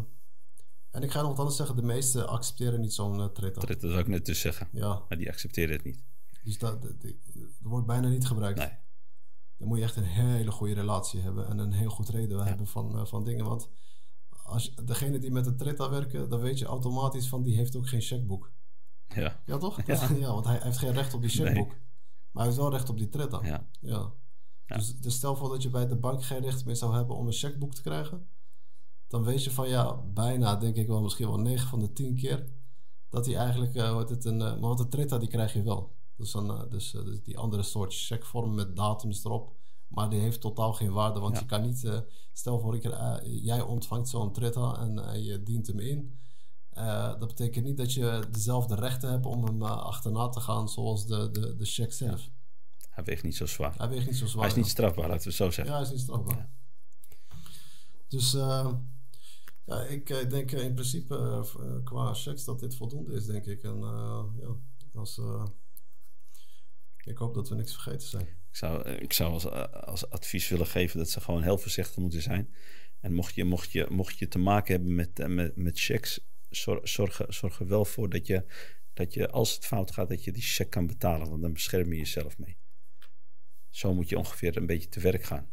en 0.92 1.04
ik 1.04 1.12
ga 1.12 1.20
nog 1.20 1.30
wat 1.30 1.40
anders 1.40 1.56
zeggen, 1.56 1.76
de 1.76 1.82
meesten 1.82 2.28
accepteren 2.28 2.80
niet 2.80 2.94
zo'n 2.94 3.20
uh, 3.20 3.26
treta. 3.26 3.62
Dat 3.62 3.82
zou 3.82 4.00
ik 4.00 4.08
net 4.08 4.26
dus 4.26 4.40
zeggen. 4.40 4.68
Ja. 4.72 5.06
Maar 5.10 5.18
die 5.18 5.30
accepteren 5.30 5.76
het 5.76 5.84
niet. 5.84 6.04
Dus 6.44 6.58
dat, 6.58 6.82
dat, 6.82 7.02
dat, 7.02 7.14
wordt 7.62 7.88
bijna 7.88 8.08
niet 8.08 8.28
gebruikt. 8.28 8.60
Nee. 8.60 8.72
Dan 9.60 9.68
moet 9.68 9.78
je 9.78 9.84
echt 9.84 9.96
een 9.96 10.04
hele 10.04 10.52
goede 10.52 10.74
relatie 10.74 11.22
hebben 11.22 11.48
en 11.48 11.58
een 11.58 11.72
heel 11.72 11.90
goed 11.90 12.10
reden 12.10 12.38
ja. 12.38 12.44
hebben 12.44 12.68
van, 12.68 13.08
van 13.08 13.24
dingen. 13.24 13.46
Want 13.46 13.70
als 14.44 14.76
degene 14.76 15.20
die 15.20 15.32
met 15.32 15.46
een 15.46 15.58
treta 15.58 15.90
werken, 15.90 16.30
dan 16.30 16.40
weet 16.40 16.60
je 16.60 16.66
automatisch 16.66 17.28
van 17.28 17.44
die 17.44 17.56
heeft 17.56 17.76
ook 17.76 17.88
geen 17.88 18.02
checkboek. 18.02 18.52
Ja. 19.08 19.42
Ja, 19.46 19.58
toch? 19.58 19.86
Ja. 19.86 20.10
ja 20.20 20.34
want 20.34 20.46
hij 20.46 20.60
heeft 20.62 20.78
geen 20.78 20.94
recht 20.94 21.14
op 21.14 21.22
die 21.22 21.30
checkboek. 21.30 21.68
Nee. 21.68 21.78
Maar 22.32 22.44
hij 22.44 22.46
heeft 22.46 22.58
wel 22.58 22.72
recht 22.72 22.90
op 22.90 22.98
die 22.98 23.10
tretta. 23.10 23.40
Ja. 23.44 23.68
ja. 23.80 24.14
Dus, 24.66 25.00
dus, 25.00 25.16
stel 25.16 25.36
voor 25.36 25.50
dat 25.50 25.62
je 25.62 25.70
bij 25.70 25.88
de 25.88 25.96
bank 25.96 26.24
geen 26.24 26.42
recht 26.42 26.66
meer 26.66 26.76
zou 26.76 26.96
hebben 26.96 27.16
om 27.16 27.28
een 27.28 27.34
checkboek 27.34 27.74
te 27.74 27.82
krijgen. 27.82 28.28
Dan 29.08 29.24
weet 29.24 29.44
je 29.44 29.52
van 29.52 29.70
ja, 29.70 29.96
bijna 29.96 30.56
denk 30.56 30.76
ik 30.76 30.88
wel 30.88 31.02
misschien 31.02 31.28
wel 31.28 31.40
9 31.40 31.68
van 31.68 31.80
de 31.80 31.94
10 31.94 32.16
keer. 32.16 32.50
Dat 33.10 33.26
hij 33.26 33.36
eigenlijk, 33.36 33.76
uh, 33.76 33.92
wordt 33.92 34.10
het 34.10 34.26
een, 34.26 34.40
uh, 34.40 34.40
maar 34.40 34.60
wat 34.60 34.80
een 34.80 34.90
tretta 34.90 35.18
die 35.18 35.30
krijg 35.30 35.54
je 35.54 35.64
wel. 35.64 35.96
Dus, 36.20 36.34
uh, 36.34 36.62
dus, 36.70 36.92
dus, 36.92 37.22
die 37.24 37.38
andere 37.38 37.64
soort 37.64 37.94
checkvorm 37.94 38.54
met 38.56 38.76
datums 38.76 39.24
erop. 39.24 39.56
Maar 39.88 40.10
die 40.10 40.20
heeft 40.20 40.42
totaal 40.42 40.74
geen 40.74 40.92
waarde. 40.92 41.20
Want 41.20 41.34
Ja. 41.36 41.40
je 41.40 41.46
kan 41.46 41.62
niet, 41.62 42.04
stel 42.34 42.60
voor 42.60 42.76
ik, 42.76 42.96
jij 43.24 43.62
ontvangt 43.62 44.10
zo'n 44.10 44.34
tretta 44.34 44.80
en 44.80 45.24
je 45.24 45.44
dient 45.44 45.68
hem 45.68 45.80
in. 45.80 46.18
Dat 47.20 47.28
betekent 47.28 47.66
niet 47.66 47.78
dat 47.78 47.94
je 47.94 48.24
dezelfde 48.32 48.76
rechten 48.76 49.10
hebt 49.10 49.26
om 49.26 49.46
hem 49.46 49.62
achterna 49.64 50.30
te 50.30 50.40
gaan 50.40 50.70
zoals 50.70 51.06
de, 51.06 51.32
de, 51.32 51.56
de 51.56 51.66
check 51.66 51.94
zelf. 51.94 52.30
Hij 52.90 53.04
weegt 53.04 53.24
niet 53.24 53.36
zo 53.36 53.46
zwaar. 53.46 53.78
Hij 53.78 53.90
weegt 53.90 54.06
niet 54.06 54.18
zo 54.18 54.26
zwaar. 54.28 54.42
Hij 54.42 54.52
is 54.52 54.58
niet 54.58 54.68
strafbaar, 54.68 55.08
laten 55.08 55.24
we 55.24 55.28
het 55.28 55.38
zo 55.38 55.52
zeggen. 55.52 55.66
Ja, 55.66 55.74
hij 55.74 55.82
is 55.82 55.92
niet 55.92 56.00
strafbaar. 56.02 56.38
Ja. 56.38 56.50
Dus 58.08 58.32
ja, 59.66 59.82
ik 59.84 60.30
denk 60.30 60.52
in 60.52 60.74
principe 60.74 61.46
qua 61.84 62.14
checks 62.14 62.46
dat 62.46 62.60
dit 62.60 62.76
voldoende 62.76 63.14
is, 63.14 63.26
denk 63.26 63.46
ik. 63.46 63.64
En 63.64 63.80
ja, 64.40 64.56
als, 64.94 65.22
ik 67.10 67.18
hoop 67.18 67.34
dat 67.34 67.50
we 67.50 67.56
niks 67.56 67.74
vergeten 67.74 68.08
zijn. 68.08 68.24
Ik 68.24 68.56
zou, 68.56 68.90
ik 68.90 69.14
zou 69.14 69.32
als, 69.32 69.46
als 69.72 70.10
advies 70.10 70.48
willen 70.48 70.68
geven 70.68 70.98
dat 70.98 71.10
ze 71.10 71.22
gewoon 71.22 71.44
heel 71.44 71.58
voorzichtig 71.58 71.98
moeten 71.98 72.22
zijn. 72.22 72.54
En 73.00 73.14
mocht 73.14 73.36
je, 73.36 73.44
mocht 73.44 73.72
je, 73.72 73.88
mocht 73.90 74.20
je 74.20 74.28
te 74.28 74.40
maken 74.40 74.76
hebben 74.76 74.96
met, 74.96 75.28
met, 75.28 75.56
met 75.56 75.80
checks, 75.80 76.20
zorg, 76.50 76.80
zorg, 77.30 77.60
er 77.60 77.68
wel 77.68 77.86
voor 77.86 78.10
dat 78.10 78.28
je, 78.28 78.46
dat 78.94 79.14
je, 79.14 79.30
als 79.30 79.54
het 79.54 79.66
fout 79.66 79.92
gaat, 79.92 80.10
dat 80.10 80.24
je 80.24 80.32
die 80.32 80.42
check 80.42 80.70
kan 80.70 80.88
betalen. 80.88 81.30
Want 81.30 81.42
dan 81.42 81.54
bescherm 81.54 81.92
je 81.92 81.98
jezelf 81.98 82.38
mee. 82.38 82.58
Zo 83.70 83.94
moet 83.94 84.10
je 84.10 84.18
ongeveer 84.18 84.58
een 84.58 84.66
beetje 84.66 84.90
te 84.90 85.00
werk 85.00 85.24
gaan. 85.24 85.50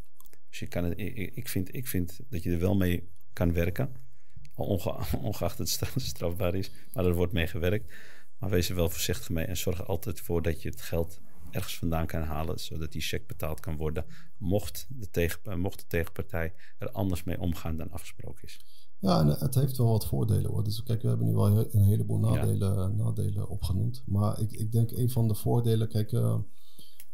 Dus 0.49 0.59
je 0.59 0.67
kan 0.67 0.97
ik, 0.97 1.49
vind, 1.49 1.75
ik 1.75 1.87
vind 1.87 2.21
dat 2.29 2.43
je 2.43 2.51
er 2.51 2.59
wel 2.59 2.77
mee 2.77 3.09
kan 3.33 3.53
werken. 3.53 3.95
Onge, 4.55 4.99
ongeacht 5.29 5.59
het 5.59 5.79
strafbaar 5.97 6.55
is. 6.55 6.71
Maar 6.93 7.05
er 7.05 7.15
wordt 7.15 7.33
mee 7.33 7.47
gewerkt. 7.47 7.95
Maar 8.39 8.51
wees 8.51 8.69
er 8.69 8.75
wel 8.75 8.89
voorzichtig 8.89 9.29
mee. 9.29 9.45
En 9.45 9.57
zorg 9.57 9.79
er 9.79 9.87
altijd 9.87 10.21
voor 10.21 10.43
dat 10.43 10.63
je 10.63 10.69
het 10.69 10.81
geld 10.81 11.21
ergens 11.51 11.79
vandaan 11.79 12.07
kan 12.07 12.23
halen. 12.23 12.61
Zodat 12.61 12.93
die 12.93 13.03
check 13.03 13.27
betaald 13.27 13.61
kan 13.61 13.77
worden. 13.77 14.05
Mocht 14.39 14.87
de, 14.89 15.11
tegen, 15.11 15.61
mocht 15.61 15.79
de 15.79 15.87
tegenpartij 15.87 16.53
er 16.79 16.91
anders 16.91 17.25
mee 17.25 17.41
omgaan 17.41 17.77
dan 17.77 17.91
afgesproken 17.91 18.45
is. 18.45 18.61
Ja, 18.99 19.21
en 19.21 19.29
het 19.29 19.55
heeft 19.55 19.77
wel 19.77 19.89
wat 19.89 20.07
voordelen 20.07 20.51
hoor. 20.51 20.65
Dus 20.65 20.83
kijk, 20.83 21.03
we 21.03 21.09
hebben 21.09 21.27
nu 21.27 21.35
wel 21.35 21.75
een 21.75 21.83
heleboel 21.83 22.19
nadelen, 22.19 22.75
ja. 22.75 22.87
nadelen 22.87 23.49
opgenoemd. 23.49 24.03
Maar 24.07 24.41
ik, 24.41 24.53
ik 24.53 24.73
denk 24.73 24.91
een 24.91 25.11
van 25.11 25.29
de 25.29 25.35
voordelen, 25.35 25.89
kijk, 25.89 26.13
uh, 26.13 26.37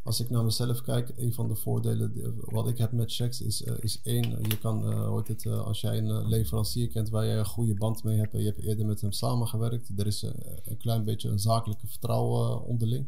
als 0.03 0.21
ik 0.21 0.31
naar 0.31 0.45
mezelf 0.45 0.83
kijk, 0.83 1.13
een 1.17 1.33
van 1.33 1.49
de 1.49 1.55
voordelen 1.55 2.35
wat 2.45 2.69
ik 2.69 2.79
heb 2.79 2.93
met 2.93 3.15
checks 3.15 3.41
is, 3.41 3.63
uh, 3.63 3.75
is 3.81 4.01
één, 4.03 4.31
je 4.31 4.59
kan, 4.59 4.89
uh, 4.89 5.07
hoort 5.07 5.29
het, 5.29 5.47
als 5.47 5.81
jij 5.81 5.99
een 5.99 6.29
leverancier 6.29 6.89
kent 6.89 7.09
waar 7.09 7.25
je 7.25 7.33
een 7.33 7.47
goede 7.47 7.75
band 7.75 8.05
mee 8.05 8.19
hebt 8.19 8.35
en 8.35 8.41
je 8.41 8.47
hebt 8.47 8.63
eerder 8.63 8.87
met 8.87 9.01
hem 9.01 9.13
samengewerkt, 9.13 9.91
er 9.97 10.07
is 10.07 10.23
een 10.65 10.77
klein 10.77 11.05
beetje 11.05 11.29
een 11.29 11.39
zakelijke 11.39 11.87
vertrouwen 11.87 12.65
onderling. 12.65 13.07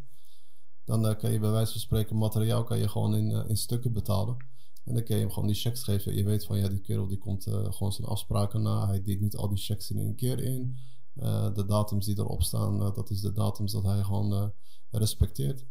Dan 0.84 1.16
kan 1.16 1.32
je 1.32 1.38
bij 1.38 1.50
wijze 1.50 1.72
van 1.72 1.80
spreken 1.80 2.16
materiaal 2.16 2.64
kan 2.64 2.78
je 2.78 2.88
gewoon 2.88 3.14
in, 3.14 3.48
in 3.48 3.56
stukken 3.56 3.92
betalen. 3.92 4.36
En 4.84 4.94
dan 4.94 5.04
kun 5.04 5.14
je 5.14 5.20
hem 5.20 5.30
gewoon 5.30 5.48
die 5.48 5.58
checks 5.58 5.82
geven. 5.82 6.14
Je 6.14 6.24
weet 6.24 6.44
van 6.44 6.58
ja, 6.58 6.68
die 6.68 6.80
kerel 6.80 7.06
die 7.06 7.18
komt 7.18 7.46
uh, 7.46 7.72
gewoon 7.72 7.92
zijn 7.92 8.08
afspraken 8.08 8.62
na. 8.62 8.86
Hij 8.86 9.02
dient 9.02 9.20
niet 9.20 9.36
al 9.36 9.48
die 9.48 9.58
checks 9.58 9.90
in 9.90 9.98
één 9.98 10.14
keer 10.14 10.38
in. 10.38 10.76
Uh, 11.14 11.54
de 11.54 11.64
datums 11.64 12.06
die 12.06 12.18
erop 12.18 12.42
staan, 12.42 12.82
uh, 12.82 12.94
dat 12.94 13.10
is 13.10 13.20
de 13.20 13.32
datums 13.32 13.72
dat 13.72 13.82
hij 13.82 14.02
gewoon 14.02 14.52
respecteert. 14.90 15.64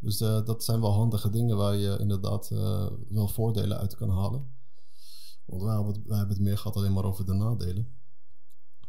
Dus 0.00 0.16
dat 0.18 0.64
zijn 0.64 0.80
wel 0.80 0.92
handige 0.92 1.30
dingen 1.30 1.56
waar 1.56 1.76
je 1.76 1.98
inderdaad 1.98 2.48
wel 3.08 3.28
voordelen 3.28 3.78
uit 3.78 3.94
kan 3.94 4.10
halen. 4.10 4.50
Want 5.44 5.62
wij 5.62 5.74
hebben, 5.74 5.94
het, 5.94 6.06
wij 6.06 6.18
hebben 6.18 6.36
het 6.36 6.44
meer 6.44 6.58
gehad 6.58 6.76
alleen 6.76 6.92
maar 6.92 7.04
over 7.04 7.24
de 7.24 7.32
nadelen. 7.32 7.88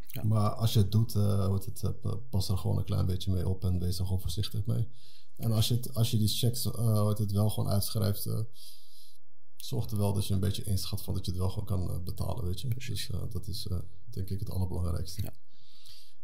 Ja. 0.06 0.24
Maar 0.24 0.50
als 0.50 0.72
je 0.72 0.78
het 0.78 0.92
doet, 0.92 1.12
wordt 1.12 1.64
het, 1.64 1.82
pas 2.30 2.48
er 2.48 2.58
gewoon 2.58 2.78
een 2.78 2.84
klein 2.84 3.06
beetje 3.06 3.32
mee 3.32 3.48
op 3.48 3.64
en 3.64 3.78
wees 3.78 3.98
er 3.98 4.04
gewoon 4.04 4.20
voorzichtig 4.20 4.66
mee. 4.66 4.88
En 5.40 5.52
als 5.52 5.68
je, 5.68 5.74
het, 5.74 5.94
als 5.94 6.10
je 6.10 6.18
die 6.18 6.28
checks 6.28 6.64
wordt 6.64 7.18
het 7.18 7.32
wel 7.32 7.50
gewoon 7.50 7.70
uitschrijft 7.70 8.26
zorg 9.64 9.90
er 9.90 9.96
wel 9.96 10.12
dat 10.12 10.26
je 10.26 10.34
een 10.34 10.40
beetje 10.40 10.64
inschat 10.64 11.02
van 11.02 11.14
dat 11.14 11.24
je 11.24 11.30
het 11.30 11.40
wel 11.40 11.50
gewoon 11.50 11.64
kan 11.64 11.90
uh, 11.90 12.02
betalen, 12.04 12.44
weet 12.44 12.60
je. 12.60 12.68
Dus 12.68 13.08
uh, 13.08 13.20
dat 13.30 13.46
is 13.46 13.66
uh, 13.66 13.78
denk 14.10 14.30
ik 14.30 14.38
het 14.38 14.50
allerbelangrijkste. 14.50 15.22
Ja. 15.22 15.32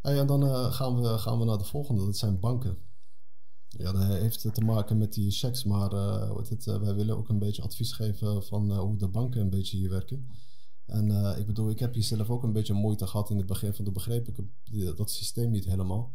Hey, 0.01 0.19
en 0.19 0.27
dan 0.27 0.71
gaan, 0.73 1.01
we, 1.01 1.17
gaan 1.17 1.39
we 1.39 1.45
naar 1.45 1.57
de 1.57 1.63
volgende, 1.63 2.05
dat 2.05 2.17
zijn 2.17 2.39
banken. 2.39 2.77
Ja, 3.67 3.91
dat 3.91 4.03
heeft 4.03 4.53
te 4.53 4.61
maken 4.61 4.97
met 4.97 5.13
die 5.13 5.31
checks, 5.31 5.63
maar 5.63 5.91
het, 6.49 6.65
wij 6.65 6.95
willen 6.95 7.17
ook 7.17 7.29
een 7.29 7.39
beetje 7.39 7.61
advies 7.61 7.91
geven 7.91 8.43
van 8.43 8.77
hoe 8.77 8.97
de 8.97 9.07
banken 9.07 9.41
een 9.41 9.49
beetje 9.49 9.77
hier 9.77 9.89
werken. 9.89 10.29
En 10.85 11.35
ik 11.37 11.45
bedoel, 11.45 11.69
ik 11.69 11.79
heb 11.79 11.93
hier 11.93 12.03
zelf 12.03 12.29
ook 12.29 12.43
een 12.43 12.53
beetje 12.53 12.73
moeite 12.73 13.07
gehad 13.07 13.29
in 13.29 13.37
het 13.37 13.45
begin 13.45 13.73
van 13.73 13.85
de 13.85 13.91
begreep 13.91 14.27
ik 14.27 14.37
dat 14.97 15.11
systeem 15.11 15.51
niet 15.51 15.65
helemaal. 15.65 16.13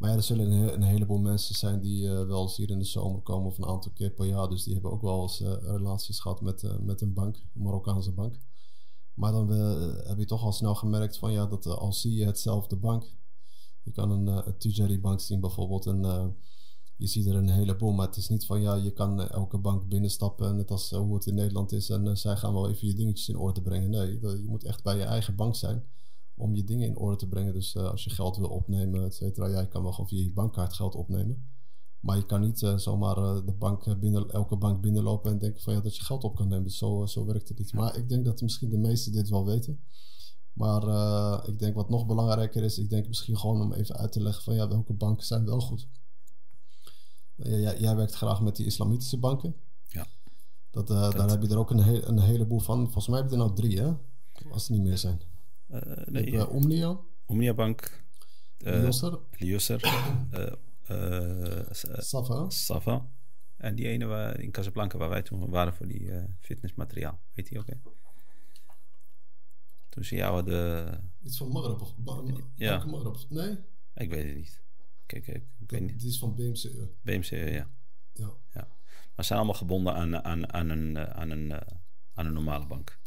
Maar 0.00 0.10
ja, 0.10 0.16
er 0.16 0.22
zullen 0.22 0.50
een, 0.50 0.82
heleboel 0.82 1.18
mensen 1.18 1.54
zijn 1.54 1.80
die 1.80 2.04
uh, 2.04 2.26
wel 2.26 2.42
eens 2.42 2.56
hier 2.56 2.70
in 2.70 2.78
de 2.78 2.84
zomer 2.84 3.20
komen 3.20 3.46
of 3.46 3.58
een 3.58 3.66
aantal 3.66 3.92
keer 3.92 4.10
per 4.10 4.26
jaar. 4.26 4.48
Dus 4.48 4.62
die 4.62 4.72
hebben 4.72 4.90
ook 4.90 5.02
wel 5.02 5.22
eens 5.22 5.40
uh, 5.40 5.52
relaties 5.60 6.20
gehad 6.20 6.40
met, 6.40 6.62
uh, 6.62 6.78
met 6.78 7.00
een 7.00 7.12
bank, 7.12 7.36
een 7.36 7.62
Marokkaanse 7.62 8.12
bank. 8.12 8.38
Maar 9.14 9.32
dan 9.32 9.50
heb 10.06 10.18
je 10.18 10.24
toch 10.24 10.42
al 10.42 10.52
snel 10.52 10.74
gemerkt 10.74 11.18
van 11.18 11.32
ja, 11.32 11.46
dat 11.46 11.66
al 11.66 11.92
zie 11.92 12.14
je 12.14 12.24
hetzelfde 12.24 12.76
bank. 12.76 13.14
Je 13.82 13.90
kan 13.90 14.10
een, 14.10 14.26
een 14.26 14.58
Tijari 14.58 15.00
bank 15.00 15.20
zien 15.20 15.40
bijvoorbeeld 15.40 15.86
en 15.86 16.02
je 16.96 17.06
ziet 17.06 17.26
er 17.26 17.34
een 17.34 17.48
heleboel. 17.50 17.92
Maar 17.92 18.06
het 18.06 18.16
is 18.16 18.28
niet 18.28 18.46
van 18.46 18.60
ja, 18.60 18.74
je 18.74 18.90
kan 18.90 19.28
elke 19.28 19.58
bank 19.58 19.88
binnenstappen, 19.88 20.56
net 20.56 20.70
als 20.70 20.90
hoe 20.90 21.14
het 21.14 21.26
in 21.26 21.34
Nederland 21.34 21.72
is. 21.72 21.90
En 21.90 22.16
zij 22.16 22.36
gaan 22.36 22.52
wel 22.52 22.68
even 22.68 22.86
je 22.86 22.94
dingetjes 22.94 23.28
in 23.28 23.36
orde 23.36 23.62
brengen. 23.62 23.90
Nee, 23.90 24.20
je 24.20 24.44
moet 24.48 24.64
echt 24.64 24.82
bij 24.82 24.96
je 24.96 25.04
eigen 25.04 25.34
bank 25.34 25.56
zijn 25.56 25.84
om 26.40 26.54
je 26.54 26.64
dingen 26.64 26.88
in 26.88 26.96
orde 26.96 27.16
te 27.16 27.28
brengen. 27.28 27.52
Dus 27.52 27.74
uh, 27.74 27.90
als 27.90 28.04
je 28.04 28.10
geld 28.10 28.36
wil 28.36 28.48
opnemen, 28.48 29.04
et 29.04 29.14
cetera, 29.14 29.48
ja, 29.48 29.60
je 29.60 29.68
kan 29.68 29.82
wel 29.82 29.92
gewoon 29.92 30.08
via 30.08 30.22
je 30.22 30.32
bankkaart 30.32 30.72
geld 30.72 30.94
opnemen. 30.94 31.48
Maar 32.00 32.16
je 32.16 32.26
kan 32.26 32.40
niet 32.40 32.58
zomaar 32.76 33.14
de 33.44 33.54
bank 33.58 34.00
binnen, 34.00 34.30
elke 34.30 34.56
bank 34.56 34.80
binnenlopen 34.80 35.30
en 35.30 35.38
denken 35.38 35.62
van 35.62 35.74
ja, 35.74 35.80
dat 35.80 35.96
je 35.96 36.04
geld 36.04 36.24
op 36.24 36.34
kan 36.34 36.48
nemen. 36.48 36.70
Zo, 36.70 37.06
zo 37.06 37.24
werkt 37.24 37.48
het 37.48 37.58
niet. 37.58 37.72
Maar 37.72 37.96
ik 37.96 38.08
denk 38.08 38.24
dat 38.24 38.42
misschien 38.42 38.70
de 38.70 38.78
meesten 38.78 39.12
dit 39.12 39.28
wel 39.28 39.46
weten. 39.46 39.80
Maar 40.52 40.82
ik 41.48 41.58
denk 41.58 41.74
wat 41.74 41.90
nog 41.90 42.06
belangrijker 42.06 42.62
is, 42.62 42.78
ik 42.78 42.90
denk 42.90 43.06
misschien 43.06 43.38
gewoon 43.38 43.60
om 43.60 43.72
even 43.72 43.96
uit 43.96 44.12
te 44.12 44.22
leggen 44.22 44.42
van 44.42 44.54
ja, 44.54 44.68
welke 44.68 44.92
banken 44.92 45.26
zijn 45.26 45.44
wel 45.44 45.60
goed. 45.60 45.88
Jij, 47.36 47.80
jij 47.80 47.96
werkt 47.96 48.14
graag 48.14 48.40
met 48.40 48.56
die 48.56 48.66
islamitische 48.66 49.18
banken. 49.18 49.54
Ja. 49.88 50.06
Dat, 50.70 50.86
daar 50.86 51.28
heb 51.28 51.42
je 51.42 51.48
er 51.48 51.58
ook 51.58 51.70
een, 51.70 52.08
een 52.08 52.20
heleboel 52.20 52.58
van. 52.58 52.82
Volgens 52.82 53.08
mij 53.08 53.18
heb 53.18 53.28
je 53.28 53.32
er 53.32 53.42
nou 53.42 53.54
drie, 53.54 53.80
hè? 53.80 53.92
Als 54.50 54.62
het 54.62 54.70
niet 54.70 54.82
meer 54.82 54.98
zijn. 54.98 55.20
Uh, 55.72 55.80
nee, 56.06 56.30
je 56.30 56.36
hebt, 56.38 56.50
Omnia. 56.50 56.98
Omnia 57.26 57.54
Bank. 57.54 58.04
Liosser. 59.30 59.80
Safa. 61.98 62.50
Safa. 62.50 63.06
En 63.56 63.74
die 63.74 63.86
ene 63.86 64.04
waar, 64.04 64.40
in 64.40 64.50
Casablanca 64.50 64.98
waar 64.98 65.08
wij 65.08 65.22
toen 65.22 65.50
waren 65.50 65.74
voor 65.74 65.86
die 65.86 66.10
fitnessmateriaal. 66.40 67.20
Weet 67.34 67.48
je 67.48 67.58
ook, 67.58 67.66
hè? 67.66 67.74
Toen 69.88 70.04
ze 70.04 70.14
jou 70.14 70.44
de... 70.44 70.86
Iets 71.22 71.36
van 71.36 71.48
Maghreb 71.48 71.80
of... 71.80 71.94
ja. 72.54 72.84
Maghreb. 72.84 73.16
Nee? 73.28 73.58
Ik 73.94 74.10
weet 74.10 74.24
het 74.24 74.34
niet. 74.34 74.62
Kijk, 75.06 75.26
ik, 75.26 75.42
ik 75.58 75.70
weet 75.70 75.80
niet. 75.80 75.92
Het 75.92 76.02
is 76.02 76.18
van 76.18 76.34
BMCE. 76.34 76.88
BMCE, 77.02 77.36
ja. 77.36 77.70
Ja. 78.12 78.32
ja. 78.52 78.68
Maar 79.14 79.14
ze 79.16 79.22
zijn 79.24 79.38
allemaal 79.38 79.56
gebonden 79.58 79.94
aan, 79.94 80.24
aan, 80.24 80.52
aan, 80.52 80.68
een, 80.68 80.98
aan, 80.98 81.30
een, 81.30 81.52
aan 82.14 82.26
een 82.26 82.32
normale 82.32 82.66
bank. 82.66 82.98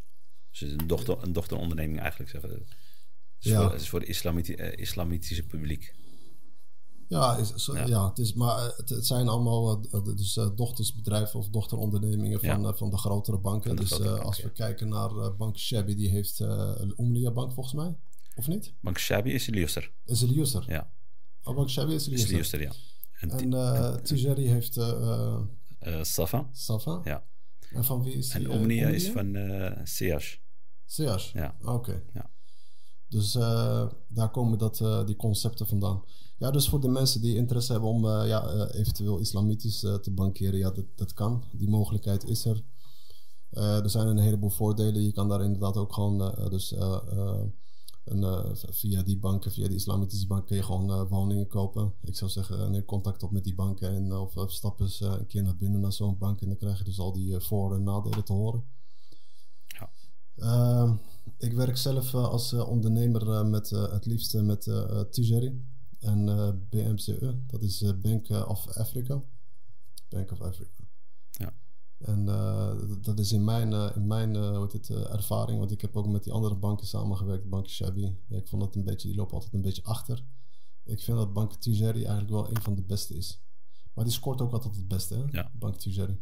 Dus 0.53 0.61
is 0.61 0.71
een, 0.71 0.87
dochter, 0.87 1.17
een 1.21 1.33
dochteronderneming 1.33 1.99
eigenlijk. 1.99 2.29
Zeggen. 2.31 2.49
Het 2.49 2.61
is, 3.39 3.51
ja. 3.51 3.61
voor, 3.61 3.71
het 3.71 3.81
is 3.81 3.89
voor 3.89 3.99
het 3.99 4.09
islamiti 4.09 4.53
islamitische 4.75 5.45
publiek. 5.45 5.95
Ja, 7.07 7.37
is, 7.37 7.69
ja. 7.73 7.85
ja. 7.85 8.07
het, 8.07 8.17
is, 8.17 8.33
maar 8.33 8.71
het, 8.77 8.89
het 8.89 9.05
zijn 9.05 9.27
allemaal 9.27 9.81
dus, 10.15 10.37
uh, 10.37 10.49
dochtersbedrijven 10.55 11.39
of 11.39 11.49
dochterondernemingen 11.49 12.39
van, 12.39 12.61
ja. 12.61 12.73
van 12.73 12.89
de 12.89 12.97
grotere 12.97 13.37
banken. 13.37 13.75
De 13.75 13.81
dus 13.81 13.91
grotere 13.91 14.21
als 14.21 14.41
we 14.41 14.51
kijken 14.51 14.87
naar 14.87 15.35
Bank 15.35 15.57
Shabby, 15.57 15.95
die 15.95 16.09
heeft 16.09 16.39
een 16.39 16.93
Omnia 16.97 17.31
Bank 17.31 17.53
volgens 17.53 17.75
mij, 17.75 17.95
of 18.35 18.47
niet? 18.47 18.73
Bank 18.81 18.99
Shabby 18.99 19.29
is 19.29 19.47
Liuster. 19.47 19.91
Is 20.05 20.21
Liuster? 20.21 20.63
Ja. 20.67 20.91
Oh, 21.43 21.55
Bank 21.55 21.69
Shabby 21.69 21.93
is 21.93 22.05
Liuster. 22.05 22.29
Is 22.29 22.35
Liuster, 22.35 22.61
ja. 22.61 22.71
En, 23.19 23.53
en 23.53 24.03
Tijeri 24.03 24.47
heeft... 24.47 24.73
Safa. 26.01 26.49
Safa? 26.51 27.01
Ja. 27.03 27.25
En 27.73 27.85
van 27.85 28.03
wie 28.03 28.13
is 28.13 28.29
die? 28.29 28.43
En 28.43 28.51
Omnia, 28.51 28.87
is 28.87 29.09
van 29.09 29.35
uh, 29.35 29.71
Seas. 29.83 30.41
Seas? 30.93 31.31
Ja. 31.31 31.55
Oké. 31.63 32.03
Ja. 32.13 32.29
Dus 33.07 33.35
uh, 33.35 33.87
daar 34.07 34.31
komen 34.31 34.57
dat, 34.57 34.79
uh, 34.79 35.05
die 35.05 35.15
concepten 35.15 35.67
vandaan. 35.67 36.03
Ja, 36.37 36.51
dus 36.51 36.69
voor 36.69 36.81
de 36.81 36.87
mensen 36.87 37.21
die 37.21 37.35
interesse 37.35 37.71
hebben 37.71 37.89
om 37.89 38.05
ja, 38.05 38.67
eventueel 38.67 39.17
islamitisch 39.17 39.79
te 39.79 40.11
bankeren, 40.11 40.59
ja, 40.59 40.71
dat, 40.71 40.85
dat 40.95 41.13
kan. 41.13 41.43
Die 41.51 41.69
mogelijkheid 41.69 42.25
is 42.25 42.45
er. 42.45 42.63
er 43.49 43.89
zijn 43.89 44.07
een 44.07 44.17
heleboel 44.17 44.49
voordelen. 44.49 45.03
Je 45.03 45.11
kan 45.11 45.29
daar 45.29 45.43
inderdaad 45.43 45.77
ook 45.77 45.93
gewoon 45.93 46.49
dus, 46.49 46.71
en, 48.03 48.55
via 48.55 49.03
die 49.03 49.19
banken, 49.19 49.51
via 49.51 49.67
die 49.67 49.75
islamitische 49.75 50.27
banken, 50.27 50.47
kun 50.47 50.55
je 50.55 50.63
gewoon 50.63 51.07
woningen 51.07 51.47
kopen. 51.47 51.93
Ik 52.01 52.15
zou 52.15 52.31
zeggen, 52.31 52.71
neem 52.71 52.85
contact 52.85 53.23
op 53.23 53.31
met 53.31 53.43
die 53.43 53.55
banken 53.55 53.89
en 53.89 54.13
of, 54.13 54.37
of 54.37 54.51
stap 54.51 54.79
eens 54.79 54.99
een 54.99 55.27
keer 55.27 55.43
naar 55.43 55.57
binnen 55.57 55.81
naar 55.81 55.93
zo'n 55.93 56.17
bank 56.17 56.41
en 56.41 56.47
dan 56.47 56.57
krijg 56.57 56.77
je 56.77 56.83
dus 56.83 56.99
al 56.99 57.13
die 57.13 57.39
voor- 57.39 57.75
en 57.75 57.83
nadelen 57.83 58.23
te 58.23 58.33
horen. 58.33 58.63
Uh, 60.37 60.93
ik 61.37 61.53
werk 61.53 61.77
zelf 61.77 62.13
uh, 62.13 62.27
als 62.27 62.53
uh, 62.53 62.69
ondernemer 62.69 63.27
uh, 63.27 63.43
met 63.43 63.69
het 63.69 64.05
liefste 64.05 64.41
met 64.41 64.69
Tijeri 65.11 65.65
en 65.99 66.25
BMCE. 66.69 67.39
Dat 67.47 67.61
is 67.61 67.99
Bank 68.01 68.29
of 68.29 68.67
Africa. 68.67 69.23
Bank 70.09 70.31
of 70.31 70.41
Africa. 70.41 70.83
Ja. 71.31 71.53
En 71.97 72.25
dat 73.01 73.19
is 73.19 73.31
in 73.31 73.43
mijn, 73.43 73.95
in 73.95 74.07
mijn 74.07 74.35
hoe 74.35 74.69
het, 74.71 74.89
ervaring, 74.89 75.59
want 75.59 75.71
ik 75.71 75.81
heb 75.81 75.95
ook 75.95 76.07
met 76.07 76.23
die 76.23 76.33
andere 76.33 76.55
banken 76.55 76.87
samengewerkt, 76.87 77.49
Bank 77.49 77.69
Shabby. 77.69 78.15
Ja, 78.27 78.37
ik 78.37 78.47
vond 78.47 78.61
dat 78.61 78.75
een 78.75 78.83
beetje, 78.83 79.07
die 79.07 79.17
lopen 79.17 79.33
altijd 79.33 79.53
een 79.53 79.61
beetje 79.61 79.83
achter. 79.83 80.23
Ik 80.83 80.99
vind 80.99 81.17
dat 81.17 81.33
Bank 81.33 81.53
Tijeri 81.53 82.03
eigenlijk 82.03 82.29
wel 82.29 82.49
een 82.49 82.61
van 82.61 82.75
de 82.75 82.83
beste 82.83 83.15
is. 83.15 83.41
Maar 83.93 84.03
die 84.03 84.13
scoort 84.13 84.41
ook 84.41 84.53
altijd 84.53 84.75
het 84.75 84.87
beste, 84.87 85.15
hè? 85.15 85.23
Ja. 85.31 85.51
Bank 85.53 85.75
Tijeri. 85.75 86.19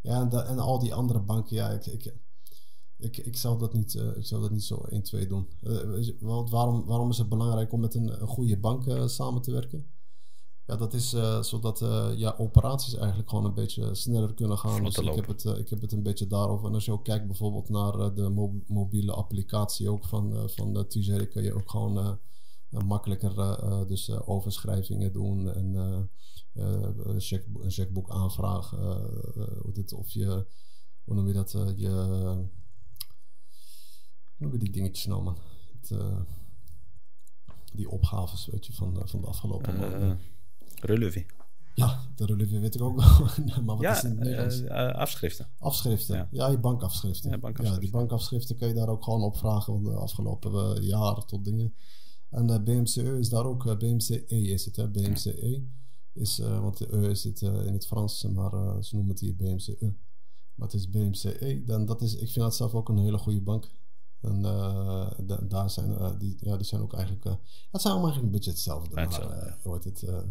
Ja, 0.00 0.20
en, 0.20 0.28
de, 0.28 0.40
en 0.40 0.58
al 0.58 0.78
die 0.78 0.94
andere 0.94 1.20
banken, 1.20 1.56
ja, 1.56 1.70
ik, 1.70 1.86
ik 1.86 2.14
ik, 2.98 3.16
ik, 3.16 3.36
zou 3.36 3.58
dat 3.58 3.72
niet, 3.72 3.94
uh, 3.94 4.16
ik 4.16 4.26
zou 4.26 4.40
dat 4.40 4.50
niet 4.50 4.64
zo 4.64 4.76
1, 4.76 5.02
2 5.02 5.26
doen. 5.26 5.48
Uh, 5.62 6.08
want 6.20 6.50
waarom, 6.50 6.84
waarom 6.84 7.10
is 7.10 7.18
het 7.18 7.28
belangrijk 7.28 7.72
om 7.72 7.80
met 7.80 7.94
een, 7.94 8.20
een 8.20 8.28
goede 8.28 8.58
bank 8.58 8.86
uh, 8.86 9.06
samen 9.06 9.42
te 9.42 9.50
werken? 9.50 9.86
Ja, 10.66 10.76
dat 10.76 10.94
is 10.94 11.08
zodat 11.40 11.78
ja, 12.16 12.34
operaties 12.38 12.94
eigenlijk 12.94 13.28
gewoon 13.28 13.44
een 13.44 13.54
beetje 13.54 13.94
sneller 13.94 14.34
kunnen 14.34 14.58
gaan. 14.58 14.84
Dus 14.84 14.96
ik, 14.98 15.14
heb 15.14 15.26
het, 15.26 15.44
ik 15.44 15.68
heb 15.68 15.80
het 15.80 15.92
een 15.92 16.02
beetje 16.02 16.26
daarover. 16.26 16.66
En 16.66 16.74
als 16.74 16.84
je 16.84 16.92
ook 16.92 17.04
kijkt 17.04 17.26
bijvoorbeeld 17.26 17.68
naar 17.68 18.14
de 18.14 18.28
mo 18.28 18.62
mobiele 18.66 19.12
applicatie 19.12 19.90
ook 19.90 20.04
van, 20.04 20.50
van 20.50 20.72
de 20.72 20.86
Tijeri, 20.86 21.28
kun 21.28 21.42
je 21.42 21.54
ook 21.54 21.70
gewoon 21.70 22.18
makkelijker 22.68 23.58
dus 23.86 24.10
overschrijvingen 24.10 25.12
doen 25.12 25.52
en 25.52 25.74
een, 26.54 27.20
check, 27.20 27.46
een 27.60 27.70
checkboek 27.70 28.10
aanvraag. 28.10 28.74
of 29.96 30.10
je, 30.10 30.46
hoe 31.04 31.14
noem 31.14 31.26
je 31.26 31.32
dat? 31.32 31.50
je 31.76 32.46
noem 34.38 34.52
je 34.52 34.58
die 34.58 34.70
dingetjes 34.70 35.06
nou, 35.06 35.22
man? 35.22 35.38
Het, 35.80 35.90
uh, 35.90 36.20
die 37.72 37.90
opgaves, 37.90 38.46
weet 38.46 38.66
je, 38.66 38.72
van, 38.72 39.02
van 39.04 39.20
de 39.20 39.26
afgelopen 39.26 39.74
uh, 39.74 39.80
maanden. 39.80 40.18
Relevé. 40.80 41.26
Ja, 41.74 42.00
de 42.14 42.24
relevé 42.24 42.58
weet 42.58 42.74
ik 42.74 42.82
ook 42.82 42.96
wel. 42.96 43.28
maar 43.64 43.76
wat 43.76 43.80
ja, 43.80 43.96
is 43.96 44.02
in 44.02 44.10
het 44.10 44.18
Nederlands? 44.18 44.60
Uh, 44.60 44.94
afschriften. 44.94 45.48
Afschriften, 45.58 46.16
ja. 46.16 46.28
ja, 46.30 46.48
je 46.48 46.58
bankafschriften. 46.58 47.30
Ja, 47.30 47.38
bankafschriften. 47.38 47.84
Ja, 47.84 47.90
die 47.90 48.00
bankafschriften 48.00 48.56
kun 48.56 48.68
je 48.68 48.74
daar 48.74 48.88
ook 48.88 49.04
gewoon 49.04 49.22
opvragen 49.22 49.82
de 49.82 49.90
afgelopen 49.90 50.82
jaren 50.82 51.26
tot 51.26 51.44
dingen. 51.44 51.74
En 52.28 52.46
de 52.46 52.62
BMCE 52.62 53.18
is 53.18 53.28
daar 53.28 53.44
ook, 53.44 53.78
BMCE 53.78 54.26
is 54.26 54.64
het, 54.64 54.76
hè? 54.76 54.88
BMCE. 54.88 55.62
Is, 56.12 56.38
want 56.38 56.78
de 56.78 56.96
E 56.96 57.10
is 57.10 57.24
het 57.24 57.40
in 57.40 57.72
het 57.72 57.86
Frans, 57.86 58.22
maar 58.22 58.84
ze 58.84 58.94
noemen 58.94 59.12
het 59.12 59.20
hier 59.20 59.36
BMCE. 59.36 59.94
Maar 60.54 60.68
het 60.68 60.76
is 60.76 60.90
BMCE. 60.90 61.62
Dan, 61.66 61.86
dat 61.86 62.02
is, 62.02 62.14
ik 62.14 62.30
vind 62.30 62.44
dat 62.44 62.56
zelf 62.56 62.74
ook 62.74 62.88
een 62.88 62.98
hele 62.98 63.18
goede 63.18 63.40
bank. 63.40 63.70
En 64.20 64.38
uh, 64.44 65.10
da 65.18 65.36
daar 65.36 65.70
zijn, 65.70 65.90
uh, 65.90 66.18
die, 66.18 66.36
ja, 66.40 66.56
die 66.56 66.66
zijn 66.66 66.80
ook 66.80 66.94
eigenlijk. 66.94 67.24
Uh, 67.24 67.32
het 67.70 67.80
zijn 67.80 67.94
allemaal 67.94 68.12
eigenlijk 68.12 68.24
een 68.24 68.30
beetje 68.30 68.50
hetzelfde. 68.50 68.94
Maar, 68.94 69.04
hetzelfde. 69.04 69.88
het, 69.88 70.24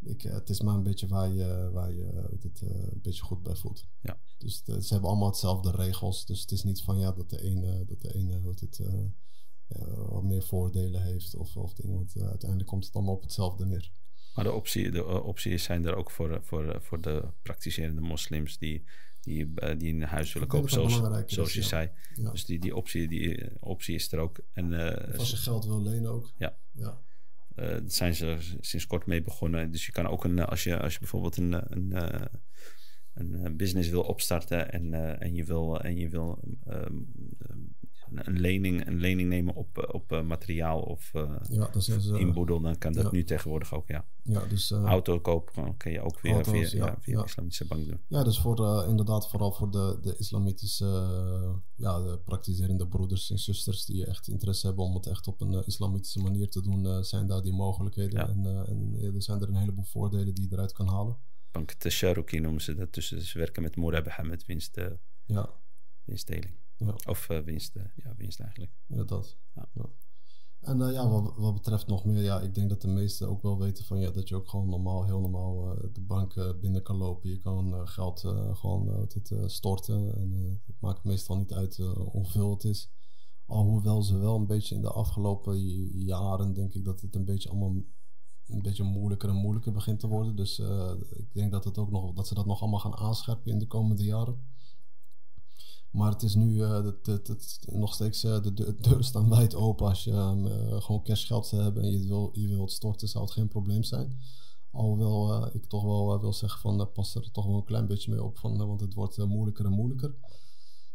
ik, 0.00 0.22
het 0.22 0.50
is 0.50 0.60
maar 0.60 0.74
een 0.74 0.82
beetje 0.82 1.06
waar 1.06 1.28
je, 1.28 1.70
waar 1.72 1.92
je 1.92 2.28
het, 2.42 2.60
een 2.60 3.00
beetje 3.02 3.22
goed 3.22 3.42
bij 3.42 3.56
voelt. 3.56 3.86
Ja. 4.00 4.18
Dus 4.38 4.62
het, 4.64 4.86
ze 4.86 4.92
hebben 4.92 5.10
allemaal 5.10 5.28
hetzelfde 5.28 5.70
regels. 5.70 6.26
Dus 6.26 6.40
het 6.40 6.50
is 6.50 6.62
niet 6.62 6.82
van 6.82 6.98
ja 6.98 7.12
dat 7.12 7.30
de 7.30 7.40
ene, 7.40 7.84
dat 7.84 8.00
de 8.00 8.14
ene 8.14 8.40
het, 8.60 8.80
wat 10.08 10.22
meer 10.22 10.42
voordelen 10.42 11.02
heeft 11.02 11.34
of, 11.34 11.56
of 11.56 11.74
dingen. 11.74 11.94
Want 11.94 12.16
uiteindelijk 12.16 12.70
komt 12.70 12.84
het 12.84 12.94
allemaal 12.94 13.14
op 13.14 13.22
hetzelfde 13.22 13.66
neer. 13.66 13.90
Maar 14.34 14.44
de, 14.44 14.52
optie, 14.52 14.90
de 14.90 15.22
opties 15.22 15.62
zijn 15.62 15.86
er 15.86 15.94
ook 15.94 16.10
voor, 16.10 16.40
voor, 16.42 16.82
voor 16.82 17.00
de 17.00 17.28
praktiserende 17.42 18.00
moslims 18.00 18.58
die 18.58 18.84
die, 19.24 19.52
uh, 19.56 19.78
die 19.78 19.94
een 19.94 20.02
huis 20.02 20.32
willen 20.32 20.48
kopen, 20.48 20.70
zoals, 20.70 21.00
zoals 21.26 21.54
je 21.54 21.62
zei. 21.62 21.90
Ja. 22.14 22.30
Dus 22.30 22.44
die, 22.44 22.58
die, 22.58 22.76
optie, 22.76 23.08
die 23.08 23.50
optie 23.60 23.94
is 23.94 24.12
er 24.12 24.18
ook. 24.18 24.38
En, 24.52 24.72
uh, 24.72 25.18
als 25.18 25.30
je 25.30 25.36
geld 25.36 25.64
wil 25.64 25.82
lenen 25.82 26.10
ook. 26.10 26.32
Ja. 26.36 26.56
ja. 26.72 26.98
Uh, 27.56 27.68
daar 27.68 27.82
zijn 27.86 28.14
ze 28.14 28.36
sinds 28.60 28.86
kort 28.86 29.06
mee 29.06 29.22
begonnen. 29.22 29.70
Dus 29.70 29.86
je 29.86 29.92
kan 29.92 30.06
ook 30.06 30.24
een, 30.24 30.38
als 30.38 30.64
je, 30.64 30.80
als 30.80 30.92
je 30.92 30.98
bijvoorbeeld 30.98 31.36
een, 31.36 31.52
een, 31.52 32.28
een 33.14 33.56
business 33.56 33.88
wil 33.88 34.02
opstarten 34.02 34.72
en, 34.72 35.20
en 35.20 35.34
je 35.34 35.44
wil, 35.44 35.80
en 35.80 35.96
je 35.96 36.08
wil 36.08 36.40
um, 36.68 37.73
een 38.14 38.40
lening, 38.40 38.86
een 38.86 39.00
lening 39.00 39.28
nemen 39.28 39.54
op, 39.54 39.88
op 39.92 40.22
materiaal 40.24 40.80
of 40.80 41.10
ja, 41.12 41.68
dat 41.72 41.76
is, 41.76 42.06
inboedel, 42.06 42.60
dan 42.60 42.78
kan 42.78 42.92
dat 42.92 43.04
ja. 43.04 43.10
nu 43.10 43.24
tegenwoordig 43.24 43.74
ook, 43.74 43.88
ja. 43.88 44.06
Ja, 44.22 44.44
dus, 44.46 44.70
Auto 44.70 45.20
kopen 45.20 45.76
kan 45.76 45.92
je 45.92 46.00
ook 46.00 46.20
weer 46.20 46.32
auto's, 46.32 46.70
via, 46.70 46.86
ja, 46.86 46.96
via 47.00 47.18
de 47.18 47.24
islamitische 47.24 47.66
bank 47.66 47.86
doen. 47.86 48.00
Ja, 48.08 48.22
dus 48.24 48.40
voor, 48.40 48.84
inderdaad 48.88 49.28
vooral 49.28 49.52
voor 49.52 49.70
de, 49.70 49.98
de 50.02 50.16
islamitische 50.16 50.84
ja, 51.74 52.00
de 52.00 52.18
praktiserende 52.24 52.86
broeders 52.86 53.30
en 53.30 53.38
zusters 53.38 53.84
die 53.84 54.06
echt 54.06 54.28
interesse 54.28 54.66
hebben 54.66 54.84
om 54.84 54.94
het 54.94 55.06
echt 55.06 55.26
op 55.26 55.40
een 55.40 55.66
islamitische 55.66 56.20
manier 56.20 56.48
te 56.48 56.62
doen, 56.62 57.04
zijn 57.04 57.26
daar 57.26 57.42
die 57.42 57.52
mogelijkheden. 57.52 58.28
En, 58.28 58.66
en 58.66 59.14
er 59.14 59.22
zijn 59.22 59.40
er 59.40 59.48
een 59.48 59.56
heleboel 59.56 59.84
voordelen 59.84 60.34
die 60.34 60.48
je 60.48 60.52
eruit 60.52 60.72
kan 60.72 60.88
halen. 60.88 61.16
Bank 61.50 61.72
Tasharuki 61.72 62.40
noemen 62.40 62.62
ze 62.62 62.74
dat, 62.74 62.94
dus 62.94 63.08
ze 63.08 63.38
werken 63.38 63.62
met 63.62 63.76
Murabaha, 63.76 64.22
met 64.22 64.46
winst, 64.46 64.80
ja. 65.24 65.50
winstdeling. 66.04 66.54
Ja. 66.76 66.94
Of 67.06 67.28
uh, 67.28 67.38
winst, 67.38 67.76
uh, 67.76 67.82
ja, 67.96 68.14
winst 68.16 68.40
eigenlijk. 68.40 68.72
Ja, 68.86 69.04
dat. 69.04 69.36
Ja. 69.54 69.68
ja. 69.72 69.88
En 70.60 70.80
uh, 70.80 70.92
ja, 70.92 71.08
wat, 71.08 71.36
wat, 71.36 71.54
betreft 71.54 71.86
nog 71.86 72.04
meer, 72.04 72.22
ja, 72.22 72.40
ik 72.40 72.54
denk 72.54 72.68
dat 72.68 72.80
de 72.80 72.88
meesten 72.88 73.28
ook 73.28 73.42
wel 73.42 73.58
weten 73.58 73.84
van 73.84 74.00
ja, 74.00 74.10
dat 74.10 74.28
je 74.28 74.34
ook 74.34 74.48
gewoon 74.48 74.68
normaal, 74.68 75.04
heel 75.04 75.20
normaal 75.20 75.76
de 75.92 76.00
bank 76.00 76.60
binnen 76.60 76.82
kan 76.82 76.96
lopen. 76.96 77.30
Je 77.30 77.38
kan 77.38 77.88
geld 77.88 78.20
gewoon 78.52 79.06
dit, 79.08 79.32
storten. 79.46 80.16
En 80.16 80.60
het 80.66 80.80
maakt 80.80 81.04
meestal 81.04 81.36
niet 81.36 81.52
uit 81.52 81.76
hoeveel 82.12 82.50
het 82.50 82.64
is. 82.64 82.90
Alhoewel 83.46 84.02
ze 84.02 84.18
wel 84.18 84.36
een 84.36 84.46
beetje 84.46 84.74
in 84.74 84.80
de 84.80 84.90
afgelopen 84.90 85.58
jaren, 86.04 86.54
denk 86.54 86.74
ik, 86.74 86.84
dat 86.84 87.00
het 87.00 87.14
een 87.14 87.24
beetje 87.24 87.48
allemaal 87.48 87.84
een 88.46 88.62
beetje 88.62 88.82
moeilijker 88.82 89.28
en 89.28 89.34
moeilijker 89.34 89.72
begint 89.72 90.00
te 90.00 90.06
worden. 90.06 90.36
Dus 90.36 90.58
eh, 90.58 90.92
ik 91.10 91.32
denk 91.32 91.52
dat, 91.52 91.64
het 91.64 91.78
ook 91.78 91.90
nog, 91.90 92.12
dat 92.12 92.28
ze 92.28 92.34
dat 92.34 92.46
nog 92.46 92.60
allemaal 92.60 92.80
gaan 92.80 92.96
aanscherpen 92.96 93.52
in 93.52 93.58
de 93.58 93.66
komende 93.66 94.04
jaren. 94.04 94.52
Maar 95.94 96.10
het 96.10 96.22
is 96.22 96.34
nu 96.34 96.62
het, 96.62 97.58
nog 97.72 97.94
steeds, 97.94 98.24
uh, 98.24 98.42
de, 98.42 98.52
de 98.52 98.74
deuren 98.80 99.04
staan 99.04 99.28
wijd 99.28 99.54
open. 99.54 99.86
Als 99.86 100.04
je 100.04 100.10
uh, 100.10 100.82
gewoon 100.82 101.02
cashgeld 101.02 101.50
hebt 101.50 101.78
en 101.78 101.90
je, 101.90 102.06
wil, 102.06 102.30
je 102.32 102.48
wilt 102.48 102.72
storten, 102.72 103.08
zou 103.08 103.24
het 103.24 103.32
geen 103.32 103.48
probleem 103.48 103.82
zijn. 103.82 104.18
Alhoewel 104.70 105.46
ik 105.54 105.64
toch 105.64 105.82
wel 105.82 106.20
wil 106.20 106.32
zeggen 106.32 106.60
van 106.60 106.92
pas 106.92 107.14
er 107.14 107.30
toch 107.30 107.46
wel 107.46 107.56
een 107.56 107.64
klein 107.64 107.86
beetje 107.86 108.10
mee 108.10 108.24
op. 108.24 108.38
Van, 108.38 108.66
want 108.66 108.80
het 108.80 108.94
wordt 108.94 109.26
moeilijker 109.26 109.64
en 109.64 109.72
moeilijker. 109.72 110.14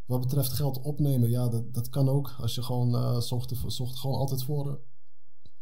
Wat 0.05 0.19
betreft 0.19 0.51
geld 0.51 0.81
opnemen, 0.81 1.29
ja, 1.29 1.47
dat, 1.47 1.73
dat 1.73 1.89
kan 1.89 2.09
ook. 2.09 2.35
Als 2.37 2.55
je 2.55 2.63
gewoon 2.63 3.21
zorgt, 3.21 3.53
zorgt 3.67 3.97
gewoon 3.97 4.17
altijd 4.17 4.43
voor 4.43 4.79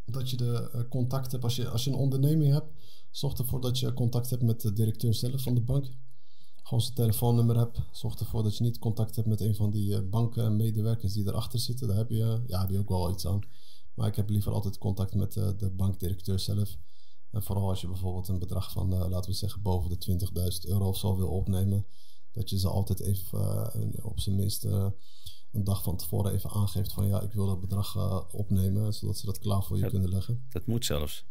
dat 0.05 0.29
je 0.29 0.38
de 0.38 0.85
contact 0.89 1.31
hebt. 1.31 1.43
Als 1.43 1.55
je, 1.55 1.69
als 1.69 1.83
je 1.83 1.89
een 1.89 1.97
onderneming 1.97 2.53
hebt, 2.53 2.71
zorg 3.11 3.38
ervoor 3.38 3.61
dat 3.61 3.79
je 3.79 3.93
contact 3.93 4.29
hebt 4.29 4.43
met 4.43 4.61
de 4.61 4.73
directeur 4.73 5.13
zelf 5.13 5.41
van 5.41 5.55
de 5.55 5.61
bank 5.61 5.85
gewoon 6.68 6.84
zijn 6.84 6.95
telefoonnummer 6.95 7.57
hebt. 7.57 7.80
Zorg 7.91 8.20
ervoor 8.20 8.43
dat 8.43 8.57
je 8.57 8.63
niet 8.63 8.80
contact 8.80 9.15
hebt 9.15 9.28
met 9.28 9.41
een 9.41 9.55
van 9.55 9.72
die 9.72 9.89
uh, 9.89 10.09
bankmedewerkers 10.09 11.13
die 11.13 11.28
erachter 11.28 11.59
zitten. 11.59 11.88
Daar 11.88 11.97
heb 11.97 12.09
je, 12.09 12.43
ja, 12.47 12.59
heb 12.59 12.70
je 12.70 12.80
ook 12.80 12.89
wel 12.89 13.11
iets 13.11 13.28
aan. 13.28 13.41
Maar 13.93 14.07
ik 14.07 14.15
heb 14.15 14.30
liever 14.30 14.51
altijd 14.51 14.78
contact 14.78 15.15
met 15.15 15.36
uh, 15.36 15.49
de 15.57 15.70
bankdirecteur 15.70 16.39
zelf. 16.39 16.78
En 17.32 17.43
vooral 17.43 17.70
als 17.70 17.82
je 17.82 17.88
bijvoorbeeld 17.88 18.28
een 18.28 18.39
bedrag 18.39 18.72
van, 18.72 18.93
uh, 18.93 19.07
laten 19.09 19.32
we 19.32 19.38
zeggen, 19.38 19.61
boven 19.61 19.99
de 19.99 20.20
20.000 20.63 20.70
euro 20.70 20.88
of 20.88 20.97
zo 20.97 21.15
wil 21.15 21.30
opnemen. 21.30 21.86
Dat 22.32 22.49
je 22.49 22.59
ze 22.59 22.70
altijd 22.70 22.99
even 22.99 24.03
op 24.03 24.20
zijn 24.20 24.36
minst 24.36 24.63
een 24.63 25.63
dag 25.63 25.84
van 25.84 25.97
tevoren 25.97 26.34
even 26.34 26.49
aangeeft 26.49 26.93
van 26.93 27.07
ja, 27.07 27.22
ik 27.22 27.32
wil 27.32 27.45
dat 27.45 27.59
bedrag 27.59 27.95
opnemen. 28.32 28.93
Zodat 28.93 29.18
ze 29.18 29.26
dat 29.26 29.39
klaar 29.39 29.63
voor 29.63 29.78
je 29.78 29.88
kunnen 29.88 30.09
leggen. 30.09 30.45
Dat 30.49 30.65
moet 30.65 30.86
zelfs. 30.86 31.26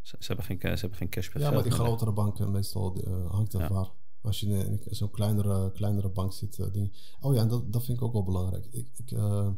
Ze, 0.00 0.16
ze, 0.18 0.26
hebben, 0.26 0.44
geen, 0.44 0.58
ze 0.60 0.80
hebben 0.80 0.98
geen 0.98 1.08
cash 1.08 1.32
Ja, 1.32 1.50
maar 1.50 1.62
die 1.62 1.72
grotere 1.72 2.12
banken 2.12 2.50
meestal 2.50 3.04
hangt 3.28 3.52
er 3.52 3.60
ja. 3.60 3.92
Als 4.22 4.40
je 4.40 4.46
in 4.46 4.80
zo'n 4.90 5.10
kleinere, 5.10 5.72
kleinere 5.72 6.08
bank 6.08 6.32
zit. 6.32 6.58
Uh, 6.58 6.72
ding. 6.72 6.92
Oh 7.20 7.34
ja, 7.34 7.40
en 7.40 7.48
dat, 7.48 7.72
dat 7.72 7.84
vind 7.84 7.98
ik 7.98 8.04
ook 8.04 8.12
wel 8.12 8.24
belangrijk. 8.24 8.66
Ik, 8.70 8.88
ik, 8.96 9.10
uh, 9.10 9.48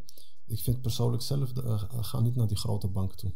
ik 0.46 0.60
vind 0.60 0.80
persoonlijk 0.80 1.22
zelf, 1.22 1.52
uh, 1.56 1.82
ga 1.88 2.20
niet 2.20 2.36
naar 2.36 2.46
die 2.46 2.56
grote 2.56 2.88
banken 2.88 3.16
toe. 3.16 3.32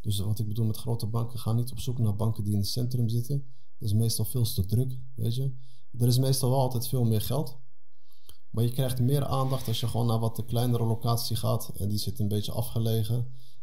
Dus 0.00 0.18
wat 0.18 0.38
ik 0.38 0.48
bedoel 0.48 0.66
met 0.66 0.76
grote 0.76 1.06
banken, 1.06 1.38
ga 1.38 1.52
niet 1.52 1.70
op 1.70 1.80
zoek 1.80 1.98
naar 1.98 2.16
banken 2.16 2.44
die 2.44 2.52
in 2.52 2.58
het 2.58 2.68
centrum 2.68 3.08
zitten. 3.08 3.44
Dat 3.78 3.88
is 3.88 3.94
meestal 3.94 4.24
veel 4.24 4.44
te 4.44 4.66
druk, 4.66 4.98
weet 5.14 5.34
je. 5.34 5.52
Er 5.98 6.06
is 6.06 6.18
meestal 6.18 6.50
wel 6.50 6.58
altijd 6.58 6.88
veel 6.88 7.04
meer 7.04 7.20
geld. 7.20 7.56
Maar 8.50 8.64
je 8.64 8.70
krijgt 8.70 9.00
meer 9.00 9.24
aandacht 9.24 9.68
als 9.68 9.80
je 9.80 9.88
gewoon 9.88 10.06
naar 10.06 10.18
wat 10.18 10.36
de 10.36 10.44
kleinere 10.44 10.84
locatie 10.84 11.36
gaat. 11.36 11.72
En 11.76 11.88
die 11.88 11.98
zit 11.98 12.18
een 12.18 12.28
beetje 12.28 12.52
afgelegen. 12.52 13.16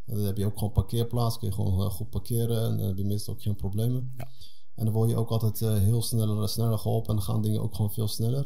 En 0.05 0.15
dan 0.15 0.25
heb 0.25 0.37
je 0.37 0.45
ook 0.45 0.57
gewoon 0.57 0.73
parkeerplaats. 0.73 1.37
Kun 1.37 1.47
je 1.47 1.53
gewoon 1.53 1.91
goed 1.91 2.09
parkeren. 2.09 2.63
En 2.63 2.77
dan 2.77 2.87
heb 2.87 2.97
je 2.97 3.05
meestal 3.05 3.33
ook 3.33 3.41
geen 3.41 3.55
problemen. 3.55 4.13
Ja. 4.17 4.27
En 4.75 4.85
dan 4.85 4.93
word 4.93 5.09
je 5.09 5.15
ook 5.15 5.29
altijd 5.29 5.61
uh, 5.61 5.73
heel 5.73 6.01
sneller, 6.01 6.49
sneller 6.49 6.77
geholpen 6.77 7.09
en 7.09 7.15
dan 7.15 7.25
gaan 7.25 7.41
dingen 7.41 7.61
ook 7.61 7.75
gewoon 7.75 7.91
veel 7.91 8.07
sneller. 8.07 8.45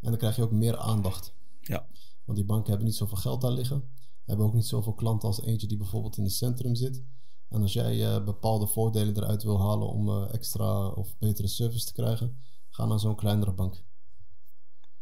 En 0.00 0.08
dan 0.10 0.16
krijg 0.16 0.36
je 0.36 0.42
ook 0.42 0.52
meer 0.52 0.76
aandacht. 0.76 1.34
Ja. 1.60 1.86
Want 2.24 2.38
die 2.38 2.46
banken 2.46 2.68
hebben 2.68 2.86
niet 2.86 2.96
zoveel 2.96 3.16
geld 3.16 3.40
daar 3.40 3.50
liggen. 3.50 3.88
Hebben 4.24 4.46
ook 4.46 4.54
niet 4.54 4.66
zoveel 4.66 4.94
klanten 4.94 5.28
als 5.28 5.42
eentje 5.42 5.66
die 5.66 5.76
bijvoorbeeld 5.76 6.16
in 6.16 6.24
het 6.24 6.32
centrum 6.32 6.74
zit. 6.74 7.02
En 7.48 7.62
als 7.62 7.72
jij 7.72 7.96
uh, 7.96 8.24
bepaalde 8.24 8.66
voordelen 8.66 9.16
eruit 9.16 9.42
wil 9.42 9.60
halen 9.60 9.88
om 9.88 10.24
extra 10.24 10.88
of 10.88 11.18
betere 11.18 11.48
service 11.48 11.86
te 11.86 11.92
krijgen, 11.92 12.36
ga 12.70 12.86
naar 12.86 13.00
zo'n 13.00 13.16
kleinere 13.16 13.52
bank. 13.52 13.84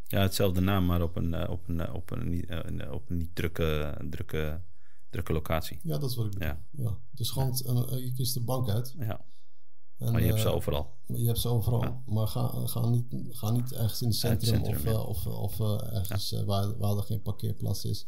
Ja, 0.07 0.21
hetzelfde 0.21 0.61
naam, 0.61 0.87
maar 0.87 1.03
op 1.03 1.17
een, 1.17 1.49
op 1.49 1.69
een, 1.69 1.93
op 1.93 2.11
een, 2.11 2.93
op 2.93 3.11
een 3.11 3.17
niet 3.17 3.35
drukke, 3.35 3.99
drukke, 4.11 4.63
drukke 5.11 5.33
locatie. 5.33 5.79
Ja, 5.83 5.99
dat 5.99 6.11
is 6.11 6.17
wat 6.17 6.27
ik 6.27 6.33
bedoel. 6.33 6.49
Ja. 6.49 6.65
ja. 6.71 6.99
Dus 7.11 7.31
gewoon, 7.31 7.57
je 8.03 8.13
kiest 8.17 8.35
de 8.35 8.41
bank 8.41 8.69
uit. 8.69 8.95
Ja. 8.99 9.25
En, 10.01 10.13
maar 10.13 10.21
je 10.21 10.27
hebt 10.27 10.41
ze 10.41 10.47
uh, 10.49 10.55
overal. 10.55 10.91
Je 11.07 11.27
hebt 11.27 11.39
ze 11.39 11.49
overal. 11.49 11.83
Ja. 11.83 12.03
Maar 12.07 12.27
ga, 12.27 12.53
ga, 12.65 12.89
niet, 12.89 13.05
ga 13.29 13.51
niet 13.51 13.73
ergens 13.73 14.03
in 14.03 14.09
het 14.09 14.17
centrum, 14.17 14.55
het 14.55 14.65
centrum 14.65 14.95
of, 14.95 14.95
ja. 14.95 15.01
of, 15.01 15.27
of 15.27 15.59
uh, 15.59 15.97
ergens 15.97 16.43
waar, 16.47 16.79
waar 16.79 16.97
er 16.97 17.03
geen 17.03 17.23
parkeerplaats 17.23 17.85
is. 17.85 18.07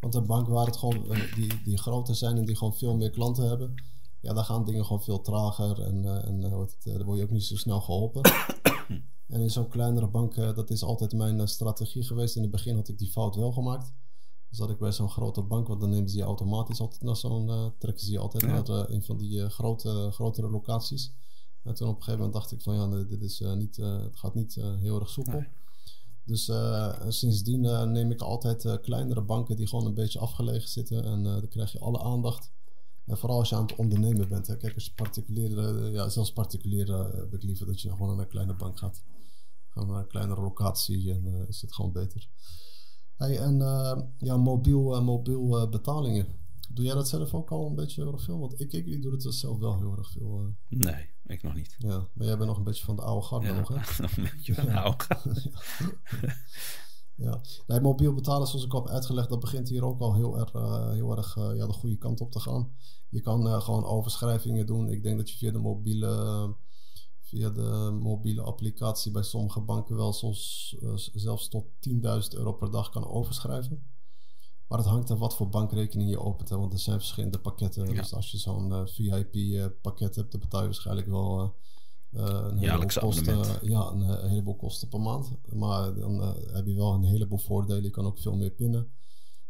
Want 0.00 0.12
de 0.12 0.20
banken 0.20 0.52
waar 0.52 0.66
het 0.66 0.76
gewoon, 0.76 1.04
die, 1.34 1.62
die 1.64 1.78
groter 1.78 2.14
zijn 2.14 2.36
en 2.36 2.44
die 2.44 2.56
gewoon 2.56 2.74
veel 2.74 2.96
meer 2.96 3.10
klanten 3.10 3.48
hebben, 3.48 3.74
ja, 4.20 4.32
daar 4.32 4.44
gaan 4.44 4.64
dingen 4.64 4.84
gewoon 4.84 5.02
veel 5.02 5.20
trager 5.20 5.80
en, 5.80 6.04
uh, 6.04 6.24
en 6.24 6.42
het, 6.42 6.76
daar 6.82 7.04
word 7.04 7.18
je 7.18 7.24
ook 7.24 7.30
niet 7.30 7.44
zo 7.44 7.56
snel 7.56 7.80
geholpen. 7.80 8.22
en 9.34 9.40
in 9.40 9.50
zo'n 9.50 9.68
kleinere 9.68 10.08
bank, 10.08 10.34
dat 10.34 10.70
is 10.70 10.82
altijd 10.82 11.12
mijn 11.12 11.48
strategie 11.48 12.02
geweest. 12.02 12.36
In 12.36 12.42
het 12.42 12.50
begin 12.50 12.74
had 12.74 12.88
ik 12.88 12.98
die 12.98 13.10
fout 13.10 13.36
wel 13.36 13.52
gemaakt. 13.52 13.92
Dus 14.48 14.58
dat 14.58 14.70
ik 14.70 14.78
bij 14.78 14.92
zo'n 14.92 15.10
grote 15.10 15.42
bank, 15.42 15.68
want 15.68 15.80
dan 15.80 15.90
nemen 15.90 16.08
ze 16.08 16.16
je 16.16 16.22
automatisch 16.22 16.80
altijd 16.80 17.02
naar 17.02 17.16
zo'n, 17.16 17.72
trekken 17.78 18.04
ze 18.04 18.12
je 18.12 18.18
altijd 18.18 18.46
naar 18.46 18.90
een 18.90 19.02
van 19.02 19.16
die 19.16 19.48
grote, 19.48 20.08
grotere 20.12 20.50
locaties. 20.50 21.12
En 21.62 21.74
toen 21.74 21.88
op 21.88 21.96
een 21.96 22.02
gegeven 22.02 22.18
moment 22.18 22.32
dacht 22.32 22.52
ik 22.52 22.62
van 22.62 22.74
ja, 22.74 23.04
dit 23.04 23.22
is, 23.22 23.40
uh, 23.40 23.52
niet, 23.52 23.78
uh, 23.78 24.02
het 24.02 24.16
gaat 24.16 24.34
niet 24.34 24.56
uh, 24.56 24.76
heel 24.76 25.00
erg 25.00 25.08
soepel. 25.08 25.32
Nee. 25.32 25.48
Dus 26.24 26.52
sindsdien 27.08 27.60
neem 27.92 28.10
ik 28.10 28.20
altijd 28.20 28.80
kleinere 28.80 29.22
banken 29.22 29.56
die 29.56 29.66
gewoon 29.66 29.86
een 29.86 29.94
beetje 29.94 30.18
afgelegen 30.18 30.68
zitten. 30.68 31.04
En 31.04 31.22
dan 31.22 31.48
krijg 31.48 31.72
je 31.72 31.78
alle 31.78 32.02
aandacht. 32.02 32.52
En 33.06 33.18
vooral 33.18 33.38
als 33.38 33.48
je 33.48 33.54
aan 33.54 33.66
het 33.66 33.76
ondernemen 33.76 34.28
bent. 34.28 34.46
Hè. 34.46 34.56
Kijk, 34.56 34.74
als 34.74 34.84
je 34.84 34.92
particulier, 34.94 35.90
ja, 35.92 36.08
zelfs 36.08 36.32
particulier 36.32 36.92
heb 37.16 37.34
ik 37.34 37.42
liever 37.42 37.66
dat 37.66 37.80
je 37.80 37.90
gewoon 37.90 38.08
naar 38.08 38.24
een 38.24 38.30
kleine 38.30 38.54
bank 38.54 38.78
gaat. 38.78 39.02
Gewoon 39.68 39.88
naar 39.88 39.98
een 39.98 40.06
kleinere 40.08 40.40
locatie 40.40 41.12
en 41.12 41.46
is 41.48 41.60
het 41.60 41.74
gewoon 41.74 41.92
beter. 41.92 42.28
Hey, 43.16 43.38
en 43.38 43.56
ja, 44.18 44.36
mobiel, 44.36 45.02
mobiel 45.02 45.68
betalingen. 45.68 46.26
Doe 46.72 46.84
jij 46.84 46.94
dat 46.94 47.08
zelf 47.08 47.34
ook 47.34 47.50
al 47.50 47.66
een 47.66 47.74
beetje 47.74 48.02
heel 48.02 48.12
erg 48.12 48.22
veel? 48.22 48.38
Want 48.38 48.60
ik, 48.60 48.72
ik, 48.72 48.86
ik 48.86 49.02
doe 49.02 49.12
het 49.12 49.34
zelf 49.34 49.58
wel 49.58 49.78
heel 49.78 49.96
erg 49.96 50.10
veel. 50.10 50.54
Uh... 50.68 50.78
Nee, 50.78 51.10
ik 51.26 51.42
nog 51.42 51.54
niet. 51.54 51.74
Ja, 51.78 52.08
maar 52.12 52.26
jij 52.26 52.36
bent 52.36 52.48
nog 52.48 52.58
een 52.58 52.64
beetje 52.64 52.84
van 52.84 52.96
de 52.96 53.02
oude 53.02 53.46
ja, 53.46 53.58
nog, 53.58 53.68
hè? 53.68 53.74
nog 54.02 54.16
een 54.16 54.22
beetje 54.22 54.54
van 54.54 54.64
de 54.64 54.80
oude 54.80 55.04
ja. 57.26 57.40
Nee, 57.66 57.80
mobiel 57.80 58.14
betalen, 58.14 58.46
zoals 58.46 58.64
ik 58.64 58.74
al 58.74 58.82
heb 58.82 58.92
uitgelegd, 58.92 59.28
dat 59.28 59.40
begint 59.40 59.68
hier 59.68 59.84
ook 59.84 60.00
al 60.00 60.14
heel 60.14 60.38
erg, 60.38 60.54
uh, 60.54 60.90
heel 60.90 61.16
erg 61.16 61.36
uh, 61.36 61.50
ja, 61.56 61.66
de 61.66 61.72
goede 61.72 61.96
kant 61.96 62.20
op 62.20 62.32
te 62.32 62.40
gaan. 62.40 62.72
Je 63.08 63.20
kan 63.20 63.62
gewoon 63.62 63.84
overschrijvingen 63.84 64.66
doen. 64.66 64.88
Ik 64.88 65.02
denk 65.02 65.16
dat 65.16 65.30
je 65.30 65.36
via 65.36 65.52
de 65.52 65.58
mobiele, 65.58 66.54
via 67.20 67.50
de 67.50 67.98
mobiele 68.00 68.42
applicatie 68.42 69.12
bij 69.12 69.22
sommige 69.22 69.60
banken 69.60 69.96
wel 69.96 70.12
soms, 70.12 70.76
zelfs 71.14 71.48
tot 71.48 71.64
10.000 71.64 71.98
euro 72.30 72.52
per 72.52 72.70
dag 72.70 72.90
kan 72.90 73.06
overschrijven. 73.06 73.82
Maar 74.70 74.78
het 74.78 74.88
hangt 74.88 75.10
er 75.10 75.16
wat 75.16 75.36
voor 75.36 75.48
bankrekening 75.48 76.10
je 76.10 76.20
opent. 76.20 76.48
Hè? 76.48 76.56
Want 76.56 76.72
er 76.72 76.78
zijn 76.78 76.98
verschillende 76.98 77.38
pakketten. 77.38 77.86
Ja. 77.86 78.00
Dus 78.00 78.14
als 78.14 78.30
je 78.30 78.38
zo'n 78.38 78.70
uh, 78.70 78.86
VIP-pakket 78.86 80.14
hebt, 80.14 80.30
dan 80.30 80.40
betaal 80.40 80.60
je 80.60 80.66
waarschijnlijk 80.66 81.06
wel 81.06 81.54
uh, 82.10 82.22
een, 82.22 82.58
heleboel 82.58 82.86
kosten, 83.00 83.68
ja, 83.68 83.90
een, 83.90 84.28
heleboel 84.28 84.56
kosten 84.56 84.88
per 84.88 85.00
maand. 85.00 85.30
Maar 85.52 85.94
dan 85.94 86.20
heb 86.52 86.66
je 86.66 86.74
wel 86.74 86.94
een 86.94 87.04
heleboel 87.04 87.38
voordelen. 87.38 87.82
Je 87.82 87.90
kan 87.90 88.06
ook 88.06 88.18
veel 88.18 88.36
meer 88.36 88.50
pinnen. 88.50 88.90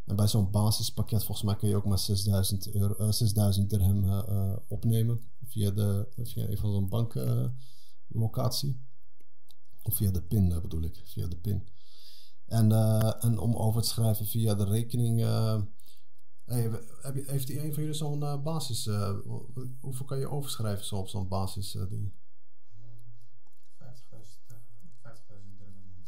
En 0.04 0.16
bij 0.16 0.28
zo'n 0.28 0.50
basispakket, 0.50 1.24
volgens 1.24 1.46
mij 1.46 1.56
kun 1.56 1.68
je 1.68 1.76
ook 1.76 1.84
maar 1.84 1.98
6000, 1.98 2.74
euro, 2.74 3.10
6000 3.10 3.70
dirham 3.70 4.24
opnemen. 4.68 5.20
Via, 5.44 5.70
de, 5.70 6.08
via 6.22 6.48
een 6.48 6.58
van 6.58 6.72
zo'n 6.72 6.88
banklocatie. 6.88 8.80
of 9.82 9.94
via 9.94 10.10
de 10.10 10.22
PIN 10.22 10.60
bedoel 10.62 10.82
ik. 10.82 11.00
Via 11.04 11.26
de 11.26 11.36
PIN. 11.36 11.68
En, 12.50 12.70
uh, 12.70 13.24
en 13.24 13.38
om 13.38 13.56
over 13.56 13.82
te 13.82 13.88
schrijven 13.88 14.26
via 14.26 14.54
de 14.54 14.64
rekening. 14.64 15.20
Uh, 15.20 15.60
hey, 16.44 16.70
heeft 17.26 17.46
die 17.46 17.60
van 17.60 17.82
jullie 17.82 17.92
zo'n 17.92 18.20
uh, 18.22 18.42
basis? 18.42 18.88
hoeveel 19.80 20.06
kan 20.06 20.18
je 20.18 20.30
overschrijven 20.30 20.84
zo 20.84 20.96
op 20.96 21.08
zo'n 21.08 21.28
basis 21.28 21.72
ding? 21.72 22.12
50.000 23.78 23.84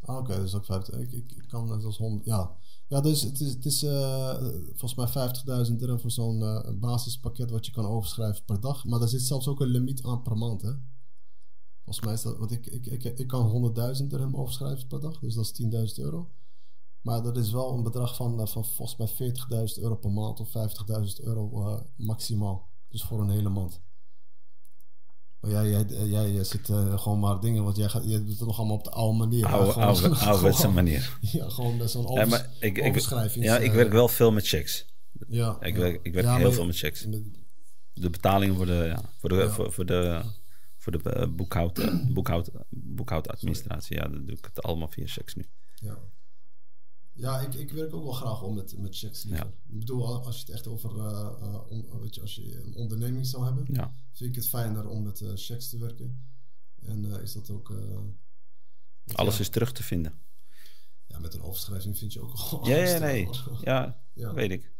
Ah, 0.05 0.16
Oké, 0.16 0.30
okay, 0.30 0.40
dus 0.40 0.55
ook 0.55 0.64
50. 0.64 0.95
Ik, 0.95 1.12
ik, 1.12 1.32
ik 1.32 1.49
kan 1.49 1.84
als 1.84 1.99
100. 1.99 2.24
Ja, 2.24 2.57
ja 2.86 3.01
dus 3.01 3.22
het 3.22 3.40
is, 3.40 3.53
het 3.53 3.64
is 3.66 3.80
volgens 4.74 5.14
mij 5.14 5.66
50.000 5.68 5.76
dirham 5.76 6.01
voor 6.01 6.11
zo'n 6.11 6.64
basispakket 6.80 7.51
wat 7.51 7.66
je 7.66 7.72
kan 7.72 7.86
overschrijven 7.86 8.45
per 8.45 8.61
dag. 8.61 8.84
Maar 8.84 8.99
daar 8.99 9.09
zit 9.09 9.22
zelfs 9.22 9.49
ook 9.49 9.61
een 9.61 9.68
limiet 9.68 10.03
aan 10.03 10.22
per 10.22 10.36
maand, 10.36 10.62
hè? 10.62 10.72
Volgens 11.85 12.05
mij 12.05 12.14
is 12.14 12.22
dat, 12.22 12.39
want 12.39 12.53
ik, 12.53 12.66
ik, 12.66 12.87
ik, 12.87 13.05
ik 13.05 13.26
kan 13.26 13.72
100.000 14.01 14.07
dirham 14.07 14.37
overschrijven 14.37 14.87
per 14.87 15.01
dag, 15.01 15.18
dus 15.18 15.35
dat 15.35 15.45
is 15.45 15.97
10.000 15.99 16.05
euro. 16.05 16.30
Maar 17.01 17.22
dat 17.22 17.37
is 17.37 17.51
wel 17.51 17.72
een 17.72 17.83
bedrag 17.83 18.16
van, 18.16 18.49
van 18.49 18.64
volgens 18.64 19.18
mij 19.18 19.33
40.000 19.76 19.83
euro 19.83 19.97
per 19.97 20.11
maand 20.11 20.41
of 20.41 20.49
50.000 20.49 21.24
euro 21.24 21.68
uh, 21.68 21.80
maximaal. 21.97 22.68
Dus 22.89 23.03
voor 23.03 23.20
een 23.20 23.30
hele 23.30 23.49
maand. 23.49 23.80
Maar 25.41 25.51
jij, 25.51 25.85
jij, 25.85 26.33
jij 26.33 26.45
zit 26.45 26.68
uh, 26.68 26.99
gewoon 26.99 27.18
maar 27.18 27.41
dingen, 27.41 27.64
want 27.64 27.76
jij, 27.76 27.89
gaat, 27.89 28.05
jij 28.05 28.24
doet 28.24 28.39
het 28.39 28.47
nog 28.47 28.59
allemaal 28.59 28.76
op 28.76 28.85
de 28.85 28.91
oude 28.91 29.18
manier. 29.18 29.47
Oude, 29.47 29.72
gewoon, 29.72 29.89
oude, 29.89 30.09
ouderwetse 30.26 30.68
manier. 30.68 31.18
Ja, 31.20 31.49
gewoon 31.49 31.89
zo'n 31.89 32.07
overs, 32.07 32.30
ja, 32.30 32.47
ik, 32.61 32.83
overschrijving. 32.85 33.45
Ja, 33.45 33.59
ik 33.59 33.72
werk 33.72 33.93
wel 33.93 34.09
veel 34.09 34.33
met 34.33 34.49
checks. 34.49 34.87
Ja, 35.28 35.57
ik 35.61 35.76
werk, 35.76 36.01
ik 36.03 36.12
werk 36.12 36.26
ja, 36.26 36.37
heel 36.37 36.53
veel 36.53 36.66
met 36.66 36.76
checks. 36.78 37.07
De 37.93 38.11
betalingen 38.11 38.57
voor 38.57 38.66
de, 38.66 38.72
ja, 38.72 39.03
voor 39.18 39.28
de, 39.28 39.51
voor 39.51 39.87
de 39.87 40.22
voor 40.83 40.93
de 40.93 41.16
uh, 41.16 41.35
boekhoud, 41.37 41.78
uh, 41.78 42.05
boekhoud, 42.14 42.51
boekhoudadministratie. 42.68 43.97
Ja, 43.97 44.03
dan 44.09 44.24
doe 44.26 44.37
ik 44.37 44.45
het 44.45 44.62
allemaal 44.62 44.89
via 44.89 45.07
checks 45.07 45.35
nu. 45.35 45.45
Ja. 45.74 45.99
Ja, 47.12 47.41
ik, 47.41 47.55
ik 47.55 47.70
werk 47.72 47.95
ook 47.95 48.03
wel 48.05 48.12
graag 48.12 48.43
om 48.43 48.55
met, 48.55 48.78
met 48.78 48.99
checks. 48.99 49.22
Ja. 49.22 49.45
Ik 49.47 49.78
bedoel, 49.78 50.07
al- 50.07 50.24
als 50.24 50.35
je 50.37 50.41
het 50.45 50.51
echt 50.51 50.66
over 50.66 50.99
eh, 50.99 51.33
eh, 51.41 51.70
on- 51.70 52.01
weet 52.01 52.14
je, 52.14 52.20
als 52.20 52.35
je 52.35 52.62
een 52.62 52.74
onderneming 52.74 53.26
zou 53.26 53.45
hebben, 53.45 53.64
Ja. 53.72 53.93
vind 54.12 54.30
ik 54.30 54.37
het 54.37 54.49
fijner 54.49 54.89
om 54.89 55.03
met 55.03 55.20
eh, 55.20 55.30
checks 55.35 55.68
te 55.68 55.78
werken. 55.78 56.22
En 56.83 57.12
eh, 57.14 57.22
is 57.22 57.33
dat 57.33 57.51
ook. 57.51 57.70
eh, 57.70 57.99
Alles 59.16 59.35
ja, 59.35 59.41
is 59.41 59.49
terug 59.49 59.72
te 59.72 59.83
vinden. 59.83 60.14
Ja, 61.07 61.18
met 61.18 61.35
een 61.35 61.43
overschrijving 61.43 61.99
vind 61.99 62.12
je 62.12 62.20
ook 62.20 62.33
al. 62.35 62.68
Ja, 62.68 62.76
ja, 62.76 62.99
nee. 63.09 63.28
Ja. 64.14 64.35
weet 64.35 64.51
ik. 64.51 64.72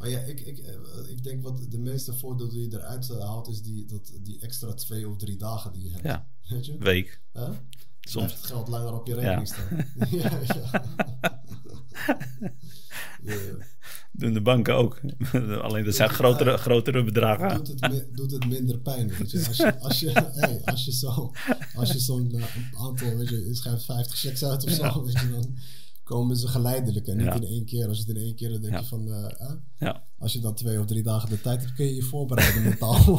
Maar 0.00 0.08
ja, 0.08 0.18
ik, 0.18 0.40
ik, 0.40 0.58
eh, 0.58 0.74
ik 1.08 1.22
denk 1.22 1.42
wat 1.42 1.66
de 1.70 1.78
meeste 1.78 2.14
voordeel 2.14 2.48
die 2.48 2.60
je 2.68 2.76
eruit 2.76 3.10
eh, 3.10 3.18
haalt, 3.18 3.48
is 3.48 3.62
die, 3.62 3.84
dat, 3.84 4.12
die 4.22 4.40
extra 4.40 4.74
twee 4.74 5.08
of 5.08 5.16
drie 5.16 5.36
dagen 5.36 5.72
die 5.72 5.82
je 5.82 5.90
hebt. 5.90 6.04
Ja, 6.04 6.26
Weet 6.48 6.66
je? 6.66 6.76
week. 6.78 7.20
Hè? 7.32 7.48
Soms. 8.00 8.32
Het 8.32 8.42
geld 8.46 8.68
langer 8.68 8.92
op 8.94 9.06
je 9.06 9.14
rekening 9.14 9.48
staan. 9.48 9.68
ja, 10.10 10.40
ja. 13.22 13.56
Doen 14.12 14.32
de 14.32 14.42
banken 14.42 14.74
ook. 14.74 15.00
Alleen 15.62 15.84
dat 15.84 15.94
zijn 15.94 16.08
grotere, 16.10 16.56
grotere 16.56 17.04
bedragen. 17.04 17.56
doet, 17.56 17.68
het, 17.68 17.90
mi- 17.92 18.06
doet 18.12 18.30
het 18.30 18.48
minder 18.48 18.78
pijn, 18.78 19.08
weet 19.08 19.30
je. 19.30 19.46
Als 19.46 19.56
je, 19.56 19.78
als 19.80 20.00
je, 20.00 20.10
hey, 20.34 20.60
als 20.64 20.84
je 20.84 20.92
zo, 20.92 21.32
als 21.74 21.92
je 21.92 21.98
zo'n 21.98 22.32
eh, 22.34 22.44
aantal, 22.86 23.16
weet 23.16 23.28
je, 23.28 23.46
je 23.46 23.54
schrijft 23.54 23.84
50 23.84 24.18
checks 24.18 24.44
uit 24.44 24.64
of 24.64 24.70
zo, 24.70 25.04
weet 25.04 25.20
je, 25.20 25.30
dan 25.30 25.56
komen 26.10 26.36
ze 26.36 26.48
geleidelijk 26.48 27.06
en 27.06 27.16
niet 27.16 27.26
Ja. 27.26 27.34
in 27.34 27.44
één 27.44 27.64
keer. 27.64 27.88
Als 27.88 27.98
je 27.98 28.04
het 28.06 28.16
in 28.16 28.22
één 28.22 28.34
keer, 28.34 28.50
dan 28.50 28.60
denk 28.60 28.72
Ja. 28.72 28.80
je 28.80 28.86
van, 28.86 29.12
eh? 29.12 29.52
Ja. 29.78 30.04
als 30.18 30.32
je 30.32 30.40
dan 30.40 30.54
twee 30.54 30.78
of 30.80 30.86
drie 30.86 31.02
dagen 31.02 31.28
de 31.28 31.40
tijd 31.40 31.60
hebt, 31.60 31.74
kun 31.74 31.86
je 31.86 31.94
je 31.94 32.02
voorbereiden 32.02 32.62
mentaal. 32.62 33.18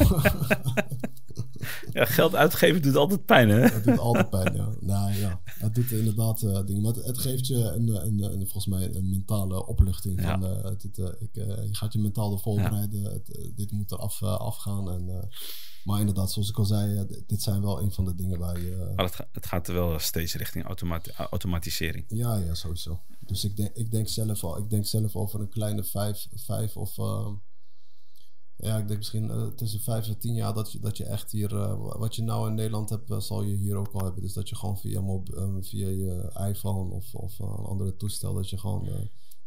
ja, 1.92 2.04
geld 2.04 2.34
uitgeven 2.34 2.82
doet 2.82 2.96
altijd 2.96 3.24
pijn, 3.26 3.48
hè? 3.48 3.60
Het 3.60 3.84
doet 3.84 3.98
altijd 3.98 4.30
pijn, 4.30 4.54
ja. 4.54 4.68
Nou 4.80 5.12
ja, 5.14 5.40
het 5.44 5.74
doet 5.74 5.90
inderdaad 5.90 6.42
eh, 6.42 6.64
dingen. 6.66 6.82
Maar 6.82 6.92
het, 6.92 7.04
het 7.04 7.18
geeft 7.18 7.46
je 7.46 7.54
een, 7.56 8.06
een, 8.06 8.22
een, 8.22 8.40
volgens 8.48 8.66
mij 8.66 8.94
een 8.94 9.10
mentale 9.10 9.66
opluchting. 9.66 10.20
Van, 10.20 10.46
eh, 10.46 10.64
het, 10.64 10.82
het, 10.82 10.98
eh, 10.98 11.08
ik, 11.18 11.34
je 11.34 11.68
gaat 11.70 11.92
je 11.92 11.98
mentaal 11.98 12.32
er 12.32 12.38
voorbereiden. 12.38 13.22
Dit 13.54 13.70
moet 13.70 13.90
er 13.90 13.98
af, 13.98 14.22
afgaan. 14.22 14.90
En, 14.90 15.28
maar 15.84 16.00
inderdaad, 16.00 16.32
zoals 16.32 16.48
ik 16.50 16.58
al 16.58 16.64
zei, 16.64 16.96
eh, 16.98 17.02
dit- 17.26 17.42
zijn 17.42 17.62
wel 17.62 17.80
een 17.82 17.92
van 17.92 18.04
de 18.04 18.14
dingen 18.14 18.38
waar 18.38 18.60
je... 18.60 18.72
eh, 18.72 18.94
Maar 18.96 19.04
het, 19.04 19.14
ga- 19.14 19.28
het 19.32 19.46
gaat 19.46 19.66
wel 19.66 19.98
steeds 19.98 20.34
richting 20.34 20.64
automati- 20.64 21.10
automatisering. 21.30 22.04
ja, 22.08 22.36
ja, 22.36 22.54
sowieso. 22.54 23.00
Dus 23.20 23.44
ik 23.44 23.56
denk, 23.56 23.76
ik 23.76 23.90
denk, 23.90 24.08
zelf, 24.08 24.44
al, 24.44 24.58
ik 24.58 24.70
denk 24.70 24.86
zelf 24.86 25.16
over 25.16 25.40
een 25.40 25.48
kleine 25.48 25.84
vijf, 25.84 26.26
vijf 26.34 26.76
of... 26.76 26.98
eh, 26.98 27.28
ja, 28.56 28.78
ik 28.78 28.86
denk 28.86 28.98
misschien 28.98 29.30
eh, 29.30 29.46
tussen 29.46 29.80
vijf 29.80 30.08
en 30.08 30.18
tien 30.18 30.34
jaar 30.34 30.54
dat 30.54 30.72
je, 30.72 30.78
dat 30.80 30.96
je 30.96 31.04
echt 31.04 31.32
hier... 31.32 31.56
eh, 31.56 31.76
wat 31.98 32.14
je 32.16 32.22
nou 32.22 32.48
in 32.48 32.54
Nederland 32.54 32.90
hebt, 32.90 33.10
eh, 33.10 33.20
zal 33.20 33.42
je 33.42 33.56
hier 33.56 33.76
ook 33.76 33.92
al 33.92 34.04
hebben. 34.04 34.22
Dus 34.22 34.32
dat 34.32 34.48
je 34.48 34.56
gewoon 34.56 34.78
via, 34.78 35.00
mob, 35.00 35.28
eh, 35.28 35.54
via 35.60 35.88
je 35.88 36.30
iPhone 36.48 36.90
of, 36.94 37.14
of 37.14 37.40
eh, 37.40 37.46
een 37.46 37.64
andere 37.64 37.96
toestel... 37.96 38.34
dat 38.34 38.50
je 38.50 38.58
gewoon 38.58 38.88
eh, 38.88 38.94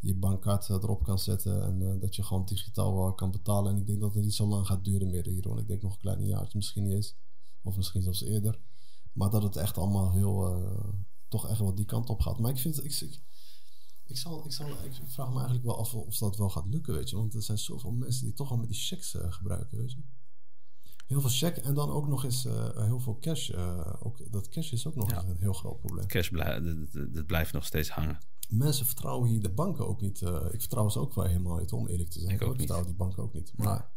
je 0.05 0.15
bankkaart 0.15 0.69
eh, 0.69 0.75
erop 0.75 1.03
kan 1.03 1.19
zetten... 1.19 1.63
en 1.63 1.81
eh, 1.81 2.01
dat 2.01 2.15
je 2.15 2.23
gewoon 2.23 2.45
digitaal 2.45 3.13
kan 3.13 3.31
betalen. 3.31 3.71
En 3.71 3.77
ik 3.77 3.87
denk 3.87 3.99
dat 3.99 4.13
het 4.13 4.23
niet 4.23 4.33
zo 4.33 4.47
lang 4.47 4.65
gaat 4.67 4.83
duren 4.85 5.09
meer 5.09 5.27
hier. 5.27 5.47
Want 5.47 5.59
ik 5.59 5.67
denk 5.67 5.81
nog 5.81 5.93
een 5.93 5.99
klein 5.99 6.25
jaartje 6.25 6.57
misschien 6.57 6.83
niet 6.83 6.93
eens. 6.93 7.15
Of 7.61 7.75
misschien 7.77 8.01
zelfs 8.01 8.23
eerder. 8.23 8.59
Maar 9.13 9.29
dat 9.29 9.43
het 9.43 9.55
echt 9.55 9.77
allemaal 9.77 10.11
heel... 10.11 10.45
eh, 10.55 10.89
toch 11.27 11.47
echt 11.49 11.59
wel 11.59 11.75
die 11.75 11.85
kant 11.85 12.09
op 12.09 12.21
gaat. 12.21 12.39
Maar 12.39 12.51
ik 12.51 12.57
vind... 12.57 12.83
Ik, 12.83 12.91
ik, 13.01 13.21
ik, 14.05 14.17
zal, 14.17 14.45
ik, 14.45 14.51
zal, 14.51 14.67
ik 14.69 14.93
vraag 15.05 15.27
me 15.29 15.35
eigenlijk 15.35 15.65
wel 15.65 15.77
af 15.77 15.93
of 15.93 16.17
dat 16.17 16.37
wel 16.37 16.49
gaat 16.49 16.65
lukken, 16.67 16.93
weet 16.93 17.09
je. 17.09 17.15
Want 17.15 17.33
er 17.33 17.41
zijn 17.43 17.57
zoveel 17.57 17.91
mensen 17.91 18.25
die 18.25 18.33
toch 18.33 18.51
al 18.51 18.57
met 18.57 18.67
die 18.67 18.77
checks 18.77 19.15
gebruiken, 19.19 19.77
weet 19.77 19.91
je. 19.91 20.01
Heel 21.05 21.21
veel 21.21 21.29
check 21.29 21.57
en 21.57 21.73
dan 21.73 21.89
ook 21.89 22.07
nog 22.07 22.23
eens 22.23 22.43
heel 22.75 22.99
veel 22.99 23.17
cash. 23.19 23.51
ook, 23.99 24.31
dat 24.31 24.49
cash 24.49 24.71
is 24.71 24.87
ook 24.87 24.95
nog 24.95 25.09
Ja. 25.09 25.23
een 25.23 25.37
heel 25.37 25.53
groot 25.53 25.79
probleem. 25.79 26.07
Cash 26.07 26.29
blij- 26.29 26.61
dat- 26.61 26.91
dat- 26.93 27.13
dat 27.13 27.25
blijft 27.25 27.53
nog 27.53 27.65
steeds 27.65 27.89
hangen. 27.89 28.19
Mensen 28.49 28.85
vertrouwen 28.85 29.29
hier 29.29 29.41
de 29.41 29.49
banken 29.49 29.87
ook 29.87 30.01
niet. 30.01 30.21
eh, 30.21 30.45
ik 30.51 30.59
vertrouw 30.59 30.89
ze 30.89 30.99
ook 30.99 31.15
wel 31.15 31.25
helemaal 31.25 31.57
niet, 31.57 31.71
om 31.71 31.87
eerlijk 31.87 32.09
te 32.09 32.19
zijn. 32.19 32.33
Ik 32.35 32.41
ook 32.41 32.55
vertrouw 32.55 32.83
die 32.85 32.93
banken 32.95 33.23
ook 33.23 33.33
niet. 33.33 33.51
Maar, 33.55 33.89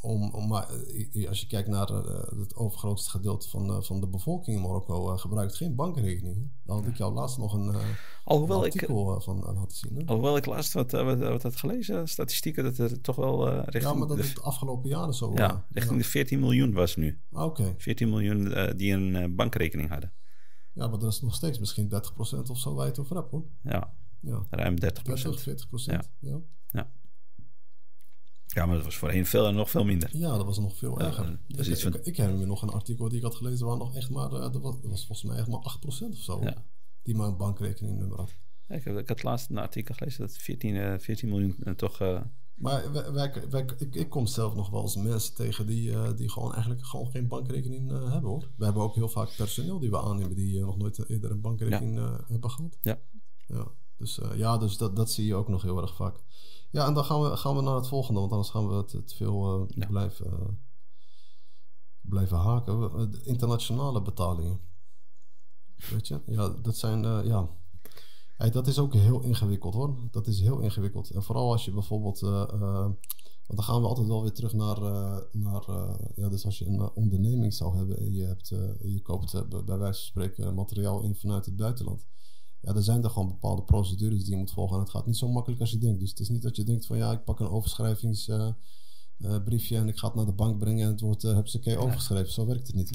om, 0.00 0.30
om, 0.30 0.48
maar 0.48 0.68
eh, 1.12 1.28
als 1.28 1.40
je 1.40 1.46
kijkt 1.46 1.68
naar 1.68 1.88
eh, 1.90 2.38
het 2.38 2.54
overgrootste 2.56 3.10
gedeelte 3.10 3.48
van, 3.48 3.84
van 3.84 4.00
de 4.00 4.06
bevolking 4.08 4.56
in 4.56 4.62
Marokko, 4.62 5.16
gebruikt 5.16 5.54
geen 5.56 5.74
bankrekening. 5.74 6.50
Daar 6.64 6.76
had 6.76 6.86
ik 6.86 6.96
jou 6.96 7.14
laatst 7.14 7.38
nog 7.38 7.52
een, 7.54 7.66
een 7.74 7.96
Alhoewel 8.24 8.64
ik, 8.66 8.72
artikel 8.72 9.20
van 9.20 9.46
aan 9.46 9.54
laten 9.54 9.76
zien. 9.76 9.94
Hè? 9.96 10.04
alhoewel 10.06 10.36
ik 10.36 10.46
laatst 10.46 10.72
wat, 10.72 10.90
wat, 10.90 11.18
wat 11.18 11.42
had 11.42 11.56
gelezen, 11.56 12.08
statistieken, 12.08 12.64
dat 12.64 12.78
er 12.78 13.00
toch 13.00 13.16
wel 13.16 13.54
richting, 13.54 13.82
Ja, 13.82 13.94
maar 13.94 14.08
dat 14.08 14.16
het 14.18 14.34
de 14.34 14.40
afgelopen 14.40 14.88
jaren 14.90 15.14
zo. 15.14 15.32
ja, 15.34 15.66
richting 15.70 15.98
de 15.98 16.04
14 16.04 16.40
miljoen 16.40 16.72
was 16.72 16.96
nu. 16.96 17.20
Ah, 17.32 17.44
Oké. 17.44 17.74
14 17.78 18.08
miljoen 18.08 18.72
die 18.76 18.92
een 18.92 19.34
bankrekening 19.36 19.88
hadden. 19.88 20.12
Ja, 20.74 20.88
maar 20.88 20.98
dat 20.98 21.12
is 21.12 21.20
nog 21.20 21.34
steeds 21.34 21.58
misschien 21.58 21.88
30% 21.88 22.50
of 22.50 22.58
zo 22.58 22.74
waar 22.74 22.84
je 22.84 22.90
het 22.90 23.00
over 23.00 23.16
hebt 23.16 23.30
hoor. 23.30 23.44
Ja, 23.62 23.94
Ja. 24.20 24.46
ruim 24.50 24.80
30 24.80 25.02
30, 25.02 25.42
40%. 25.42 26.08
Ja. 26.20 26.40
Ja. 26.70 26.90
Ja, 28.46 28.66
maar 28.66 28.74
dat 28.76 28.84
was 28.84 28.96
voorheen 28.96 29.26
veel 29.26 29.46
en 29.46 29.54
nog 29.54 29.70
veel 29.70 29.84
minder. 29.84 30.18
dat 30.20 30.44
was 30.44 30.58
nog 30.58 30.76
veel 30.76 30.98
Ja, 31.00 31.06
erger. 31.06 31.38
dat 31.48 31.66
ik, 31.66 31.78
van- 31.78 31.94
ik, 31.94 32.04
ik 32.06 32.16
herinner 32.16 32.40
me 32.40 32.46
nog 32.46 32.62
een 32.62 32.68
artikel 32.68 33.08
die 33.08 33.18
ik 33.18 33.24
had 33.24 33.34
gelezen 33.34 33.66
waar 33.66 33.76
nog 33.76 33.94
echt 33.94 34.10
maar, 34.10 34.32
eh, 34.32 34.40
dat, 34.52 34.56
was, 34.62 34.80
dat 34.80 34.90
was 34.90 35.06
volgens 35.06 35.22
mij 35.28 35.36
echt 35.36 35.48
maar 35.48 35.60
8% 35.60 36.10
of 36.10 36.22
zo. 36.22 36.42
Ja. 36.42 36.64
Die 37.02 37.14
maar 37.16 37.28
een 37.28 37.36
bankrekeningnummer 37.36 38.16
had. 38.16 38.34
Ja, 38.68 38.74
Ik, 38.74 38.84
ik 38.84 39.08
had 39.08 39.22
laatst 39.22 39.50
een 39.50 39.58
artikel 39.58 39.94
gelezen 39.94 40.20
dat 40.20 40.36
14, 40.36 40.76
eh, 40.76 40.98
14 40.98 41.28
miljoen 41.28 41.56
eh, 41.64 41.72
toch... 41.72 42.00
Maar 42.54 42.92
wij, 42.92 43.12
wij, 43.12 43.48
wij- 43.50 43.66
ik, 43.78 43.94
ik 43.94 44.08
kom 44.10 44.26
zelf 44.26 44.54
nog 44.54 44.70
wel 44.70 44.82
eens 44.82 44.96
mensen 44.96 45.34
tegen 45.34 45.66
die, 45.66 45.92
eh, 45.92 46.16
die 46.16 46.30
gewoon 46.30 46.52
eigenlijk 46.52 46.84
gewoon 46.86 47.10
geen 47.10 47.28
bankrekening 47.28 47.90
eh, 47.92 48.10
hebben 48.12 48.30
hoor. 48.30 48.50
We 48.56 48.64
hebben 48.64 48.82
ook 48.82 48.94
heel 48.94 49.08
vaak 49.08 49.34
personeel 49.36 49.78
die 49.78 49.90
we 49.90 50.00
aannemen 50.00 50.34
die 50.36 50.58
eh, 50.58 50.64
nog 50.64 50.76
nooit 50.76 51.08
eerder 51.08 51.30
een 51.30 51.40
bankrekening 51.40 51.98
hebben 52.28 52.50
gehad. 52.50 52.78
ja. 52.82 52.98
Ja, 53.46 53.66
dus, 53.96 54.20
ja, 54.34 54.58
dus 54.58 54.76
dat, 54.76 54.96
dat 54.96 55.10
zie 55.10 55.26
je 55.26 55.34
ook 55.34 55.48
nog 55.48 55.62
heel 55.62 55.80
erg 55.82 55.94
vaak. 55.96 56.16
Ja, 56.70 56.86
en 56.86 56.94
dan 56.94 57.04
gaan 57.04 57.22
we, 57.22 57.36
gaan 57.36 57.56
we 57.56 57.62
naar 57.62 57.74
het 57.74 57.88
volgende, 57.88 58.20
want 58.20 58.32
anders 58.32 58.50
gaan 58.50 58.68
we 58.76 58.84
te, 58.84 59.04
te 59.04 59.14
veel 59.16 59.66
Ja. 59.74 59.86
blijven, 59.86 60.58
blijven 62.00 62.36
haken. 62.36 63.10
Internationale 63.24 64.02
betalingen. 64.02 64.60
Weet 65.90 66.08
je? 66.08 66.20
Ja, 66.26 66.48
dat 66.48 66.76
zijn, 66.76 67.02
ja... 67.26 67.48
Hey, 68.36 68.50
dat 68.50 68.66
is 68.66 68.78
ook 68.78 68.94
heel 68.94 69.20
ingewikkeld 69.20 69.74
hoor. 69.74 69.96
Dat 70.10 70.26
is 70.26 70.40
heel 70.40 70.60
ingewikkeld. 70.60 71.10
En 71.10 71.22
vooral 71.22 71.52
als 71.52 71.64
je 71.64 71.70
bijvoorbeeld... 71.70 72.22
eh, 72.22 72.42
eh, 72.52 72.90
want 73.46 73.58
dan 73.58 73.64
gaan 73.64 73.80
we 73.80 73.88
altijd 73.88 74.06
wel 74.06 74.22
weer 74.22 74.32
terug 74.32 74.52
naar... 74.52 74.76
eh, 74.76 75.18
naar 75.32 75.64
ja, 76.14 76.28
dus 76.28 76.44
als 76.44 76.58
je 76.58 76.66
een 76.66 76.90
onderneming 76.94 77.54
zou 77.54 77.76
hebben 77.76 77.98
en 77.98 78.12
je, 78.12 78.24
hebt, 78.24 78.48
je 78.82 79.00
koopt 79.02 79.48
bij 79.48 79.64
bij 79.64 79.78
wijze 79.78 79.98
van 79.98 80.08
spreken 80.08 80.54
materiaal 80.54 81.02
in 81.02 81.14
vanuit 81.14 81.44
het 81.44 81.56
buitenland 81.56 82.04
ja, 82.64 82.74
er 82.74 82.82
zijn 82.82 83.04
er 83.04 83.10
gewoon 83.10 83.28
bepaalde 83.28 83.62
procedures 83.62 84.22
die 84.22 84.30
je 84.30 84.36
moet 84.36 84.52
volgen. 84.52 84.76
En 84.76 84.82
het 84.82 84.90
gaat 84.90 85.06
niet 85.06 85.16
zo 85.16 85.28
makkelijk 85.28 85.60
als 85.60 85.70
je 85.70 85.78
denkt. 85.78 86.00
Dus 86.00 86.10
het 86.10 86.20
is 86.20 86.28
niet 86.28 86.42
dat 86.42 86.56
je 86.56 86.64
denkt 86.64 86.86
van 86.86 86.96
ja, 86.96 87.12
ik 87.12 87.24
pak 87.24 87.40
een 87.40 87.48
overschrijvingsbriefje 87.48 89.76
en 89.76 89.88
ik 89.88 89.98
ga 89.98 90.06
het 90.06 90.16
naar 90.16 90.26
de 90.26 90.32
bank 90.32 90.58
brengen 90.58 90.84
en 90.84 90.90
het 90.90 91.00
wordt 91.00 91.24
uh, 91.24 91.34
hupsakee 91.34 91.78
overgeschreven. 91.78 92.32
Zo 92.32 92.46
werkt 92.46 92.66
het 92.66 92.76
niet. 92.76 92.90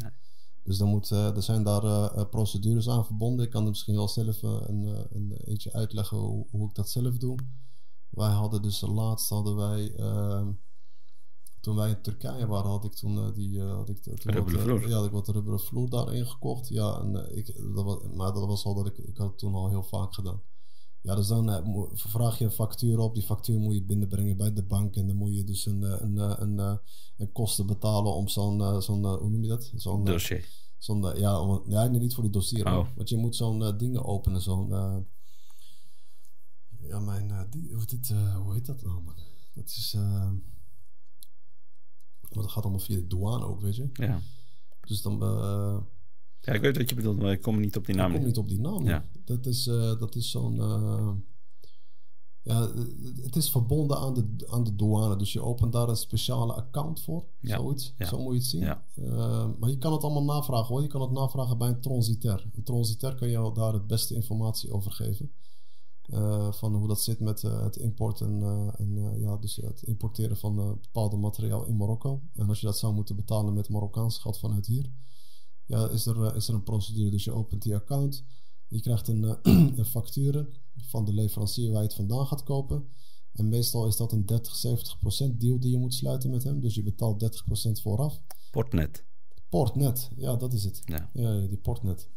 Dus 0.64 0.78
dan 0.78 0.88
moet, 0.88 1.12
eh, 1.12 1.36
er 1.36 1.44
zijn 1.44 1.64
daar 1.64 1.84
eh, 1.84 2.10
eh, 2.16 2.30
procedures 2.30 2.90
aan 2.90 3.06
verbonden. 3.06 3.46
Ik 3.46 3.52
kan 3.52 3.64
er 3.64 3.70
misschien 3.70 3.96
wel 3.96 4.08
zelf 4.08 4.42
een, 4.42 5.08
een 5.10 5.32
eentje 5.32 5.74
uitleggen 5.74 6.18
hoe, 6.18 6.46
hoe 6.50 6.68
ik 6.68 6.76
dat 6.76 6.90
zelf 6.90 7.18
doe. 7.18 7.38
Wij 8.10 8.32
hadden 8.32 8.62
dus 8.62 8.82
laatst 8.82 9.30
hadden 9.30 9.56
wij 9.56 9.96
ehm, 9.96 10.52
toen 11.60 11.76
wij 11.76 11.90
in 11.90 12.02
Turkije 12.02 12.48
waren, 12.48 12.70
had 12.70 12.84
ik 12.84 12.94
toen 12.94 13.18
uh, 13.18 13.34
die 13.34 13.52
uh, 13.52 13.76
had 13.76 13.90
ik 13.90 14.02
toen 14.02 14.34
rubberen 14.34 14.60
wat, 14.60 14.68
uh, 14.68 14.76
vloer. 14.76 14.90
Ja, 14.90 14.96
had 14.96 15.06
ik 15.06 15.12
wat 15.12 15.28
rubberen 15.28 15.60
vloer 15.60 15.90
daarin 15.90 16.26
gekocht. 16.26 16.68
Ja, 16.68 17.00
en 17.00 17.38
ik, 17.38 17.74
dat 17.74 17.84
was, 17.84 17.98
maar 18.16 18.34
dat 18.34 18.46
was 18.46 18.66
al 18.66 18.74
dat 18.76 18.88
ik, 18.88 18.98
ik 18.98 19.18
had 19.18 19.28
het 19.28 19.38
toen 19.38 19.54
al 19.54 19.70
heel 19.70 19.84
vaak 19.84 20.14
gedaan. 20.14 20.42
Ja, 21.02 21.16
dus 21.16 21.28
dan 21.28 21.50
uh, 21.50 21.84
vraag 21.94 22.38
je 22.38 22.46
een 22.46 22.52
factuur 22.52 23.00
op. 23.00 23.14
Die 23.14 23.24
factuur 23.24 23.60
moet 23.60 23.74
je 23.74 23.84
binnenbrengen 23.84 24.38
bij 24.38 24.54
de 24.54 24.64
bank. 24.64 24.96
En 24.96 25.08
dan 25.08 25.16
moet 25.16 25.36
je 25.36 25.44
dus 25.44 25.66
een, 25.66 25.82
een, 25.82 26.18
een, 26.18 26.60
een, 26.60 26.80
een 27.18 27.32
kosten 27.32 27.66
betalen 27.66 28.14
om 28.14 28.28
zo'n, 28.28 28.82
zo'n 28.82 29.06
hoe 29.06 29.30
noem 29.30 29.42
je 29.42 29.48
dat? 29.48 29.72
Zo'n 29.76 30.04
dossier. 30.04 30.50
Zo'n, 30.78 31.18
ja, 31.18 31.42
om, 31.42 31.64
ja, 31.68 31.88
niet 31.88 32.14
voor 32.14 32.24
die 32.24 32.32
dossier. 32.32 32.66
Oh. 32.66 32.88
Want 32.96 33.10
je 33.10 33.18
moet 33.18 33.36
zo'n 33.36 33.78
dingen 33.78 34.06
openen. 34.06 34.42
Zo'n, 34.42 34.70
ja, 36.80 37.00
mijn, 37.00 37.48
die, 37.50 37.74
hoe, 37.74 37.86
dit, 37.86 38.14
hoe 38.44 38.54
heet 38.54 38.66
dat 38.66 38.82
nou, 38.82 39.02
man? 39.02 39.16
Dat 39.54 39.66
is... 39.66 39.98
Want 42.30 42.46
dat 42.46 42.52
gaat 42.52 42.64
allemaal 42.64 42.80
via 42.80 42.96
de 42.96 43.08
douane 43.08 43.46
ook, 43.46 43.62
weet 43.62 43.76
je. 43.76 43.90
Ja. 43.94 44.20
Dus 44.82 45.02
dan... 45.02 45.20
Ja, 46.42 46.54
ik 46.54 46.62
weet 46.62 46.78
wat 46.78 46.90
je 46.90 46.96
bedoelt, 46.96 47.20
maar 47.20 47.32
ik 47.32 47.42
kom 47.42 47.60
niet 47.60 47.78
op 47.78 47.86
die 47.86 47.96
naam. 47.96 48.12
Ik 48.12 48.18
kom 48.18 48.26
niet 48.26 48.38
op 48.38 48.48
die 48.48 48.60
naam. 48.60 48.86
Ja. 48.86 49.06
Dat 49.26 49.46
is, 49.46 49.68
uh, 49.68 50.00
dat 50.00 50.16
is 50.16 50.32
zo'n... 50.32 50.56
Uh, 50.56 51.12
ja, 52.42 52.70
het 53.22 53.36
is 53.36 53.52
verbonden 53.52 53.98
aan 53.98 54.14
de, 54.14 54.48
aan 54.48 54.64
de 54.64 54.76
douane. 54.76 55.16
Dus 55.16 55.34
je 55.34 55.42
opent 55.42 55.72
daar 55.72 55.90
een 55.90 55.98
speciale 55.98 56.54
account 56.54 57.02
voor. 57.02 57.26
Ja. 57.40 57.58
Zoiets. 57.58 57.94
Ja. 57.98 58.06
Zo 58.06 58.20
moet 58.20 58.34
je 58.34 58.40
het 58.40 58.48
zien. 58.48 58.62
Ja. 58.62 58.84
Uh, 58.96 59.48
maar 59.60 59.70
je 59.70 59.78
kan 59.78 59.92
het 59.92 60.04
allemaal 60.04 60.24
navragen 60.24 60.68
hoor. 60.68 60.82
Je 60.82 60.88
kan 60.88 61.02
het 61.02 61.12
navragen 61.12 61.58
bij 61.58 61.70
een 61.70 61.82
transitair. 61.82 62.50
Een 62.56 62.64
transitair 62.64 63.16
kan 63.16 63.30
jou 63.30 63.54
daar 63.54 63.74
het 63.74 63.88
beste 63.88 64.14
informatie 64.14 64.72
over 64.72 64.92
geven. 64.92 65.32
Uh, 66.14 66.52
van 66.52 66.76
hoe 66.76 66.88
dat 66.88 67.02
zit 67.02 67.20
met 67.20 67.44
uh, 67.44 67.62
het 67.64 67.76
import 67.76 68.22
en, 68.22 68.40
uh, 68.40 68.68
en 68.78 69.20
ja, 69.20 69.38
dus 69.38 69.56
het 69.56 69.82
importeren 69.82 70.38
van 70.38 70.56
bepaalde 70.82 71.18
materiaal 71.18 71.66
in 71.66 71.78
Marokko. 71.78 72.22
En 72.36 72.50
als 72.50 72.60
je 72.60 72.66
dat 72.66 72.78
zou 72.78 72.94
moeten 72.94 73.16
betalen 73.16 73.54
met 73.54 73.70
Marokkaans 73.70 74.18
geld 74.18 74.40
vanuit 74.40 74.66
hier, 74.66 74.92
ja, 75.70 75.90
is 75.90 76.06
er, 76.06 76.36
is 76.36 76.48
er 76.48 76.54
een 76.54 76.64
procedure. 76.64 77.10
Dus 77.10 77.24
je 77.24 77.32
opent 77.32 77.62
die 77.62 77.76
account, 77.76 78.24
je 78.68 78.82
krijgt 78.82 79.08
een, 79.08 79.38
een 79.78 79.86
factuur 79.86 80.50
van 80.78 81.06
de 81.06 81.14
leverancier 81.14 81.72
waar 81.72 81.82
je 81.82 81.88
het 81.88 81.96
vandaan 81.96 82.28
gaat 82.28 82.44
kopen. 82.44 82.88
En 83.34 83.50
meestal 83.50 83.88
is 83.88 83.96
dat 83.96 84.12
een 84.12 84.26
30, 84.26 84.66
70% 85.34 85.38
deal 85.38 85.60
die 85.60 85.72
je 85.72 85.78
moet 85.78 85.94
sluiten 85.94 86.30
met 86.30 86.44
hem. 86.44 86.60
Dus 86.60 86.76
je 86.76 86.84
betaalt 86.84 87.44
30% 87.70 87.82
vooraf. 87.82 88.22
Portnet. 88.52 89.06
Portnet, 89.50 90.10
ja, 90.16 90.36
dat 90.36 90.54
is 90.54 90.64
het. 90.64 90.82
Ja. 90.86 91.10
Die 91.48 91.58
Portnet. 91.58 92.10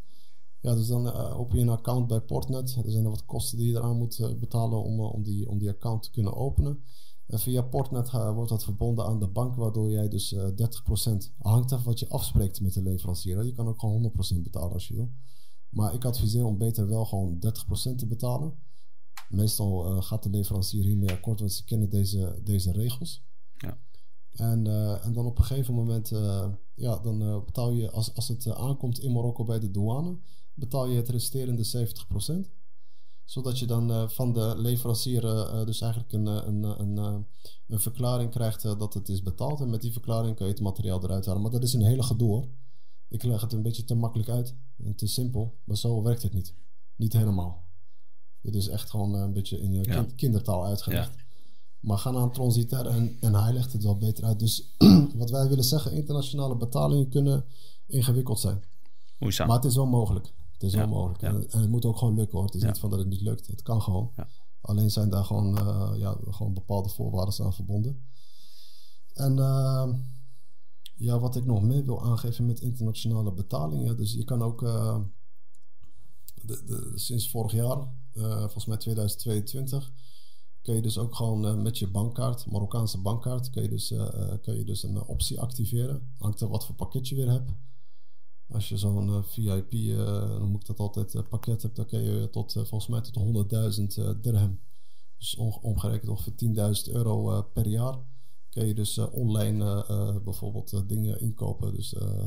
Ja, 0.61 0.75
dus 0.75 0.87
dan 0.87 1.07
eh, 1.07 1.39
open 1.39 1.57
je 1.57 1.63
een 1.63 1.69
account 1.69 2.07
bij 2.07 2.21
Portnet. 2.21 2.77
Er 2.85 2.91
zijn 2.91 3.05
er 3.05 3.11
wat 3.11 3.25
kosten 3.25 3.59
die 3.59 3.67
je 3.67 3.77
eraan 3.77 3.97
moet 3.97 4.19
eh, 4.19 4.35
betalen 4.35 4.83
om, 4.83 4.99
eh, 4.99 5.13
om, 5.13 5.23
die, 5.23 5.49
om 5.49 5.59
die 5.59 5.69
account 5.69 6.03
te 6.03 6.11
kunnen 6.11 6.35
openen. 6.35 6.83
En 7.33 7.39
via 7.39 7.63
Portnet 7.63 8.09
ga- 8.09 8.33
wordt 8.35 8.51
dat 8.51 8.65
verbonden 8.65 9.05
aan 9.07 9.19
de 9.21 9.29
bank, 9.29 9.55
waardoor 9.55 9.91
jij 9.91 10.09
dus 10.09 10.33
eh 10.33 10.49
30% 10.55 11.33
hangt 11.39 11.73
af 11.73 11.85
wat 11.85 11.99
je 11.99 12.09
afspreekt 12.09 12.61
met 12.61 12.73
de 12.75 12.83
leverancier. 12.83 13.45
Je 13.45 13.53
kan 13.53 13.69
ook 13.69 13.81
gewoon 13.81 14.13
100% 14.39 14.43
betalen 14.43 14.73
als 14.73 14.89
je 14.89 14.95
wil. 14.95 15.11
Maar 15.69 15.95
ik 15.95 16.05
adviseer 16.05 16.45
om 16.45 16.59
beter 16.59 16.89
wel 16.89 17.05
gewoon 17.05 17.39
30% 17.39 17.99
te 17.99 18.07
betalen. 18.07 18.55
Meestal 19.29 19.87
eh, 19.87 20.03
gaat 20.03 20.23
de 20.23 20.31
leverancier 20.31 20.85
hiermee 20.85 21.11
akkoord, 21.11 21.39
want 21.41 21.53
ze 21.53 21.65
kennen 21.65 21.89
deze, 21.91 22.41
deze 22.45 22.73
regels. 22.73 23.25
Ja. 23.57 23.79
En, 24.33 24.67
eh, 24.67 25.05
en 25.07 25.13
dan 25.13 25.27
op 25.27 25.39
een 25.39 25.45
gegeven 25.45 25.75
moment, 25.75 26.13
eh, 26.13 26.49
ja, 26.75 26.99
dan 26.99 27.23
eh, 27.23 27.45
betaal 27.45 27.71
je, 27.71 27.91
als, 27.91 28.15
als 28.15 28.29
het 28.29 28.47
eh, 28.47 28.53
aankomt 28.53 28.99
in 29.01 29.13
Marokko 29.13 29.45
bij 29.45 29.59
de 29.61 29.71
douane, 29.71 30.19
betaal 30.55 30.87
je 30.87 30.97
het 30.97 31.09
resterende 31.09 31.65
70%. 31.65 32.51
Zodat 33.25 33.59
je 33.59 33.67
dan 33.67 33.91
eh, 33.91 34.09
van 34.09 34.33
de 34.33 34.55
leverancier 34.57 35.25
eh, 35.25 35.61
eh, 35.61 35.67
dus 35.67 35.81
eigenlijk 35.81 36.13
een, 36.13 36.27
een, 36.27 36.63
een, 36.81 37.27
een 37.67 37.81
verklaring 37.81 38.31
krijgt 38.31 38.63
dat 38.63 38.95
het 38.95 39.09
is 39.09 39.23
betaald. 39.23 39.61
En 39.61 39.71
met 39.71 39.81
die 39.81 39.93
verklaring 39.93 40.37
kan 40.37 40.47
je 40.47 40.53
het 40.53 40.63
materiaal 40.63 41.03
eruit 41.05 41.27
halen. 41.27 41.43
Maar 41.43 41.51
dat 41.51 41.63
is 41.63 41.73
een 41.73 41.85
hele 41.85 42.03
gedoe. 42.03 42.49
Ik 43.09 43.23
leg 43.23 43.41
het 43.41 43.53
een 43.53 43.63
beetje 43.63 43.85
te 43.85 43.95
makkelijk 43.95 44.29
uit 44.29 44.55
en 44.85 44.95
te 44.97 45.07
simpel, 45.07 45.55
maar 45.65 45.77
zo 45.77 46.03
werkt 46.03 46.23
het 46.23 46.33
niet. 46.33 46.55
Niet 46.97 47.13
helemaal. 47.13 47.65
Dit 48.41 48.55
is 48.55 48.69
echt 48.69 48.91
gewoon 48.91 49.15
een 49.15 49.33
beetje 49.33 49.61
in 49.61 49.83
Ja. 49.83 50.07
kindertaal 50.17 50.65
uitgelegd. 50.65 51.15
Maar 51.81 51.99
ga 51.99 52.11
naar 52.11 52.23
een 52.23 52.33
transitair 52.33 52.87
en, 52.87 53.17
en 53.21 53.35
hij 53.35 53.53
legt 53.53 53.73
het 53.73 53.83
wel 53.83 53.97
beter 53.99 54.25
uit. 54.25 54.39
Dus 54.39 54.75
wat 55.15 55.31
wij 55.31 55.49
willen 55.49 55.65
zeggen, 55.65 55.93
internationale 55.93 56.57
betalingen 56.57 57.09
kunnen 57.09 57.45
ingewikkeld 57.87 58.41
zijn. 58.41 58.63
Moeizaam. 59.19 59.47
Maar 59.47 59.57
het 59.57 59.65
is 59.65 59.75
wel 59.75 59.87
mogelijk. 59.87 60.33
Het 60.63 60.73
is 60.73 60.79
wel 60.79 60.89
mogelijk. 60.89 61.23
En, 61.23 61.51
en 61.51 61.61
het 61.61 61.71
moet 61.71 61.85
ook 61.85 61.97
gewoon 61.97 62.15
lukken 62.15 62.39
hoor. 62.39 62.47
Het 62.47 62.55
is 62.55 62.63
niet 62.63 62.79
van 62.79 62.91
dat 62.91 62.99
het 62.99 63.09
niet 63.09 63.21
lukt. 63.21 63.47
Het 63.47 63.63
kan 63.63 63.83
gewoon. 63.83 64.13
Alleen 64.61 64.91
zijn 64.91 65.11
daar 65.11 65.25
gewoon, 65.25 65.59
eh, 65.59 65.93
ja, 65.97 66.17
gewoon 66.29 66.55
bepaalde 66.55 66.89
voorwaarden 66.89 67.45
aan 67.45 67.55
verbonden. 67.55 68.03
En 69.15 69.39
eh, 69.39 69.89
ja, 70.97 71.19
wat 71.19 71.37
ik 71.37 71.45
nog 71.45 71.63
meer 71.63 71.85
wil 71.85 72.03
aangeven 72.03 72.47
met 72.47 72.61
internationale 72.61 73.33
betalingen. 73.33 73.97
Dus 73.97 74.13
je 74.13 74.25
kan 74.25 74.43
ook 74.43 74.63
eh, 74.63 74.99
de, 76.43 76.63
de, 76.65 76.93
sinds 76.95 77.31
vorig 77.31 77.53
jaar, 77.53 77.79
eh, 78.13 78.39
volgens 78.39 78.67
mij 78.67 78.77
2022, 78.77 79.93
kun 80.63 80.75
je 80.75 80.83
dus 80.83 80.99
ook 80.99 81.15
gewoon 81.15 81.63
met 81.63 81.79
je 81.79 81.91
bankkaart, 81.91 82.51
Marokkaanse 82.51 83.01
bankkaart, 83.01 83.51
kun 83.51 83.63
je 83.63 83.69
dus, 83.69 83.95
kun 84.43 84.57
je 84.57 84.65
dus 84.65 84.83
een 84.83 85.03
optie 85.03 85.41
activeren. 85.41 86.13
Hangt 86.19 86.41
er 86.41 86.49
wat 86.49 86.67
voor 86.67 86.75
pakket 86.75 87.09
je 87.09 87.15
weer 87.15 87.31
hebt. 87.31 87.51
Als 88.53 88.69
je 88.69 88.77
zo'n 88.79 89.09
eh, 89.09 89.23
VIP, 89.23 89.73
eh, 89.73 89.97
dan 90.39 90.49
moet 90.51 90.61
ik 90.61 90.67
dat 90.67 90.79
altijd, 90.79 91.15
eh, 91.15 91.23
pakket 91.29 91.63
hebt, 91.63 91.77
dan 91.77 91.87
kun 91.87 92.01
je 92.03 92.31
tot, 92.31 92.57
eh, 92.57 92.65
volgens 92.65 92.87
mij 92.91 93.01
tot 93.01 93.15
100.000 93.15 93.97
eh, 93.99 94.11
dirham. 94.23 94.59
Dus 95.19 95.37
om, 95.37 95.53
omgerekend 95.63 96.11
ongeveer 96.11 96.35
10.000 96.37 96.93
euro 96.95 97.31
eh, 97.33 97.43
per 97.53 97.67
jaar. 97.69 97.99
Kun 98.51 98.67
je 98.67 98.75
dus 98.75 98.97
eh, 98.97 99.13
online 99.15 99.65
eh, 99.65 99.89
eh, 100.09 100.23
bijvoorbeeld 100.23 100.73
eh, 100.73 100.81
dingen 100.87 101.21
inkopen. 101.21 101.75
Dus 101.75 101.95
eh 101.95 102.27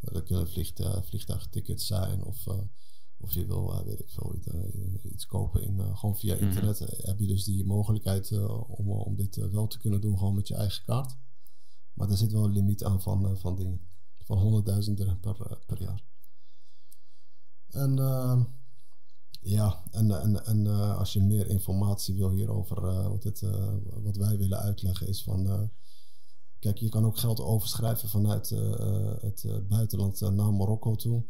dat 0.00 0.22
kunnen 0.24 0.48
vliegtuig, 0.48 1.06
vliegtuigtickets 1.06 1.86
zijn 1.86 2.24
of... 2.24 2.46
eh, 2.46 2.58
of 3.22 3.32
je 3.32 3.46
wil, 3.46 3.72
eh, 3.72 3.84
weet 3.84 4.00
ik 4.00 4.10
veel, 4.10 4.34
iets, 5.04 5.24
eh, 5.24 5.28
kopen 5.30 5.62
in, 5.62 5.80
eh, 5.80 5.96
gewoon 5.98 6.16
via 6.16 6.34
Mhm. 6.34 6.44
internet. 6.44 6.80
eh, 6.80 7.06
heb 7.06 7.18
je 7.18 7.26
dus 7.26 7.44
die 7.44 7.64
mogelijkheid 7.64 8.30
eh, 8.30 8.70
om, 8.70 8.90
om 8.90 9.16
dit 9.16 9.36
eh, 9.36 9.44
wel 9.48 9.66
te 9.66 9.78
kunnen 9.78 10.00
doen, 10.00 10.18
gewoon 10.18 10.34
met 10.34 10.48
je 10.48 10.54
eigen 10.54 10.84
kaart. 10.84 11.16
Maar 11.92 12.10
er 12.10 12.16
zit 12.16 12.32
wel 12.32 12.44
een 12.44 12.52
limiet 12.52 12.84
aan 12.84 13.00
van, 13.02 13.26
eh, 13.26 13.34
van 13.36 13.56
dingen. 13.56 13.80
Van 14.30 14.64
100.000 14.88 14.94
dirham 14.94 15.20
per, 15.20 15.36
eh, 15.40 15.56
per 15.66 15.82
jaar. 15.82 16.02
En 17.70 17.98
eh, 17.98 18.40
ja, 19.40 19.82
en, 19.90 20.20
en, 20.20 20.46
en 20.46 20.66
eh, 20.66 20.98
als 20.98 21.12
je 21.12 21.20
meer 21.20 21.48
informatie 21.48 22.14
wil 22.14 22.30
hierover, 22.30 22.86
eh, 22.86 23.08
wat, 23.08 23.22
het, 23.22 23.40
wat 24.02 24.16
wij 24.16 24.38
willen 24.38 24.58
uitleggen 24.58 25.06
is 25.08 25.22
van... 25.22 25.70
kijk, 26.58 26.78
je 26.78 26.88
kan 26.88 27.04
ook 27.04 27.18
geld 27.18 27.40
overschrijven 27.40 28.08
vanuit 28.08 28.48
het 29.20 29.68
buitenland 29.68 30.20
naar 30.20 30.54
Marokko 30.54 30.94
toe. 30.94 31.24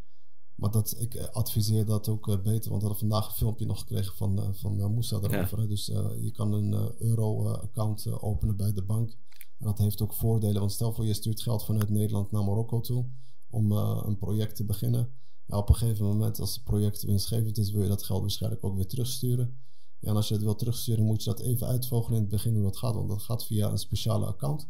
Maar 0.55 0.71
dat, 0.71 0.95
ik 0.99 1.17
adviseer 1.17 1.87
dat 1.87 2.09
ook 2.09 2.43
beter, 2.43 2.71
want 2.71 2.83
we 2.83 2.89
hadden 2.89 3.09
vandaag 3.09 3.29
een 3.29 3.35
filmpje 3.35 3.67
nog 3.67 3.79
gekregen 3.79 4.17
van, 4.17 4.55
van 4.55 4.93
Moussa 4.93 5.19
daarover. 5.19 5.69
Dus 5.69 5.87
je 6.21 6.31
kan 6.33 6.53
een 6.53 6.95
euro-account 6.99 8.07
openen 8.21 8.57
bij 8.57 8.73
de 8.73 8.83
bank. 8.83 9.17
En 9.61 9.67
dat 9.67 9.79
heeft 9.79 10.03
ook 10.03 10.13
voordelen, 10.13 10.61
want 10.61 10.73
stel 10.73 10.93
voor 10.93 11.07
je 11.07 11.15
stuurt 11.15 11.41
geld 11.41 11.65
vanuit 11.65 11.91
Nederland 11.91 12.31
naar 12.31 12.45
Marokko 12.45 12.81
toe 12.81 13.07
om 13.51 13.73
eh, 13.73 14.03
een 14.07 14.19
project 14.19 14.57
te 14.57 14.65
beginnen. 14.65 15.13
Op 15.47 15.69
een 15.69 15.75
gegeven 15.75 16.07
moment, 16.07 16.41
als 16.41 16.55
het 16.55 16.65
project 16.65 17.03
winstgevend 17.03 17.59
is, 17.59 17.71
wil 17.71 17.83
je 17.83 17.89
dat 17.89 18.03
geld 18.03 18.21
waarschijnlijk 18.21 18.65
ook 18.65 18.75
weer 18.75 18.87
terugsturen. 18.87 19.59
Ja, 19.99 20.09
en 20.09 20.17
als 20.17 20.29
je 20.29 20.35
het 20.35 20.43
wil 20.43 20.55
terugsturen, 20.55 21.05
moet 21.05 21.23
je 21.23 21.31
dat 21.31 21.41
even 21.41 21.67
uitvogelen 21.67 22.17
in 22.17 22.23
het 22.23 22.31
begin 22.31 22.55
hoe 22.55 22.63
dat 22.63 22.77
gaat, 22.77 22.95
want 22.95 23.09
dat 23.09 23.23
gaat 23.23 23.45
via 23.45 23.71
een 23.71 23.79
speciale 23.79 24.27
account. 24.27 24.69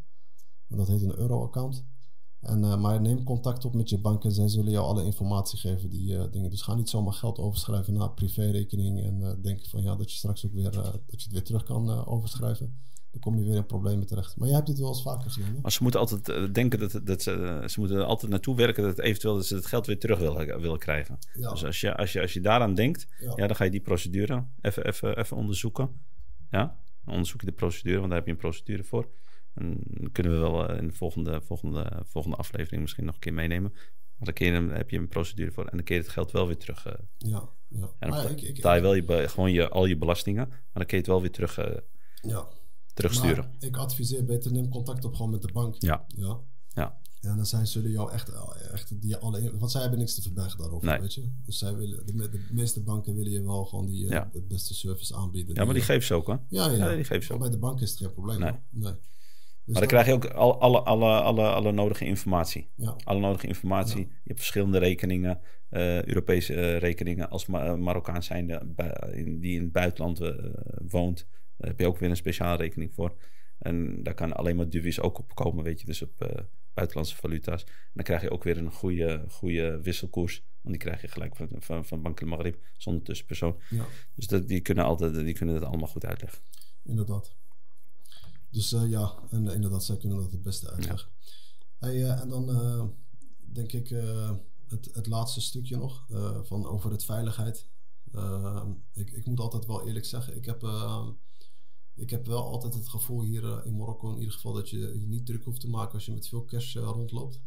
En 0.69 0.77
dat 0.77 0.89
heet 0.89 1.03
een 1.03 1.19
euro-account. 1.19 1.85
En, 2.41 2.65
eh, 2.65 2.81
maar 2.81 3.01
neem 3.01 3.25
contact 3.25 3.65
op 3.65 3.75
met 3.75 3.89
je 3.89 4.01
bank 4.01 4.25
en 4.25 4.33
zij 4.33 4.49
zullen 4.49 4.73
jou 4.73 4.87
alle 4.87 5.05
informatie 5.05 5.59
geven, 5.59 5.91
die 5.91 6.17
eh, 6.17 6.33
dingen. 6.33 6.51
Dus 6.51 6.63
ga 6.63 6.75
niet 6.75 6.89
zomaar 6.89 7.13
geld 7.13 7.39
overschrijven 7.39 7.93
naar 7.93 8.11
privérekening 8.11 9.03
en 9.03 9.23
eh 9.23 9.43
denken 9.43 9.69
van 9.69 9.83
ja, 9.83 9.97
dat 9.97 10.11
je 10.11 10.17
straks 10.17 10.47
ook 10.47 10.53
weer, 10.53 10.73
dat 11.07 11.23
je 11.23 11.31
weer 11.31 11.45
terug 11.45 11.63
kan 11.63 12.07
overschrijven. 12.07 12.79
Dan 13.11 13.21
kom 13.21 13.39
je 13.39 13.45
weer 13.45 13.55
in 13.57 13.67
problemen 13.67 14.07
terecht. 14.07 14.37
Maar 14.37 14.47
jij 14.47 14.57
hebt 14.57 14.69
dit 14.69 14.79
wel 14.79 14.89
eens 14.89 15.03
vaker 15.03 15.31
gedaan, 15.31 15.55
hè? 15.55 15.61
Maar 15.61 15.73
ze 15.73 15.83
moeten 15.83 16.01
altijd 16.01 16.29
eh, 16.29 16.45
denken 16.53 16.79
dat, 16.79 17.01
dat 17.07 17.23
ze, 17.23 17.33
eh, 17.33 17.69
ze 17.69 17.81
moeten 17.81 18.07
altijd 18.07 18.31
naartoe 18.31 18.57
werken 18.57 18.83
dat 18.83 18.99
eventueel 18.99 19.35
dat 19.35 19.47
ze 19.47 19.55
het 19.55 19.67
geld 19.67 19.87
weer 19.87 19.99
terug 19.99 20.19
willen, 20.19 20.61
willen 20.61 20.79
krijgen. 20.79 21.19
Ja. 21.35 21.51
Dus 21.51 21.65
als 21.65 21.81
je, 21.81 21.97
als, 21.97 22.13
je, 22.13 22.21
als 22.21 22.33
je 22.33 22.41
daaraan 22.41 22.75
denkt, 22.75 23.07
Ja. 23.21 23.33
ja. 23.37 23.47
dan 23.47 23.57
ga 23.57 23.65
je 23.65 23.71
die 23.71 23.81
procedure 23.81 24.45
even, 24.61 24.85
even, 24.87 25.19
even 25.19 25.37
onderzoeken. 25.37 26.01
Ja, 26.51 26.77
dan 27.05 27.13
onderzoek 27.15 27.41
je 27.41 27.47
de 27.47 27.53
procedure, 27.53 27.97
want 27.99 28.09
daar 28.09 28.19
heb 28.19 28.27
je 28.27 28.33
een 28.33 28.39
procedure 28.39 28.85
voor. 28.85 29.09
En 29.55 29.77
dan 29.85 30.13
kunnen 30.13 30.33
we 30.33 30.39
wel 30.39 30.69
eh, 30.69 30.79
in 30.79 30.87
de 30.87 30.93
volgende, 30.95 31.41
volgende, 31.43 32.03
volgende 32.07 32.37
aflevering 32.37 32.83
misschien 32.83 33.05
nog 33.05 33.15
een 33.15 33.21
keer 33.21 33.35
meenemen. 33.35 33.73
Maar 34.17 34.33
dan, 34.35 34.49
hem- 34.53 34.71
heb 34.71 34.91
je 34.91 34.99
een 34.99 35.09
procedure 35.09 35.51
voor 35.53 35.65
en 35.67 35.77
dan 35.77 35.85
kun 35.85 35.95
je 35.95 36.01
het 36.01 36.11
geld 36.11 36.31
wel 36.31 36.47
weer 36.47 36.57
terug. 36.57 36.87
eh, 36.87 36.93
Ja, 37.19 37.49
ja. 37.69 37.91
en 37.99 38.11
dan 38.11 38.31
ik- 38.31 38.55
betaal 38.55 38.75
je 38.75 38.81
wel 38.81 38.95
je, 38.95 39.29
gewoon 39.29 39.53
je, 39.53 39.69
al 39.69 39.87
je 39.87 39.97
belastingen, 39.97 40.49
maar 40.49 40.59
dan 40.73 40.85
kun 40.87 40.97
je 40.97 41.03
het 41.03 41.07
wel 41.07 41.21
weer 41.21 41.31
terug, 41.31 41.59
eh, 41.59 41.77
ja. 42.21 42.47
Terugsturen. 43.01 43.45
Maar 43.45 43.69
ik 43.69 43.77
adviseer 43.77 44.25
beter 44.25 44.53
neem 44.53 44.69
contact 44.69 45.05
op 45.05 45.15
gewoon 45.15 45.31
met 45.31 45.43
de 45.43 45.53
bank. 45.53 45.75
Ja. 45.79 46.05
Ja. 46.09 46.39
Ja. 46.75 46.99
En 47.21 47.37
dan 47.37 47.47
zij 47.47 47.67
zullen 47.67 47.91
jou 47.91 48.13
echt, 48.13 48.33
echt 48.73 49.01
die 49.01 49.17
alle, 49.17 49.59
want 49.59 49.71
zij 49.71 49.81
hebben 49.81 49.99
niks 49.99 50.15
te 50.15 50.23
verbergen 50.23 50.59
daarover, 50.59 50.89
Nee. 50.89 51.01
weet 51.01 51.15
je. 51.15 51.31
Dus 51.45 51.59
zij 51.59 51.75
willen, 51.77 52.07
de, 52.07 52.29
de 52.31 52.47
meeste 52.51 52.83
banken 52.83 53.15
willen 53.15 53.33
je 53.33 53.43
wel 53.43 53.65
gewoon 53.65 53.87
die, 53.87 54.05
eh, 54.05 54.11
Ja. 54.11 54.29
de 54.33 54.43
beste 54.43 54.75
service 54.75 55.15
aanbieden. 55.15 55.55
Ja, 55.55 55.65
maar 55.65 55.75
die 55.75 55.83
geven 55.83 56.03
ze 56.07 56.15
ook, 56.15 56.27
hè? 56.27 56.33
Ja, 56.33 56.41
ja. 56.71 56.71
Ja, 56.71 56.95
die 56.95 57.05
geven 57.05 57.23
ze 57.25 57.33
ook. 57.33 57.39
Bij 57.41 57.51
de 57.51 57.59
bank 57.59 57.81
is 57.81 57.91
het 57.91 57.99
geen 57.99 58.13
probleem. 58.13 58.39
Nee. 58.41 58.53
Dus 58.71 59.79
Maar 59.79 59.81
dan 59.81 59.87
krijg 59.87 60.07
je 60.07 60.13
ook 60.13 60.25
al, 60.27 60.61
alle, 60.61 60.81
alle, 60.81 61.21
alle, 61.21 61.49
alle 61.49 61.73
nodige 61.73 62.05
informatie. 62.05 62.69
Ja, 62.77 62.97
Alle 63.05 63.21
nodige 63.21 63.47
informatie. 63.47 63.99
Je 64.01 64.09
hebt 64.25 64.39
verschillende 64.39 64.79
rekeningen, 64.79 65.41
eh, 65.69 66.03
Europese 66.05 66.55
eh, 66.55 66.79
rekeningen. 66.79 67.31
Als 67.31 67.47
Ma- 67.47 67.77
Marokkaan 67.77 68.23
zijnde 68.23 68.63
die 69.41 69.55
in 69.57 69.61
het 69.63 69.73
buitenland 69.73 70.21
woont, 70.89 71.27
daar 71.61 71.71
heb 71.71 71.81
je 71.81 71.87
ook 71.87 71.99
weer 71.99 72.11
een 72.11 72.17
speciale 72.17 72.57
rekening 72.57 72.95
voor. 72.95 73.17
En 73.59 74.03
daar 74.03 74.15
kan 74.15 74.33
alleen 74.33 74.57
maar 74.57 74.69
dubies 74.69 75.01
ook 75.01 75.19
op 75.19 75.35
komen, 75.35 75.65
weet 75.65 75.81
je, 75.81 75.87
dus 75.87 76.03
op 76.03 76.23
eh, 76.23 76.45
buitenlandse 76.75 77.17
valuta's. 77.17 77.65
En 77.65 77.71
dan 77.93 78.05
krijg 78.05 78.23
je 78.23 78.31
ook 78.31 78.45
weer 78.45 78.59
een 78.59 78.73
goede, 78.73 79.25
goede 79.29 79.81
wisselkoers. 79.81 80.43
Want 80.61 80.75
die 80.75 80.85
krijg 80.85 81.01
je 81.01 81.09
gelijk 81.09 81.37
van, 81.37 81.49
van, 81.59 81.85
van 81.85 82.03
Bank 82.03 82.25
Maghrib, 82.25 82.63
zonder 82.77 83.03
tussenpersoon. 83.03 83.59
ja, 83.71 83.87
Dus 84.15 84.27
dat, 84.27 84.49
die, 84.49 84.61
kunnen 84.61 84.85
altijd, 84.85 85.15
die 85.15 85.35
kunnen 85.35 85.55
dat 85.55 85.65
allemaal 85.65 85.89
goed 85.89 86.05
uitleggen. 86.05 86.39
inderdaad. 86.83 87.35
Dus 88.51 88.73
eh, 88.73 88.89
ja, 88.89 89.15
en 89.31 89.47
inderdaad, 89.47 89.85
zij 89.85 89.97
kunnen 89.97 90.19
dat 90.19 90.33
het 90.33 90.43
beste 90.43 90.71
uitleggen. 90.71 91.09
Hey, 91.79 92.05
eh, 92.05 92.21
en 92.21 92.29
dan 92.29 92.95
denk 93.53 93.73
ik 93.73 93.89
het, 94.69 94.91
het 94.93 95.07
laatste 95.07 95.41
stukje 95.41 95.77
nog 95.77 96.07
van 96.43 96.67
over 96.67 96.91
het 96.91 97.05
veiligheid. 97.05 97.69
Eh, 98.13 98.65
ik, 98.93 99.11
ik 99.11 99.27
moet 99.27 99.41
altijd 99.41 99.67
wel 99.67 99.87
eerlijk 99.87 100.05
zeggen, 100.05 100.37
ik 100.37 100.45
heb, 100.45 100.63
eh, 100.63 101.09
ik 102.01 102.11
heb 102.11 102.27
wel 102.27 102.45
altijd 102.45 102.75
het 102.75 102.89
gevoel 102.89 103.23
hier 103.23 103.45
eh, 103.45 103.67
in 103.67 103.77
Marokko 103.77 104.11
in 104.11 104.19
ieder 104.19 104.33
geval 104.33 104.53
dat 104.53 104.71
je 104.71 104.79
je 104.79 105.07
niet 105.07 105.27
druk 105.27 105.45
hoeft 105.45 105.61
te 105.61 105.69
maken 105.69 105.95
als 105.95 106.07
je 106.07 106.13
met 106.13 106.29
veel 106.29 106.45
cash 106.45 106.77
eh, 106.77 106.83
rondloopt. 106.83 107.41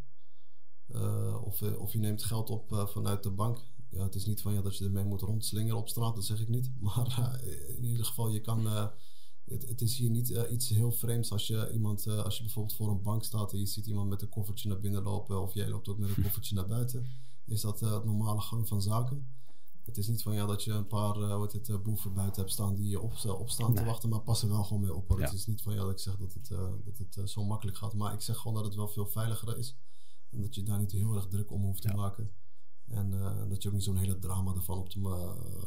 Eh, 0.88 1.42
of, 1.44 1.62
of 1.62 1.94
je 1.94 2.00
neemt 2.00 2.24
geld 2.24 2.50
op 2.50 2.88
vanuit 2.92 3.24
de 3.24 3.32
bank. 3.32 3.72
Ja, 3.90 4.04
het 4.04 4.16
is 4.16 4.26
niet 4.26 4.42
van 4.42 4.54
ja, 4.54 4.62
dat 4.62 4.78
je 4.78 4.86
ermee 4.86 5.04
moet 5.04 5.22
rondslingeren 5.22 5.78
op 5.78 5.90
straat, 5.90 6.16
dat 6.16 6.26
zeg 6.26 6.40
ik 6.40 6.50
niet. 6.50 6.72
Maar 6.80 7.42
in 7.68 7.84
ieder 7.84 8.06
geval, 8.06 8.30
je 8.30 8.42
kan. 8.42 8.66
het, 9.46 9.68
het 9.68 9.82
is 9.82 9.98
hier 9.98 10.10
niet 10.10 10.30
iets 10.30 10.70
heel 10.70 10.92
vreemds 10.92 11.32
als 11.32 11.48
je 11.48 11.72
iemand, 11.74 12.08
als 12.08 12.38
je 12.38 12.44
bijvoorbeeld 12.44 12.76
voor 12.76 12.90
een 12.90 13.02
bank 13.02 13.24
staat 13.24 13.54
en 13.54 13.60
je 13.60 13.66
ziet 13.66 13.86
iemand 13.86 14.10
met 14.10 14.22
een 14.22 14.30
koffertje 14.30 14.70
naar 14.70 14.80
binnen 14.80 15.04
lopen, 15.04 15.42
of 15.42 15.54
jij 15.54 15.70
loopt 15.70 15.88
ook 15.88 15.98
met 15.98 16.10
een 16.10 16.24
koffertje 16.24 16.56
naar 16.56 16.68
buiten. 16.68 17.06
Is 17.46 17.62
dat 17.62 17.82
eh, 17.82 17.94
het 17.94 18.06
normale 18.06 18.42
gang 18.42 18.68
van 18.68 18.82
zaken? 18.82 19.28
Het 19.84 19.98
is 19.98 20.08
niet 20.08 20.22
van 20.22 20.34
ja, 20.34 20.46
dat 20.46 20.64
je 20.64 20.72
een 20.72 20.88
paar 20.88 21.18
uh, 21.18 21.38
wat 21.38 21.54
het, 21.54 21.68
uh, 21.68 21.80
boeven 21.80 22.14
buiten 22.14 22.42
hebt 22.42 22.54
staan 22.54 22.76
die 22.76 22.90
je 22.90 23.00
op, 23.00 23.14
opstaan 23.26 23.74
nee. 23.74 23.82
te 23.82 23.86
wachten, 23.86 24.10
maar 24.10 24.22
pas 24.22 24.44
er 24.44 24.50
wel 24.50 24.64
gewoon 24.64 24.82
mee 24.82 24.94
op. 24.94 25.10
Ja. 25.10 25.18
Het 25.18 25.34
is 25.34 25.46
niet 25.46 25.62
van 25.62 25.74
ja, 25.74 25.82
dat 25.82 25.92
ik 25.92 26.00
zeg 26.00 26.18
dat 26.18 26.34
het, 26.34 26.48
dat 26.84 26.98
het 26.98 27.30
zo 27.30 27.44
makkelijk 27.44 27.78
gaat, 27.78 27.94
maar 27.94 28.14
ik 28.14 28.22
zeg 28.22 28.38
gewoon 28.38 28.54
dat 28.54 28.66
het 28.66 28.76
wel 28.76 28.88
veel 28.88 29.08
veiliger 29.08 29.58
is. 29.58 29.76
En 30.30 30.42
dat 30.42 30.56
je 30.56 30.64
daar 30.64 30.80
niet 30.80 30.92
heel 30.92 31.16
erg 31.16 31.28
druk 31.28 31.52
om 31.52 31.64
hoeft 31.64 31.82
te 31.82 31.88
ja. 31.88 31.96
maken. 31.96 32.32
En 32.88 33.10
dat 33.50 33.62
je 33.62 33.68
ook 33.68 33.74
niet 33.74 33.84
zo'n 33.84 33.98
hele 33.98 34.20
drama 34.20 34.54
ervan 34.54 34.78
op 34.78 34.90
te 34.90 35.00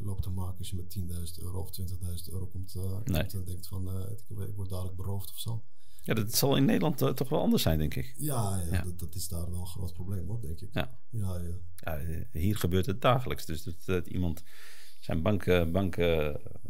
loopt 0.00 0.22
te 0.22 0.30
maken 0.30 0.58
als 0.58 0.70
je 0.70 0.76
met 0.76 0.98
10.000 1.38 1.42
euro 1.42 1.60
of 1.60 1.80
20.000 1.80 2.32
euro 2.32 2.46
komt, 2.46 2.74
nee. 2.74 3.02
komt 3.04 3.34
en 3.34 3.44
denkt 3.44 3.66
van 3.68 4.10
ik, 4.10 4.22
ik, 4.28 4.54
word 4.54 4.68
dadelijk 4.68 4.96
beroofd 4.96 5.30
of 5.30 5.38
zo. 5.38 5.62
Ja, 6.06 6.14
dat 6.14 6.34
zal 6.34 6.56
in 6.56 6.64
Nederland 6.64 7.02
uh, 7.02 7.08
toch 7.08 7.28
wel 7.28 7.40
anders 7.40 7.62
zijn, 7.62 7.78
denk 7.78 7.94
ik. 7.94 8.14
Ja, 8.16 8.56
ja, 8.56 8.76
ja. 8.76 8.82
Dat, 8.82 8.98
dat, 8.98 9.14
is 9.14 9.28
daar 9.28 9.50
wel 9.50 9.60
een 9.60 9.66
groot 9.66 9.92
probleem, 9.92 10.26
hoor, 10.26 10.40
denk 10.40 10.60
ik. 10.60 10.68
Ja. 10.72 10.98
Ja, 11.10 11.38
ja. 11.38 11.58
ja 11.76 12.00
hier 12.32 12.56
gebeurt 12.56 12.86
het 12.86 13.00
dagelijks. 13.00 13.46
Dus 13.46 13.62
dat, 13.62 13.74
dat 13.84 14.06
iemand 14.06 14.42
zijn 15.00 15.22
bank, 15.22 15.72
bank, 15.72 15.96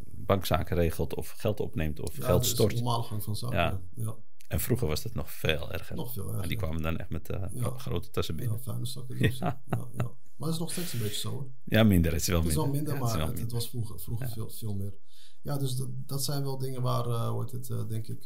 bankzaken 0.03 0.77
regelt 0.77 1.15
of 1.15 1.31
geld 1.31 1.61
opneemt 1.61 2.01
of 2.01 2.15
geld 2.15 2.43
dus 2.43 2.51
stort. 2.51 2.71
de 2.71 2.77
normale 2.77 3.03
gang 3.03 3.23
van 3.23 3.37
zaken. 3.37 3.57
Ja. 3.59 3.81
ja. 3.95 4.17
En 4.49 4.61
vroeger 4.61 4.87
was 4.87 5.03
dat 5.03 5.15
nog 5.15 5.33
veel 5.33 5.73
erger. 5.73 5.97
Nog 5.97 6.13
veel 6.13 6.27
erger. 6.27 6.43
En 6.43 6.49
die 6.49 6.57
kwamen 6.57 6.83
dan 6.83 6.97
echt 6.97 7.11
met 7.11 7.31
uh, 7.31 7.77
grote 7.77 8.11
tassen 8.11 8.37
binnen. 8.37 8.57
Ja, 8.57 8.63
fijne 8.63 8.87
zakken. 8.87 9.19
Dus. 9.23 9.39
Ja. 9.39 9.63
Ja, 9.67 9.89
Maar 10.37 10.49
het 10.49 10.53
is 10.53 10.59
nog 10.59 10.73
steeds 10.73 10.93
een 10.93 10.99
beetje 10.99 11.21
zo, 11.21 11.31
hoor. 11.31 11.47
Ja, 11.65 11.83
minder. 11.83 12.13
Het 12.13 12.21
is 12.21 12.29
wel 12.29 12.41
het 12.41 12.49
is 12.49 12.55
minder. 12.57 12.73
Wel 12.73 12.83
minder 12.83 12.99
maar 12.99 13.19
het, 13.19 13.27
minder. 13.27 13.43
het, 13.43 13.53
was 13.53 13.69
vroeger, 13.69 14.01
vroeger 14.01 14.29
veel, 14.29 14.51
veel 14.51 14.75
meer. 14.75 14.95
Ja, 15.43 15.59
dus 15.59 15.77
dat, 15.77 15.89
dat 15.93 16.25
zijn 16.25 16.43
wel 16.43 16.59
dingen 16.59 16.83
waar, 16.83 17.07
uh, 17.07 17.31
wordt 17.31 17.53
het, 17.53 17.69
uh, 17.69 17.89
denk 17.89 18.09
ik 18.09 18.25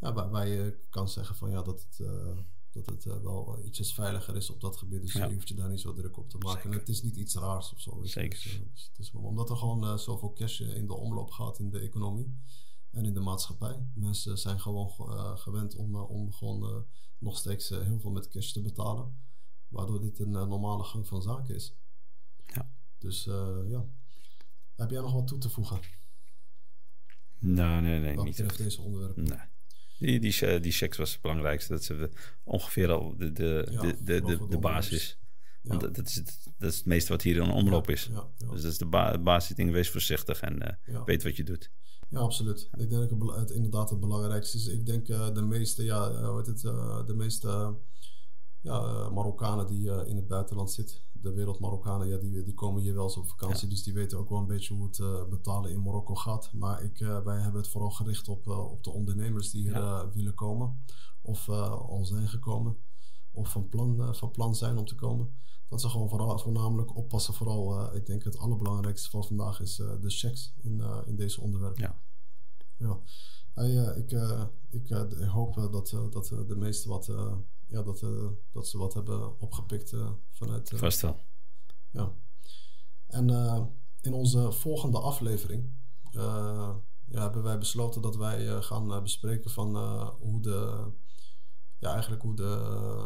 ja, 0.00 0.12
waar, 0.12 0.30
waar, 0.30 0.48
je 0.48 0.78
kan 0.90 1.08
zeggen 1.08 1.36
van 1.36 1.50
ja, 1.50 1.62
dat 1.62 1.82
het, 1.82 1.98
uh, 1.98 2.38
dat 2.70 2.86
het 2.86 3.04
uh, 3.04 3.16
wel 3.22 3.60
ietsjes 3.64 3.94
veiliger 3.94 4.36
is 4.36 4.50
op 4.50 4.60
dat 4.60 4.76
gebied. 4.76 5.00
Dus 5.00 5.12
ja. 5.12 5.26
je 5.26 5.34
hoeft 5.34 5.48
je 5.48 5.54
daar 5.54 5.68
niet 5.68 5.80
zo 5.80 5.92
druk 5.92 6.16
op 6.16 6.28
te 6.28 6.38
maken. 6.38 6.60
Zeker. 6.60 6.72
En 6.72 6.78
het 6.78 6.88
is 6.88 7.02
niet 7.02 7.16
iets 7.16 7.34
raars 7.34 7.72
of 7.72 7.80
zo. 7.80 8.00
Zeker. 8.02 8.42
Dus, 8.42 8.54
uh, 8.54 8.60
dus 8.72 8.90
het 8.92 8.98
is 8.98 9.12
omdat 9.12 9.50
er 9.50 9.56
gewoon 9.56 9.98
zoveel 9.98 10.32
cash 10.32 10.60
in 10.60 10.86
de 10.86 10.94
omloop 10.94 11.30
gaat 11.30 11.58
in 11.58 11.70
de 11.70 11.78
economie 11.78 12.38
en 12.90 13.04
in 13.04 13.14
de 13.14 13.20
maatschappij. 13.20 13.86
Mensen 13.94 14.38
zijn 14.38 14.60
gewoon 14.60 14.90
gewend 15.38 15.74
om, 15.74 15.96
om 15.96 16.32
gewoon 16.32 16.86
nog 17.18 17.38
steeds 17.38 17.68
heel 17.68 18.00
veel 18.00 18.10
met 18.10 18.28
cash 18.28 18.52
te 18.52 18.62
betalen. 18.62 19.18
Waardoor 19.68 20.00
dit 20.00 20.18
een 20.18 20.30
normale 20.30 20.84
gang 20.84 21.06
van 21.06 21.22
zaken 21.22 21.54
is. 21.54 21.74
Ja. 22.46 22.70
Dus 22.98 23.24
ja. 23.68 23.86
Heb 24.80 24.90
jij 24.90 25.00
nog 25.00 25.12
wat 25.12 25.26
toe 25.26 25.38
te 25.38 25.50
voegen? 25.50 25.80
Nou, 27.38 27.82
nee, 27.82 28.00
nee, 28.00 28.16
Wat 28.16 28.24
niet. 28.24 28.36
betreft 28.36 28.58
deze 28.58 28.82
onderwerpen? 28.82 29.22
Nee. 29.22 29.38
Die, 30.00 30.20
die, 30.20 30.60
die 30.60 30.72
checks 30.72 30.96
was 30.96 31.12
het 31.12 31.20
belangrijkste. 31.20 31.72
Dat 31.72 31.84
ze 31.84 32.10
ongeveer 32.44 32.90
al 32.90 33.16
de, 33.16 33.32
de, 33.32 33.66
Ja, 33.70 33.80
de, 33.80 33.96
de, 34.02 34.46
de, 34.48 34.58
basis. 34.58 35.18
Want 35.62 35.80
Ja. 35.80 35.86
dat, 35.86 35.96
dat 35.96 36.06
is 36.06 36.14
het, 36.14 36.38
dat 36.58 36.70
is 36.70 36.76
het 36.76 36.86
meeste 36.86 37.12
wat 37.12 37.22
hier 37.22 37.36
in 37.36 37.50
omloop 37.50 37.90
is. 37.90 38.08
Ja, 38.12 38.28
ja. 38.36 38.50
Dus 38.50 38.62
dat 38.62 38.72
is 38.72 38.78
de 38.78 38.86
ba 38.86 39.18
basisding. 39.18 39.70
Wees 39.70 39.90
voorzichtig 39.90 40.40
en 40.40 40.62
eh, 40.62 41.04
weet 41.04 41.22
wat 41.22 41.36
je 41.36 41.44
doet. 41.44 41.70
Ja, 42.08 42.18
absoluut. 42.18 42.68
Ik 42.78 42.90
denk 42.90 43.08
dat 43.10 43.36
het 43.36 43.50
inderdaad 43.50 43.90
het 43.90 44.00
belangrijkste 44.00 44.56
is. 44.56 44.66
Ik 44.66 44.86
denk 44.86 45.08
eh, 45.08 45.34
de 45.34 45.42
meeste, 45.42 45.84
ja, 45.84 46.08
eh, 46.08 46.28
hoe 46.28 46.36
heet 46.36 46.46
het, 46.46 46.60
de 47.06 47.14
meeste 47.16 47.74
ja, 48.62 48.80
eh, 48.80 49.10
Marokkanen 49.10 49.66
die 49.66 49.90
eh, 49.90 50.08
in 50.08 50.16
het 50.16 50.26
buitenland 50.26 50.70
zitten, 50.70 50.96
de 51.12 51.32
wereld 51.32 51.58
Marokkanen, 51.58 52.08
ja, 52.08 52.16
die, 52.16 52.42
die 52.42 52.54
komen 52.54 52.82
hier 52.82 52.94
wel 52.94 53.04
eens 53.04 53.16
op 53.16 53.28
vakantie, 53.28 53.68
dus 53.68 53.82
die 53.82 53.94
weten 53.94 54.18
ook 54.18 54.28
wel 54.28 54.38
een 54.38 54.46
beetje 54.46 54.74
hoe 54.74 54.86
het 54.86 54.98
eh, 54.98 55.24
betalen 55.24 55.70
in 55.70 55.82
Marokko 55.82 56.14
gaat. 56.14 56.52
Maar 56.52 56.82
ik, 56.82 56.98
wij 56.98 57.38
hebben 57.40 57.60
het 57.60 57.70
vooral 57.70 57.90
gericht 57.90 58.28
op, 58.28 58.46
op 58.46 58.84
de 58.84 58.90
ondernemers 58.90 59.50
die 59.50 59.62
hier 59.62 59.72
Ja. 59.72 60.10
willen 60.12 60.34
komen, 60.34 60.82
of 61.22 61.48
al 61.48 62.04
zijn 62.04 62.28
gekomen, 62.28 62.76
of 63.32 63.50
van 63.50 63.68
plan, 63.68 64.14
van 64.14 64.30
plan 64.30 64.54
zijn 64.54 64.78
om 64.78 64.84
te 64.84 64.94
komen. 64.94 65.34
Dat 65.68 65.80
ze 65.80 65.88
gewoon 65.88 66.08
vooral, 66.08 66.38
voornamelijk 66.38 66.96
oppassen. 66.96 67.34
Vooral, 67.34 67.94
ik 67.94 68.06
denk 68.06 68.24
het 68.24 68.38
allerbelangrijkste 68.38 69.10
van 69.10 69.24
vandaag 69.24 69.60
is 69.60 69.76
de 69.76 69.98
checks 70.10 70.54
in, 70.62 70.82
in 71.06 71.16
deze 71.16 71.40
onderwerpen. 71.40 71.82
Ja. 71.82 71.98
Ja. 72.76 72.98
Hey, 73.54 73.72
ik, 73.96 74.10
ik, 74.70 74.88
ik 74.90 75.26
hoop 75.26 75.54
dat, 75.54 75.96
dat 76.10 76.26
de 76.48 76.56
meesten 76.56 76.90
wat, 76.90 77.12
ja, 77.70 77.82
dat, 77.82 78.02
eh, 78.02 78.26
dat 78.52 78.68
ze 78.68 78.78
wat 78.78 78.94
hebben 78.94 79.40
opgepikt 79.40 79.92
eh, 79.92 80.10
vanuit. 80.30 80.72
eh, 80.72 80.78
Vast 80.78 81.00
wel. 81.00 81.20
ja. 81.90 82.12
En 83.06 83.28
in 84.00 84.12
onze 84.12 84.52
volgende 84.52 84.98
aflevering 84.98 85.70
ja, 86.10 86.82
hebben 87.10 87.42
wij 87.42 87.58
besloten 87.58 88.02
dat 88.02 88.16
wij 88.16 88.62
gaan 88.62 89.02
bespreken 89.02 89.50
van 89.50 89.76
hoe 90.18 90.40
de, 90.40 90.86
ja, 91.78 91.92
eigenlijk 91.92 92.22
hoe 92.22 92.36
de, 92.36 92.56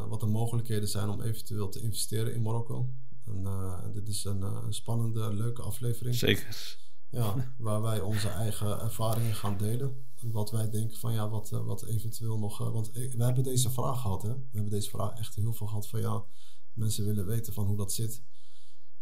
wat 0.08 0.20
de 0.20 0.26
mogelijkheden 0.26 0.88
zijn 0.88 1.08
om 1.08 1.20
eventueel 1.20 1.68
te 1.68 1.80
investeren 1.80 2.34
in 2.34 2.42
Marokko. 2.42 2.90
En, 3.24 3.90
dit 3.92 4.08
is 4.08 4.24
een, 4.24 4.42
een 4.42 4.72
spannende, 4.74 5.34
leuke 5.34 5.62
aflevering. 5.62 6.14
Zeker. 6.14 6.78
Ja, 7.14 7.54
waar 7.58 7.82
wij 7.82 8.00
onze 8.00 8.28
eigen 8.28 8.80
ervaringen 8.80 9.34
gaan 9.34 9.56
delen. 9.56 10.04
Wat 10.20 10.50
wij 10.50 10.70
denken 10.70 10.98
van 10.98 11.12
ja, 11.12 11.28
wat, 11.28 11.52
eh, 11.52 11.64
wat 11.64 11.84
eventueel 11.84 12.38
nog. 12.38 12.60
eh, 12.60 12.72
want 12.72 12.92
we 12.92 13.24
hebben 13.24 13.42
deze 13.44 13.70
vraag 13.70 14.00
gehad, 14.00 14.22
hè? 14.22 14.34
We 14.34 14.48
hebben 14.52 14.70
deze 14.70 14.90
vraag 14.90 15.18
echt 15.18 15.34
heel 15.34 15.52
veel 15.52 15.66
gehad 15.66 15.88
van 15.88 16.00
ja, 16.00 16.24
mensen 16.72 17.04
willen 17.04 17.26
weten 17.26 17.52
van 17.52 17.66
hoe 17.66 17.76
dat 17.76 17.92
zit. 17.92 18.22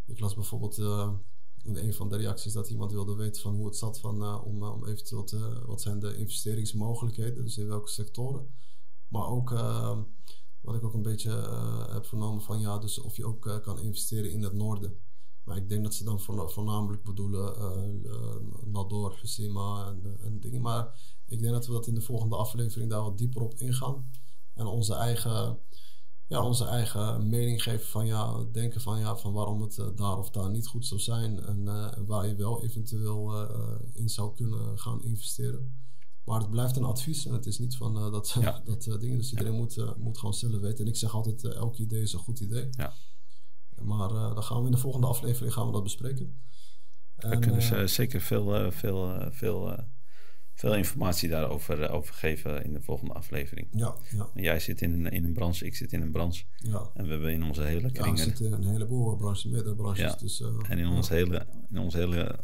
Ik 0.06 0.20
las 0.20 0.34
bijvoorbeeld 0.34 0.78
eh, 0.78 1.12
in 1.62 1.76
een 1.76 1.94
van 1.94 2.08
de 2.08 2.16
reacties 2.16 2.52
dat 2.52 2.68
iemand 2.70 2.92
wilde 2.92 3.14
weten 3.14 3.42
van 3.42 3.54
hoe 3.54 3.66
het 3.66 3.76
zat 3.76 4.00
van, 4.00 4.42
om, 4.44 4.62
om 4.62 4.86
eventueel 4.86 5.24
te. 5.24 5.62
wat 5.66 5.82
zijn 5.82 5.98
de 5.98 6.16
investeringsmogelijkheden, 6.16 7.44
dus 7.44 7.58
in 7.58 7.66
welke 7.66 7.90
sectoren. 7.90 8.48
Maar 9.08 9.26
ook 9.26 9.50
wat 10.60 10.74
ik 10.74 10.84
ook 10.84 10.94
een 10.94 11.02
beetje 11.02 11.30
heb 11.90 12.06
vernomen 12.06 12.42
van 12.42 12.60
ja, 12.60 12.78
dus 12.78 12.98
of 12.98 13.16
je 13.16 13.26
ook 13.26 13.60
kan 13.62 13.80
investeren 13.80 14.30
in 14.30 14.42
het 14.42 14.52
noorden. 14.52 14.96
Maar 15.44 15.56
ik 15.56 15.68
denk 15.68 15.82
dat 15.84 15.94
ze 15.94 16.04
dan 16.04 16.20
voorna- 16.20 16.46
voornamelijk 16.48 17.02
bedoelen 17.02 17.56
eh 17.56 18.10
eh, 18.10 18.36
Nador, 18.64 19.18
Husima 19.20 19.86
en, 19.86 20.00
eh, 20.04 20.26
en 20.26 20.40
dingen. 20.40 20.62
Maar 20.62 21.00
ik 21.26 21.40
denk 21.40 21.52
dat 21.52 21.66
we 21.66 21.72
dat 21.72 21.86
in 21.86 21.94
de 21.94 22.00
volgende 22.00 22.36
aflevering 22.36 22.90
daar 22.90 23.02
wat 23.02 23.18
dieper 23.18 23.42
op 23.42 23.54
ingaan. 23.54 24.10
En 24.54 24.66
onze 24.66 24.94
eigen, 24.94 25.58
ja, 26.26 26.44
onze 26.44 26.64
eigen 26.64 27.28
mening 27.28 27.62
geven 27.62 27.86
van 27.86 28.06
ja, 28.06 28.44
denken 28.52 28.80
van 28.80 28.98
ja, 28.98 29.16
van 29.16 29.32
waarom 29.32 29.60
het 29.62 29.76
daar 29.96 30.18
of 30.18 30.30
daar 30.30 30.50
niet 30.50 30.66
goed 30.66 30.86
zou 30.86 31.00
zijn. 31.00 31.40
En, 31.40 31.64
waar 32.06 32.26
je 32.26 32.34
wel 32.34 32.62
eventueel 32.62 33.46
in 33.92 34.08
zou 34.08 34.34
kunnen 34.34 34.78
gaan 34.78 35.02
investeren. 35.04 35.80
Maar 36.24 36.40
het 36.40 36.50
blijft 36.50 36.76
een 36.76 36.84
advies 36.84 37.26
en 37.26 37.32
het 37.32 37.46
is 37.46 37.58
niet 37.58 37.76
van 37.76 37.94
dat, 37.94 38.36
Ja. 38.40 38.62
dat 38.64 38.96
dingen. 39.00 39.18
Dus 39.18 39.30
iedereen 39.30 39.54
moet, 39.54 39.96
moet 39.98 40.18
gewoon 40.18 40.34
zelf 40.34 40.60
weten. 40.60 40.84
En 40.84 40.90
ik 40.90 40.96
zeg 40.96 41.14
altijd, 41.14 41.44
elk 41.44 41.76
idee 41.76 42.02
is 42.02 42.12
een 42.12 42.18
goed 42.18 42.40
idee. 42.40 42.68
Ja. 42.70 42.92
Maar 43.84 44.10
eh, 44.10 44.34
dan 44.34 44.42
gaan 44.42 44.60
we 44.60 44.64
in 44.66 44.72
de 44.72 44.78
volgende 44.78 45.06
aflevering 45.06 45.52
gaan 45.52 45.66
we 45.66 45.72
dat 45.72 45.82
bespreken. 45.82 46.40
We 47.16 47.26
En, 47.28 47.40
kunnen 47.40 47.60
eh, 47.60 47.66
ze 47.66 47.86
zeker 47.86 48.20
veel, 48.20 48.54
eh, 48.54 48.70
veel, 48.70 49.30
veel, 49.30 49.76
veel 50.54 50.74
informatie 50.74 51.28
daarover 51.28 51.90
over 51.90 52.14
geven 52.14 52.64
in 52.64 52.72
de 52.72 52.80
volgende 52.80 53.14
aflevering. 53.14 53.68
ja, 53.70 53.94
ja, 54.10 54.30
Jij 54.34 54.60
zit 54.60 54.80
in 54.82 54.92
een, 54.92 55.12
in 55.12 55.24
een 55.24 55.32
branche, 55.32 55.66
ik 55.66 55.76
zit 55.76 55.92
in 55.92 56.02
een 56.02 56.12
branche. 56.12 56.44
ja. 56.56 56.90
En 56.94 57.04
we 57.04 57.10
hebben 57.10 57.32
in 57.32 57.42
onze 57.44 57.62
hele 57.62 57.80
Ja, 57.80 57.86
er 57.86 57.92
kringen 57.92 58.18
zitten 58.18 58.52
een 58.52 58.64
heleboel 58.64 59.16
branches, 59.16 59.44
meerdere 59.44 59.74
branches. 59.74 60.00
Ja. 60.00 60.16
Dus, 60.16 60.40
en 60.68 60.78
in 60.78 60.88
onze, 60.88 61.14
hele, 61.14 61.46
in 61.70 61.78
onze 61.78 61.96
hele 61.98 62.38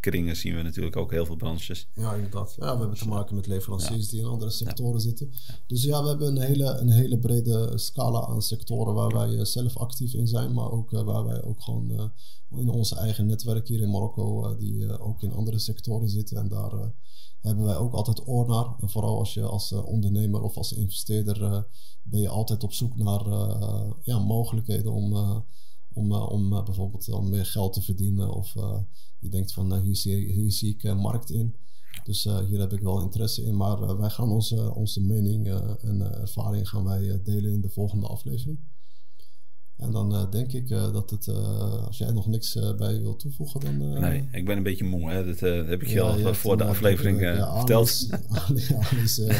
kringen 0.00 0.36
zien 0.36 0.56
we 0.56 0.62
natuurlijk 0.62 0.96
ook 0.96 1.10
heel 1.10 1.26
veel 1.26 1.36
branches. 1.36 1.88
Ja, 1.94 2.14
inderdaad. 2.14 2.56
Ja, 2.58 2.72
we 2.72 2.80
hebben 2.80 2.98
te 2.98 3.08
maken 3.08 3.34
met 3.34 3.46
leveranciers 3.46 4.04
Ja. 4.04 4.10
die 4.10 4.20
in 4.20 4.26
andere 4.26 4.50
sectoren 4.50 5.00
zitten. 5.00 5.32
Dus 5.66 5.82
ja, 5.82 6.02
we 6.02 6.08
hebben 6.08 6.36
een 6.36 6.42
hele, 6.42 6.64
een 6.64 6.90
hele 6.90 7.18
brede 7.18 7.78
scala 7.78 8.26
aan 8.26 8.42
sectoren 8.42 8.94
waar 8.94 9.12
wij 9.12 9.38
eh, 9.38 9.44
zelf 9.44 9.76
actief 9.76 10.14
in 10.14 10.26
zijn, 10.26 10.52
maar 10.52 10.70
ook 10.70 10.92
eh, 10.92 11.02
waar 11.02 11.24
wij 11.24 11.42
ook 11.42 11.62
gewoon 11.62 11.90
eh, 11.90 12.04
in 12.58 12.68
onze 12.68 12.96
eigen 12.96 13.26
netwerk 13.26 13.68
hier 13.68 13.80
in 13.80 13.90
Marokko, 13.90 14.56
die 14.56 14.98
ook 14.98 15.22
in 15.22 15.32
andere 15.32 15.58
sectoren 15.58 16.08
zitten. 16.08 16.36
En 16.36 16.48
daar 16.48 16.92
hebben 17.40 17.64
wij 17.64 17.76
ook 17.76 17.92
altijd 17.92 18.28
oor 18.28 18.48
naar. 18.48 18.66
En 18.80 18.90
vooral 18.90 19.18
als 19.18 19.34
je 19.34 19.42
als 19.42 19.72
ondernemer 19.72 20.42
of 20.42 20.56
als 20.56 20.72
investeerder 20.72 21.66
ben 22.02 22.20
je 22.20 22.28
altijd 22.28 22.64
op 22.64 22.72
zoek 22.72 22.96
naar 22.96 23.24
ja, 24.02 24.18
mogelijkheden 24.18 24.92
om, 24.92 25.12
om, 25.92 26.12
eh, 26.12 26.30
om 26.30 26.52
eh, 26.52 26.64
bijvoorbeeld 26.64 27.08
om 27.08 27.28
meer 27.28 27.46
geld 27.46 27.72
te 27.72 27.82
verdienen. 27.82 28.34
Of 28.34 28.56
eh, 28.56 28.78
je 29.18 29.28
denkt 29.28 29.52
van 29.52 29.66
nou, 29.66 29.82
hier, 29.82 29.96
zie, 29.96 30.32
hier 30.32 30.52
zie 30.52 30.76
ik 30.78 30.94
markt 30.94 31.30
in. 31.30 31.54
Dus 32.04 32.24
hier 32.24 32.60
heb 32.60 32.72
ik 32.72 32.80
wel 32.80 33.00
interesse 33.00 33.42
in. 33.42 33.56
Maar 33.56 33.98
wij 33.98 34.10
gaan 34.10 34.30
onze, 34.30 34.74
onze 34.74 35.00
mening 35.00 35.48
en 35.80 36.20
ervaring 36.20 36.68
gaan 36.68 36.84
wij 36.84 37.20
delen 37.24 37.52
in 37.52 37.60
de 37.60 37.68
volgende 37.68 38.06
aflevering. 38.06 38.58
En 39.76 39.90
dan 39.90 40.30
denk 40.30 40.52
ik 40.52 40.68
dat 40.68 41.10
het, 41.10 41.28
als 41.86 41.98
jij 41.98 42.10
nog 42.10 42.26
niks 42.26 42.58
bij 42.76 43.00
wilt 43.00 43.18
toevoegen, 43.18 43.60
dan... 43.60 44.00
Nee, 44.00 44.28
ik 44.32 44.44
ben 44.44 44.56
een 44.56 44.62
beetje 44.62 44.84
moe. 44.84 45.10
Hè? 45.10 45.24
Dat 45.24 45.40
heb 45.40 45.82
ik 45.82 45.88
je 45.88 45.94
ja, 45.94 46.02
al 46.02 46.18
je 46.18 46.34
voor 46.34 46.56
de 46.56 46.64
aflevering 46.64 47.20
ja, 47.20 47.56
verteld. 47.56 47.88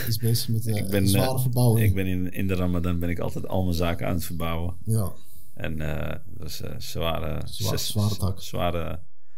Is, 0.06 0.16
bezig 0.20 0.48
met 0.48 0.66
Ik 0.66 0.90
ben, 0.90 1.08
zware 1.08 1.38
verbouwing. 1.38 1.86
Ik 1.86 1.94
ben 1.94 2.06
in, 2.06 2.32
in 2.32 2.46
de 2.46 2.54
Ramadan 2.54 2.98
ben 2.98 3.08
ik 3.08 3.18
altijd 3.18 3.48
al 3.48 3.62
mijn 3.62 3.76
zaken 3.76 4.06
aan 4.06 4.14
het 4.14 4.24
verbouwen. 4.24 4.74
Ja, 4.84 5.12
En 5.54 5.80
eh, 5.80 6.18
dat 6.26 6.48
is 6.48 6.60
eh, 6.60 6.74
zware, 6.78 7.40
Zwa- 7.44 7.76
zware 7.76 8.16
tak. 8.16 8.42
Zware, 8.42 8.84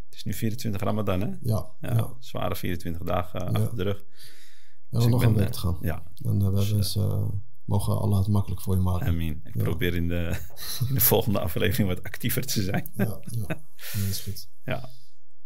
het 0.05 0.15
is 0.15 0.25
nu 0.25 0.35
24 0.35 0.81
Ramadan, 0.83 1.21
hè? 1.21 1.27
ja, 1.27 1.37
Ja, 1.43 1.95
ja. 1.95 2.15
zware 2.19 2.57
24 2.57 3.03
dagen 3.03 3.41
Ja. 3.41 3.47
achter 3.47 3.77
de 3.77 3.83
rug. 3.83 3.99
We 3.99 4.99
Dus 4.99 5.03
hebben 5.05 5.07
ik 5.09 5.11
nog 5.11 5.23
een 5.23 5.35
week 5.35 5.47
eh, 5.47 5.53
te 5.53 5.59
gaan. 5.59 5.79
Ja, 5.81 6.03
En 6.25 6.41
eh, 6.43 6.49
we 6.49 6.55
Dus, 6.77 6.95
hebben 6.95 7.11
eh, 7.13 7.29
mogen 7.65 7.99
Allah 8.01 8.19
het 8.19 8.29
makkelijk 8.29 8.61
voor 8.61 8.75
je 8.75 8.81
maken. 8.81 9.07
Amin. 9.07 9.41
Ik 9.45 9.55
Ja. 9.55 9.63
probeer 9.63 9.95
in 9.95 10.09
de, 10.09 10.41
in 10.89 10.95
de 10.95 11.01
volgende 11.01 11.41
aflevering 11.41 11.89
wat 11.89 12.03
actiever 12.03 12.47
te 12.47 12.63
zijn. 12.63 12.91
Ja, 12.95 13.21
ja. 13.25 13.47
Nee, 13.97 14.09
is 14.09 14.21
goed. 14.21 14.49
Ja, 14.65 14.89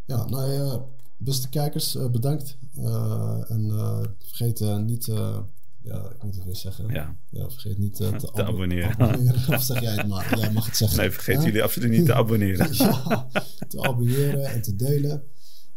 Ja, 0.05 0.25
nou 0.25 0.51
ja, 0.51 0.85
beste 1.17 1.49
kijkers, 1.49 1.95
eh, 1.95 2.09
bedankt. 2.09 2.57
Eh, 2.75 3.51
en 3.51 3.69
eh, 3.69 4.03
vergeet 4.19 4.61
eh, 4.61 4.77
niet, 4.77 5.07
eh, 5.07 5.39
ja, 5.87 6.09
ik 6.09 6.23
moet 6.23 6.35
het 6.35 6.43
weer 6.43 6.55
zeggen. 6.55 6.87
ja. 6.93 7.17
Ja, 7.29 7.49
vergeet 7.49 7.77
niet 7.77 7.99
eh, 7.99 8.09
te, 8.15 8.17
Te 8.31 8.31
abo- 8.43 8.51
abonneren. 8.51 8.99
abonneren. 8.99 9.47
Of 9.57 9.63
zeg 9.63 9.81
jij 9.81 9.93
het 9.95 10.07
maar, 10.07 10.39
jij 10.39 10.51
mag 10.51 10.65
het 10.65 10.77
zeggen. 10.77 10.97
Nee, 10.99 11.11
vergeet 11.11 11.35
Ja? 11.39 11.43
jullie 11.45 11.63
absoluut 11.63 11.89
niet 11.91 12.05
te 12.05 12.13
abonneren. 12.23 12.73
ja, 12.73 13.27
te 13.67 13.81
abonneren 13.81 14.45
en 14.45 14.61
te 14.61 14.75
delen. 14.75 15.23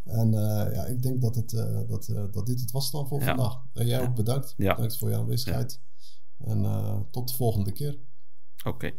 En 0.04 0.34
eh, 0.34 0.74
ja, 0.74 0.84
ik 0.86 1.02
denk 1.02 1.20
dat, 1.20 1.34
het, 1.34 1.52
eh, 1.52 1.80
dat, 1.88 2.12
dat 2.32 2.46
dit 2.46 2.60
het 2.60 2.70
was 2.70 2.90
dan 2.90 3.08
voor 3.08 3.22
vandaag. 3.22 3.56
En 3.72 3.86
jij 3.86 4.00
ook 4.02 4.14
bedankt. 4.14 4.54
Bedankt 4.56 4.96
voor 4.98 5.08
je 5.10 5.16
aanwezigheid. 5.16 5.80
En 6.44 6.62
tot 7.10 7.28
de 7.28 7.34
volgende 7.34 7.72
keer. 7.72 7.98
Oké. 8.64 8.92